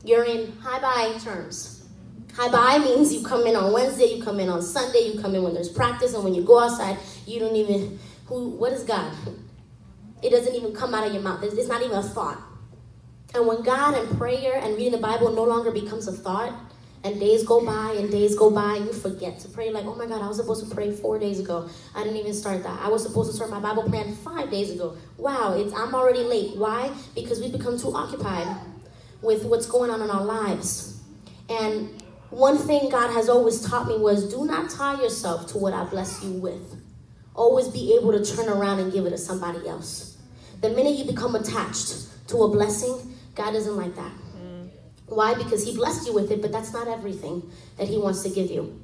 You're 0.03 0.23
in 0.23 0.53
hi 0.61 0.79
bye 0.79 1.17
terms. 1.19 1.80
Hi 2.37 2.47
bye 2.49 2.77
means 2.77 3.13
you 3.13 3.25
come 3.25 3.45
in 3.45 3.57
on 3.57 3.73
Wednesday, 3.73 4.15
you 4.15 4.23
come 4.23 4.39
in 4.39 4.47
on 4.47 4.61
Sunday, 4.61 5.11
you 5.11 5.19
come 5.19 5.35
in 5.35 5.43
when 5.43 5.53
there's 5.53 5.67
practice, 5.67 6.13
and 6.13 6.23
when 6.23 6.33
you 6.33 6.43
go 6.43 6.59
outside, 6.59 6.97
you 7.25 7.41
don't 7.41 7.57
even 7.57 7.99
who 8.27 8.51
what 8.51 8.71
is 8.71 8.83
God? 8.83 9.13
It 10.23 10.29
doesn't 10.29 10.55
even 10.55 10.73
come 10.73 10.95
out 10.95 11.05
of 11.05 11.13
your 11.13 11.21
mouth. 11.21 11.43
It's 11.43 11.67
not 11.67 11.81
even 11.81 11.97
a 11.97 12.03
thought. 12.03 12.41
And 13.35 13.47
when 13.47 13.63
God 13.63 13.95
and 13.95 14.17
prayer 14.17 14.55
and 14.55 14.77
reading 14.77 14.93
the 14.93 14.97
Bible 14.97 15.33
no 15.33 15.43
longer 15.43 15.71
becomes 15.71 16.07
a 16.07 16.13
thought, 16.13 16.53
and 17.03 17.19
days 17.19 17.43
go 17.43 17.65
by 17.65 17.95
and 17.97 18.09
days 18.09 18.35
go 18.35 18.49
by, 18.49 18.75
and 18.75 18.85
you 18.85 18.93
forget 18.93 19.39
to 19.39 19.49
pray. 19.49 19.69
Like, 19.69 19.85
oh 19.85 19.95
my 19.95 20.05
God, 20.05 20.21
I 20.21 20.27
was 20.27 20.37
supposed 20.37 20.67
to 20.69 20.73
pray 20.73 20.91
four 20.91 21.19
days 21.19 21.39
ago. 21.39 21.67
I 21.93 22.03
didn't 22.03 22.17
even 22.17 22.33
start 22.33 22.63
that. 22.63 22.79
I 22.79 22.87
was 22.87 23.03
supposed 23.03 23.29
to 23.29 23.35
start 23.35 23.49
my 23.49 23.59
Bible 23.59 23.83
plan 23.83 24.15
five 24.15 24.49
days 24.49 24.71
ago. 24.71 24.95
Wow, 25.17 25.55
it's 25.57 25.73
I'm 25.73 25.93
already 25.93 26.23
late. 26.23 26.55
Why? 26.55 26.93
Because 27.13 27.41
we've 27.41 27.51
become 27.51 27.77
too 27.77 27.93
occupied 27.93 28.55
with 29.21 29.43
what's 29.43 29.65
going 29.65 29.91
on 29.91 30.01
in 30.01 30.09
our 30.09 30.23
lives. 30.23 30.99
And 31.49 32.00
one 32.31 32.57
thing 32.57 32.89
God 32.89 33.11
has 33.11 33.27
always 33.27 33.61
taught 33.61 33.87
me 33.87 33.97
was 33.97 34.33
do 34.33 34.45
not 34.45 34.69
tie 34.69 35.01
yourself 35.01 35.47
to 35.51 35.57
what 35.57 35.73
I 35.73 35.83
bless 35.83 36.23
you 36.23 36.31
with. 36.31 36.81
Always 37.35 37.67
be 37.67 37.97
able 37.99 38.13
to 38.13 38.35
turn 38.35 38.47
around 38.49 38.79
and 38.79 38.91
give 38.91 39.05
it 39.05 39.11
to 39.11 39.17
somebody 39.17 39.67
else. 39.67 40.17
The 40.61 40.69
minute 40.69 40.97
you 40.97 41.05
become 41.05 41.35
attached 41.35 42.07
to 42.29 42.37
a 42.43 42.49
blessing, 42.49 43.15
God 43.35 43.51
doesn't 43.51 43.75
like 43.75 43.95
that. 43.95 44.11
Mm. 44.37 44.69
Why? 45.07 45.33
Because 45.33 45.65
He 45.65 45.75
blessed 45.75 46.07
you 46.07 46.13
with 46.13 46.31
it, 46.31 46.41
but 46.41 46.51
that's 46.51 46.71
not 46.71 46.87
everything 46.87 47.51
that 47.77 47.87
He 47.89 47.97
wants 47.97 48.23
to 48.23 48.29
give 48.29 48.49
you. 48.49 48.81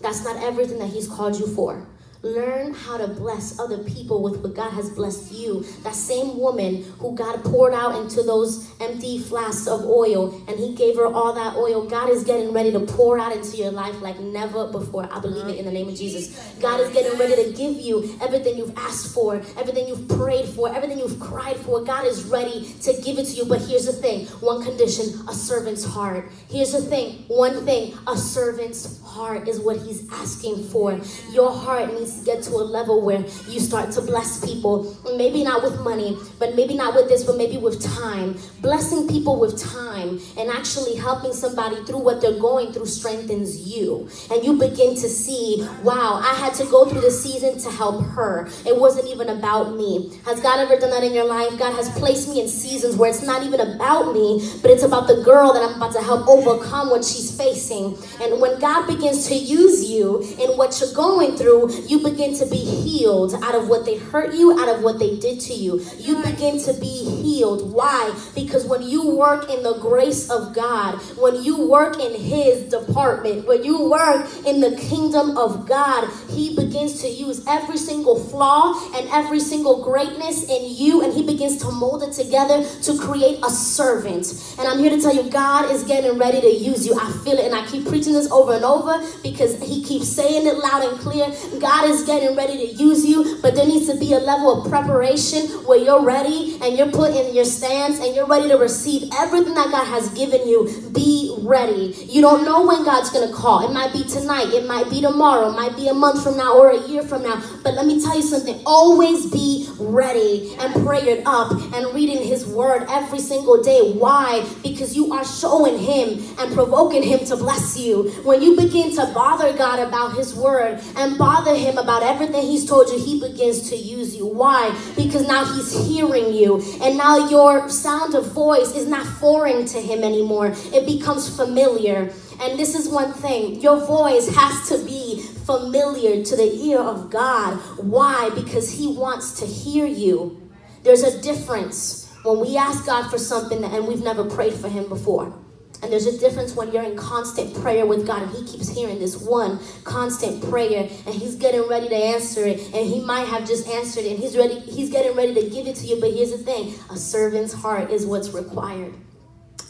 That's 0.00 0.24
not 0.24 0.42
everything 0.42 0.78
that 0.80 0.90
He's 0.90 1.06
called 1.06 1.38
you 1.38 1.46
for. 1.46 1.86
Learn 2.24 2.72
how 2.72 2.98
to 2.98 3.08
bless 3.08 3.58
other 3.58 3.78
people 3.78 4.22
with 4.22 4.36
what 4.42 4.54
God 4.54 4.70
has 4.70 4.88
blessed 4.90 5.32
you. 5.32 5.66
That 5.82 5.96
same 5.96 6.38
woman 6.38 6.84
who 7.00 7.16
God 7.16 7.42
poured 7.42 7.74
out 7.74 7.96
into 8.00 8.22
those 8.22 8.70
empty 8.80 9.18
flasks 9.18 9.66
of 9.66 9.84
oil 9.84 10.40
and 10.46 10.56
He 10.56 10.72
gave 10.76 10.94
her 10.98 11.06
all 11.06 11.32
that 11.32 11.56
oil, 11.56 11.84
God 11.84 12.10
is 12.10 12.22
getting 12.22 12.52
ready 12.52 12.70
to 12.70 12.78
pour 12.78 13.18
out 13.18 13.34
into 13.34 13.56
your 13.56 13.72
life 13.72 14.00
like 14.00 14.20
never 14.20 14.68
before. 14.68 15.12
I 15.12 15.18
believe 15.18 15.48
it 15.48 15.58
in 15.58 15.64
the 15.64 15.72
name 15.72 15.88
of 15.88 15.96
Jesus. 15.96 16.54
God 16.60 16.78
is 16.78 16.92
getting 16.92 17.18
ready 17.18 17.34
to 17.42 17.52
give 17.56 17.74
you 17.74 18.16
everything 18.22 18.56
you've 18.56 18.76
asked 18.76 19.12
for, 19.12 19.34
everything 19.58 19.88
you've 19.88 20.06
prayed 20.06 20.46
for, 20.46 20.72
everything 20.72 21.00
you've 21.00 21.18
cried 21.18 21.56
for. 21.56 21.82
God 21.82 22.06
is 22.06 22.22
ready 22.26 22.72
to 22.82 22.92
give 23.02 23.18
it 23.18 23.24
to 23.26 23.32
you. 23.32 23.46
But 23.46 23.62
here's 23.62 23.86
the 23.86 23.92
thing 23.92 24.26
one 24.38 24.62
condition 24.62 25.28
a 25.28 25.34
servant's 25.34 25.84
heart. 25.84 26.30
Here's 26.48 26.70
the 26.70 26.82
thing 26.82 27.24
one 27.26 27.64
thing 27.64 27.98
a 28.06 28.16
servant's 28.16 29.02
heart 29.02 29.48
is 29.48 29.58
what 29.58 29.78
He's 29.78 30.08
asking 30.12 30.68
for. 30.68 31.00
Your 31.32 31.50
heart 31.50 31.92
needs 31.92 32.11
get 32.24 32.42
to 32.44 32.52
a 32.52 32.64
level 32.64 33.00
where 33.02 33.20
you 33.48 33.60
start 33.60 33.90
to 33.92 34.00
bless 34.00 34.44
people. 34.44 34.96
Maybe 35.16 35.42
not 35.42 35.62
with 35.62 35.80
money, 35.80 36.16
but 36.38 36.54
maybe 36.54 36.74
not 36.74 36.94
with 36.94 37.08
this, 37.08 37.24
but 37.24 37.36
maybe 37.36 37.56
with 37.56 37.82
time. 37.82 38.36
Blessing 38.60 39.08
people 39.08 39.38
with 39.38 39.60
time 39.60 40.20
and 40.38 40.50
actually 40.50 40.96
helping 40.96 41.32
somebody 41.32 41.84
through 41.84 41.98
what 41.98 42.20
they're 42.20 42.38
going 42.38 42.72
through 42.72 42.86
strengthens 42.86 43.68
you. 43.68 44.08
And 44.30 44.44
you 44.44 44.54
begin 44.54 44.94
to 44.96 45.08
see, 45.08 45.66
wow, 45.82 46.20
I 46.22 46.34
had 46.34 46.54
to 46.54 46.64
go 46.66 46.84
through 46.84 47.00
the 47.00 47.10
season 47.10 47.58
to 47.60 47.70
help 47.70 48.04
her. 48.06 48.48
It 48.66 48.76
wasn't 48.76 49.08
even 49.08 49.28
about 49.28 49.76
me. 49.76 50.18
Has 50.24 50.40
God 50.40 50.58
ever 50.58 50.78
done 50.78 50.90
that 50.90 51.04
in 51.04 51.12
your 51.12 51.26
life? 51.26 51.58
God 51.58 51.74
has 51.74 51.88
placed 51.98 52.28
me 52.28 52.40
in 52.40 52.48
seasons 52.48 52.96
where 52.96 53.10
it's 53.10 53.22
not 53.22 53.42
even 53.42 53.60
about 53.60 54.12
me, 54.12 54.50
but 54.62 54.70
it's 54.70 54.82
about 54.82 55.08
the 55.08 55.22
girl 55.22 55.52
that 55.52 55.62
I'm 55.62 55.76
about 55.76 55.92
to 55.92 56.02
help 56.02 56.28
overcome 56.28 56.90
what 56.90 57.04
she's 57.04 57.36
facing. 57.36 57.96
And 58.20 58.40
when 58.40 58.58
God 58.60 58.86
begins 58.86 59.26
to 59.28 59.34
use 59.34 59.88
you 59.90 60.20
in 60.38 60.56
what 60.56 60.80
you're 60.80 60.94
going 60.94 61.36
through, 61.36 61.72
you 61.86 62.00
you 62.02 62.10
begin 62.10 62.36
to 62.36 62.46
be 62.46 62.56
healed 62.56 63.34
out 63.42 63.54
of 63.54 63.68
what 63.68 63.84
they 63.84 63.96
hurt 63.96 64.34
you, 64.34 64.58
out 64.58 64.68
of 64.68 64.82
what 64.82 64.98
they 64.98 65.16
did 65.16 65.40
to 65.40 65.54
you. 65.54 65.84
You 65.98 66.22
begin 66.22 66.60
to 66.64 66.72
be 66.74 67.04
healed. 67.22 67.72
Why? 67.72 68.14
Because 68.34 68.66
when 68.66 68.82
you 68.82 69.08
work 69.16 69.48
in 69.48 69.62
the 69.62 69.74
grace 69.78 70.28
of 70.30 70.54
God, 70.54 70.96
when 71.16 71.42
you 71.42 71.68
work 71.68 71.98
in 72.00 72.14
His 72.20 72.68
department, 72.70 73.46
when 73.46 73.62
you 73.64 73.88
work 73.88 74.28
in 74.46 74.60
the 74.60 74.76
kingdom 74.76 75.36
of 75.36 75.68
God, 75.68 76.08
He 76.30 76.56
begins 76.56 77.00
to 77.02 77.08
use 77.08 77.44
every 77.46 77.76
single 77.76 78.18
flaw 78.18 78.74
and 78.96 79.08
every 79.10 79.40
single 79.40 79.84
greatness 79.84 80.44
in 80.44 80.74
you, 80.74 81.02
and 81.02 81.12
He 81.12 81.24
begins 81.24 81.58
to 81.58 81.70
mold 81.70 82.02
it 82.02 82.12
together 82.12 82.64
to 82.82 82.98
create 82.98 83.38
a 83.44 83.50
servant. 83.50 84.56
And 84.58 84.66
I'm 84.66 84.78
here 84.78 84.90
to 84.90 85.00
tell 85.00 85.14
you, 85.14 85.30
God 85.30 85.70
is 85.70 85.84
getting 85.84 86.18
ready 86.18 86.40
to 86.40 86.50
use 86.50 86.86
you. 86.86 86.98
I 86.98 87.10
feel 87.24 87.38
it, 87.38 87.44
and 87.44 87.54
I 87.54 87.66
keep 87.66 87.86
preaching 87.86 88.12
this 88.12 88.30
over 88.30 88.54
and 88.54 88.64
over 88.64 89.04
because 89.22 89.60
He 89.62 89.84
keeps 89.84 90.08
saying 90.08 90.46
it 90.46 90.56
loud 90.56 90.84
and 90.84 90.98
clear. 90.98 91.28
God 91.60 91.88
is 91.88 91.91
getting 92.00 92.34
ready 92.34 92.56
to 92.56 92.72
use 92.72 93.04
you, 93.04 93.38
but 93.42 93.54
there 93.54 93.66
needs 93.66 93.86
to 93.92 93.98
be 93.98 94.14
a 94.14 94.18
level 94.18 94.62
of 94.62 94.70
preparation 94.70 95.48
where 95.66 95.78
you're 95.78 96.02
ready 96.02 96.58
and 96.62 96.78
you're 96.78 96.90
put 96.90 97.14
in 97.14 97.34
your 97.34 97.44
stance 97.44 98.00
and 98.00 98.14
you're 98.14 98.26
ready 98.26 98.48
to 98.48 98.56
receive 98.56 99.10
everything 99.18 99.52
that 99.52 99.70
God 99.70 99.84
has 99.84 100.08
given 100.14 100.48
you. 100.48 100.90
Be 100.94 101.36
ready. 101.42 101.94
You 102.08 102.22
don't 102.22 102.44
know 102.44 102.66
when 102.66 102.84
God's 102.84 103.10
going 103.10 103.28
to 103.28 103.34
call. 103.34 103.68
It 103.68 103.74
might 103.74 103.92
be 103.92 104.04
tonight, 104.04 104.54
it 104.54 104.66
might 104.66 104.88
be 104.88 105.02
tomorrow, 105.02 105.50
it 105.50 105.56
might 105.56 105.76
be 105.76 105.88
a 105.88 105.94
month 105.94 106.22
from 106.22 106.36
now 106.36 106.56
or 106.56 106.70
a 106.70 106.88
year 106.88 107.02
from 107.02 107.22
now. 107.22 107.42
But 107.62 107.74
let 107.74 107.86
me 107.86 108.02
tell 108.02 108.16
you 108.16 108.22
something 108.22 108.62
always 108.64 109.30
be 109.30 109.68
ready 109.78 110.54
and 110.58 110.72
prayed 110.86 111.22
up 111.26 111.52
and 111.52 111.94
reading 111.94 112.22
His 112.22 112.46
Word 112.46 112.86
every 112.88 113.18
single 113.18 113.62
day. 113.62 113.92
Why? 113.92 114.46
Because 114.62 114.96
you 114.96 115.12
are 115.12 115.24
showing 115.24 115.78
Him 115.78 116.22
and 116.38 116.54
provoking 116.54 117.02
Him 117.02 117.20
to 117.26 117.36
bless 117.36 117.78
you. 117.78 118.10
When 118.24 118.42
you 118.42 118.56
begin 118.56 118.94
to 118.96 119.06
bother 119.12 119.52
God 119.56 119.78
about 119.78 120.16
His 120.16 120.34
Word 120.34 120.80
and 120.96 121.18
bother 121.18 121.54
Him 121.54 121.78
about 121.82 122.02
everything 122.02 122.42
He's 122.42 122.64
told 122.64 122.88
you, 122.88 122.98
He 122.98 123.20
begins 123.20 123.68
to 123.70 123.76
use 123.76 124.14
you. 124.14 124.26
Why? 124.26 124.70
Because 124.96 125.26
now 125.26 125.44
He's 125.44 125.86
hearing 125.86 126.32
you, 126.32 126.62
and 126.82 126.96
now 126.96 127.28
your 127.28 127.68
sound 127.68 128.14
of 128.14 128.32
voice 128.32 128.74
is 128.74 128.86
not 128.86 129.06
foreign 129.06 129.66
to 129.66 129.80
Him 129.80 130.02
anymore. 130.02 130.54
It 130.72 130.86
becomes 130.86 131.34
familiar. 131.34 132.12
And 132.40 132.58
this 132.58 132.74
is 132.74 132.88
one 132.88 133.12
thing 133.12 133.60
your 133.60 133.84
voice 133.86 134.34
has 134.34 134.68
to 134.68 134.84
be 134.84 135.22
familiar 135.46 136.24
to 136.24 136.36
the 136.36 136.52
ear 136.64 136.80
of 136.80 137.10
God. 137.10 137.56
Why? 137.78 138.30
Because 138.34 138.70
He 138.72 138.88
wants 138.88 139.40
to 139.40 139.46
hear 139.46 139.86
you. 139.86 140.50
There's 140.82 141.02
a 141.02 141.20
difference 141.20 142.12
when 142.22 142.40
we 142.40 142.56
ask 142.56 142.86
God 142.86 143.10
for 143.10 143.18
something 143.18 143.62
and 143.62 143.86
we've 143.86 144.02
never 144.02 144.24
prayed 144.24 144.54
for 144.54 144.68
Him 144.68 144.88
before. 144.88 145.41
And 145.82 145.92
there's 145.92 146.06
a 146.06 146.16
difference 146.16 146.54
when 146.54 146.70
you're 146.70 146.84
in 146.84 146.96
constant 146.96 147.60
prayer 147.60 147.84
with 147.84 148.06
God 148.06 148.22
and 148.22 148.30
He 148.30 148.46
keeps 148.46 148.68
hearing 148.68 149.00
this 149.00 149.16
one 149.16 149.58
constant 149.82 150.48
prayer 150.48 150.88
and 151.06 151.14
He's 151.14 151.34
getting 151.34 151.68
ready 151.68 151.88
to 151.88 151.96
answer 151.96 152.46
it. 152.46 152.60
And 152.72 152.86
He 152.86 153.00
might 153.00 153.26
have 153.26 153.46
just 153.46 153.66
answered 153.68 154.04
it 154.04 154.12
and 154.12 154.18
He's 154.20 154.36
ready, 154.36 154.60
He's 154.60 154.90
getting 154.90 155.16
ready 155.16 155.34
to 155.34 155.50
give 155.50 155.66
it 155.66 155.74
to 155.76 155.86
you. 155.86 156.00
But 156.00 156.12
here's 156.12 156.30
the 156.30 156.38
thing 156.38 156.74
a 156.88 156.96
servant's 156.96 157.52
heart 157.52 157.90
is 157.90 158.06
what's 158.06 158.28
required. 158.30 158.94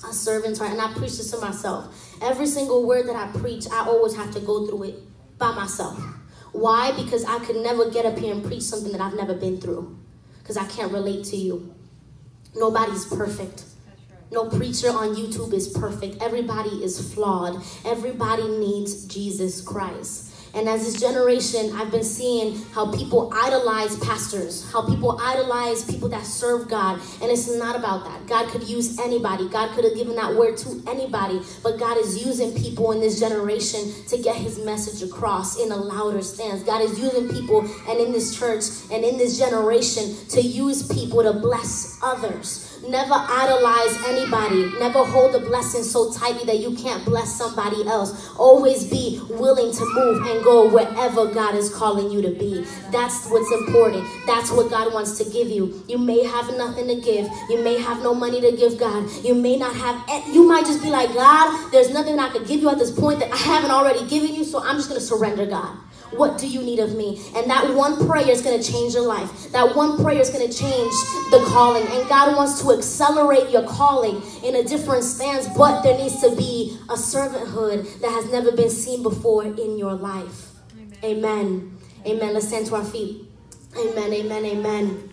A 0.07 0.13
servant's 0.13 0.59
heart. 0.59 0.73
And 0.73 0.81
I 0.83 0.93
preach 0.93 1.17
this 1.17 1.31
to 1.31 1.39
myself. 1.39 1.97
Every 2.21 2.47
single 2.47 2.87
word 2.87 3.09
that 3.09 3.17
I 3.17 3.33
preach, 3.39 3.67
I 3.73 3.87
always 3.87 4.15
have 4.15 4.33
to 4.35 4.41
go 4.41 4.67
through 4.67 4.83
it 4.83 5.39
by 5.39 5.53
myself. 5.55 5.99
Why? 6.53 6.93
Because 6.93 7.25
I 7.25 7.39
could 7.39 7.57
never 7.57 7.91
get 7.91 8.05
up 8.05 8.19
here 8.19 8.35
and 8.35 8.45
preach 8.45 8.63
something 8.63 8.93
that 8.93 9.01
I've 9.01 9.15
never 9.15 9.33
been 9.33 9.59
through. 9.59 9.99
Because 10.41 10.59
I 10.59 10.67
can't 10.67 10.93
relate 10.93 11.25
to 11.27 11.37
you. 11.37 11.75
Nobody's 12.55 13.07
perfect. 13.07 13.65
No 14.33 14.49
preacher 14.49 14.89
on 14.89 15.15
YouTube 15.15 15.53
is 15.53 15.69
perfect. 15.69 16.23
Everybody 16.23 16.83
is 16.83 17.13
flawed. 17.13 17.63
Everybody 17.85 18.49
needs 18.49 19.05
Jesus 19.05 19.61
Christ. 19.61 20.31
And 20.55 20.71
as 20.71 20.87
this 20.87 20.99
generation, 20.99 21.71
I've 21.75 21.91
been 21.91 22.05
seeing 22.05 22.57
how 22.73 22.91
people 22.95 23.31
idolize 23.35 23.99
pastors, 23.99 24.71
how 24.73 24.89
people 24.89 25.19
idolize 25.21 25.85
people 25.85 26.09
that 26.11 26.25
serve 26.25 26.69
God. 26.69 26.99
And 27.21 27.31
it's 27.31 27.55
not 27.55 27.77
about 27.77 28.05
that. 28.05 28.27
God 28.27 28.49
could 28.49 28.63
use 28.65 28.99
anybody, 28.99 29.51
God 29.51 29.75
could 29.75 29.85
have 29.85 29.95
given 29.95 30.17
that 30.17 30.35
word 30.35 30.57
to 30.59 30.83
anybody. 30.87 31.43
But 31.63 31.79
God 31.79 31.99
is 31.99 32.25
using 32.25 32.55
people 32.55 32.93
in 32.93 33.01
this 33.01 33.21
generation 33.21 33.93
to 34.09 34.17
get 34.17 34.37
his 34.37 34.59
message 34.65 35.07
across 35.07 35.61
in 35.61 35.71
a 35.73 35.77
louder 35.77 36.23
stance. 36.23 36.63
God 36.63 36.81
is 36.81 36.99
using 36.99 37.29
people 37.29 37.61
and 37.87 38.01
in 38.01 38.13
this 38.13 38.35
church 38.39 38.65
and 38.91 39.05
in 39.05 39.19
this 39.19 39.39
generation 39.39 40.17
to 40.31 40.41
use 40.41 40.89
people 40.89 41.23
to 41.23 41.35
bless 41.35 41.99
others. 42.03 42.72
Never 42.89 43.15
idolize 43.15 43.97
anybody. 44.09 44.73
Never 44.81 45.05
hold 45.05 45.35
a 45.35 45.41
blessing 45.41 45.85
so 45.85 46.13
tightly 46.13 46.45
that 46.45 46.59
you 46.59 46.75
can't 46.77 47.05
bless 47.05 47.33
somebody 47.37 47.87
else. 47.87 48.31
Always 48.37 48.91
be 48.91 49.21
willing 49.31 49.73
to 49.73 49.85
move 49.95 50.27
and 50.27 50.43
go 50.43 50.69
wherever 50.69 51.27
God 51.27 51.55
is 51.55 51.73
calling 51.73 52.11
you 52.11 52.21
to 52.23 52.31
be. 52.31 52.65
That's 52.91 53.29
what's 53.29 53.51
important. 53.53 54.05
That's 54.27 54.51
what 54.51 54.69
God 54.69 54.93
wants 54.93 55.17
to 55.19 55.25
give 55.31 55.49
you. 55.49 55.83
You 55.87 55.99
may 55.99 56.25
have 56.25 56.57
nothing 56.57 56.89
to 56.89 56.97
give. 56.97 57.29
You 57.49 57.63
may 57.63 57.79
have 57.79 58.03
no 58.03 58.15
money 58.15 58.41
to 58.41 58.51
give 58.51 58.79
God. 58.79 59.09
You 59.25 59.35
may 59.35 59.57
not 59.57 59.77
have, 59.77 60.29
you 60.35 60.47
might 60.47 60.67
just 60.67 60.83
be 60.83 60.91
like, 60.91 61.15
God, 61.15 61.71
there's 61.71 61.91
nothing 61.91 62.19
I 62.19 62.31
could 62.31 62.47
give 62.47 62.61
you 62.61 62.71
at 62.71 62.79
this 62.79 62.91
point 62.91 63.21
that 63.21 63.33
I 63.33 63.37
haven't 63.37 63.71
already 63.71 64.05
given 64.09 64.35
you, 64.35 64.45
so 64.45 64.63
I'm 64.63 64.77
just 64.77 64.89
going 64.89 65.01
to 65.01 65.07
surrender, 65.07 65.47
God. 65.47 65.77
What 66.17 66.39
do 66.39 66.47
you 66.47 66.63
need 66.63 66.79
of 66.79 66.95
me? 66.95 67.21
And 67.35 67.51
that 67.51 67.75
one 67.75 68.07
prayer 68.07 68.29
is 68.29 68.43
going 68.43 68.61
to 68.61 68.73
change 68.73 68.95
your 68.95 69.07
life. 69.07 69.53
That 69.53 69.75
one 69.75 70.03
prayer 70.03 70.21
is 70.21 70.31
going 70.31 70.49
to 70.49 70.53
change 70.53 70.93
the 71.31 71.43
calling. 71.49 71.87
And 71.87 72.09
God 72.09 72.37
wants 72.37 72.63
to 72.63 72.73
accelerate 72.73 73.51
your 73.51 73.67
calling 73.67 74.23
in 74.45 74.57
a 74.57 74.63
different 74.63 75.05
stance, 75.05 75.49
but 75.57 75.83
there 75.83 75.97
needs 75.97 76.21
to 76.21 76.35
be 76.37 76.79
a 76.89 76.95
servanthood 76.95 78.01
that 78.01 78.11
has 78.11 78.31
never 78.31 78.53
been 78.53 78.71
seen 78.71 79.03
before 79.03 79.45
in 79.45 79.79
your 79.79 79.95
life. 79.95 80.51
Amen. 80.77 80.99
Amen. 81.05 81.79
amen. 82.07 82.35
Let's 82.35 82.49
stand 82.49 82.67
to 82.67 82.77
our 82.77 82.85
feet. 82.85 83.25
Amen. 83.77 84.13
Amen. 84.13 84.45
Amen. 84.45 85.13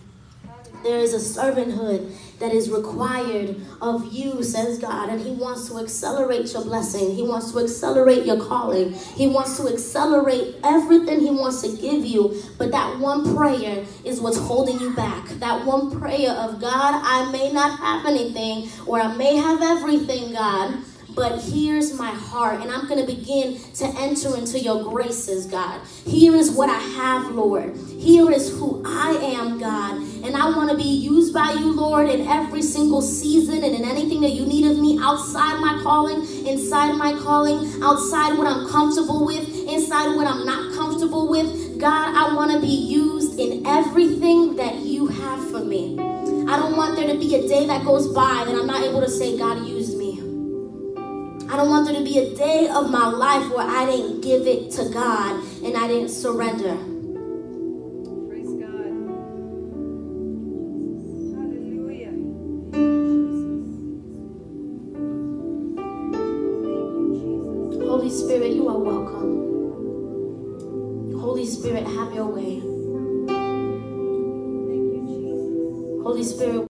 There 0.82 0.98
is 0.98 1.12
a 1.12 1.40
servanthood 1.40 2.14
that 2.40 2.52
is 2.52 2.70
required 2.70 3.56
of 3.80 4.12
you, 4.12 4.42
says 4.42 4.78
God. 4.78 5.08
And 5.08 5.20
He 5.20 5.30
wants 5.30 5.68
to 5.68 5.78
accelerate 5.78 6.52
your 6.52 6.64
blessing. 6.64 7.14
He 7.14 7.22
wants 7.22 7.52
to 7.52 7.60
accelerate 7.60 8.26
your 8.26 8.44
calling. 8.44 8.92
He 8.92 9.28
wants 9.28 9.56
to 9.58 9.68
accelerate 9.68 10.56
everything 10.64 11.20
He 11.20 11.30
wants 11.30 11.62
to 11.62 11.76
give 11.76 12.04
you. 12.04 12.42
But 12.58 12.72
that 12.72 12.98
one 12.98 13.36
prayer 13.36 13.84
is 14.04 14.20
what's 14.20 14.38
holding 14.38 14.80
you 14.80 14.94
back. 14.94 15.28
That 15.38 15.64
one 15.64 16.00
prayer 16.00 16.32
of 16.32 16.60
God, 16.60 17.00
I 17.04 17.30
may 17.30 17.52
not 17.52 17.78
have 17.78 18.06
anything, 18.06 18.68
or 18.86 19.00
I 19.00 19.14
may 19.16 19.36
have 19.36 19.62
everything, 19.62 20.32
God 20.32 20.84
but 21.14 21.40
here's 21.40 21.98
my 21.98 22.10
heart, 22.10 22.60
and 22.60 22.70
I'm 22.70 22.86
going 22.86 23.04
to 23.04 23.06
begin 23.06 23.60
to 23.74 23.86
enter 23.98 24.36
into 24.36 24.58
your 24.58 24.84
graces, 24.84 25.46
God. 25.46 25.80
Here 26.06 26.34
is 26.34 26.50
what 26.50 26.68
I 26.68 26.78
have, 26.78 27.34
Lord. 27.34 27.76
Here 27.76 28.30
is 28.30 28.50
who 28.50 28.82
I 28.86 29.12
am, 29.12 29.58
God. 29.58 29.96
And 30.24 30.36
I 30.36 30.50
want 30.56 30.70
to 30.70 30.76
be 30.76 30.82
used 30.82 31.34
by 31.34 31.52
you, 31.52 31.72
Lord, 31.72 32.08
in 32.08 32.26
every 32.28 32.62
single 32.62 33.02
season 33.02 33.64
and 33.64 33.74
in 33.74 33.84
anything 33.84 34.20
that 34.20 34.30
you 34.30 34.46
need 34.46 34.70
of 34.70 34.78
me 34.78 34.98
outside 35.00 35.60
my 35.60 35.80
calling, 35.82 36.20
inside 36.46 36.94
my 36.94 37.12
calling, 37.20 37.82
outside 37.82 38.36
what 38.38 38.46
I'm 38.46 38.68
comfortable 38.68 39.26
with, 39.26 39.48
inside 39.66 40.14
what 40.16 40.26
I'm 40.26 40.46
not 40.46 40.74
comfortable 40.74 41.28
with. 41.28 41.80
God, 41.80 42.14
I 42.14 42.34
want 42.34 42.52
to 42.52 42.60
be 42.60 42.66
used 42.66 43.38
in 43.38 43.66
everything 43.66 44.56
that 44.56 44.76
you 44.76 45.06
have 45.06 45.50
for 45.50 45.64
me. 45.64 45.98
I 45.98 46.56
don't 46.58 46.76
want 46.76 46.96
there 46.96 47.06
to 47.06 47.18
be 47.18 47.34
a 47.36 47.48
day 47.48 47.66
that 47.66 47.84
goes 47.84 48.08
by 48.08 48.44
that 48.46 48.54
I'm 48.54 48.66
not 48.66 48.82
able 48.82 49.00
to 49.00 49.10
say, 49.10 49.38
God, 49.38 49.66
use. 49.66 49.79
I 51.50 51.56
don't 51.56 51.68
want 51.68 51.84
there 51.84 51.98
to 51.98 52.04
be 52.04 52.16
a 52.16 52.32
day 52.36 52.68
of 52.68 52.90
my 52.92 53.08
life 53.08 53.50
where 53.52 53.66
I 53.66 53.84
didn't 53.84 54.20
give 54.20 54.46
it 54.46 54.70
to 54.70 54.88
God 54.90 55.44
and 55.64 55.76
I 55.76 55.88
didn't 55.88 56.10
surrender. 56.10 56.76
Praise 58.28 58.54
God. 58.54 58.94
Hallelujah. 61.34 62.12
Holy 67.84 68.10
Spirit, 68.10 68.52
you 68.52 68.68
are 68.68 68.78
welcome. 68.78 69.50
Holy 71.18 71.46
Spirit, 71.46 71.84
have 71.84 72.14
your 72.14 72.26
way. 72.26 72.60
Holy 76.04 76.22
Spirit. 76.22 76.69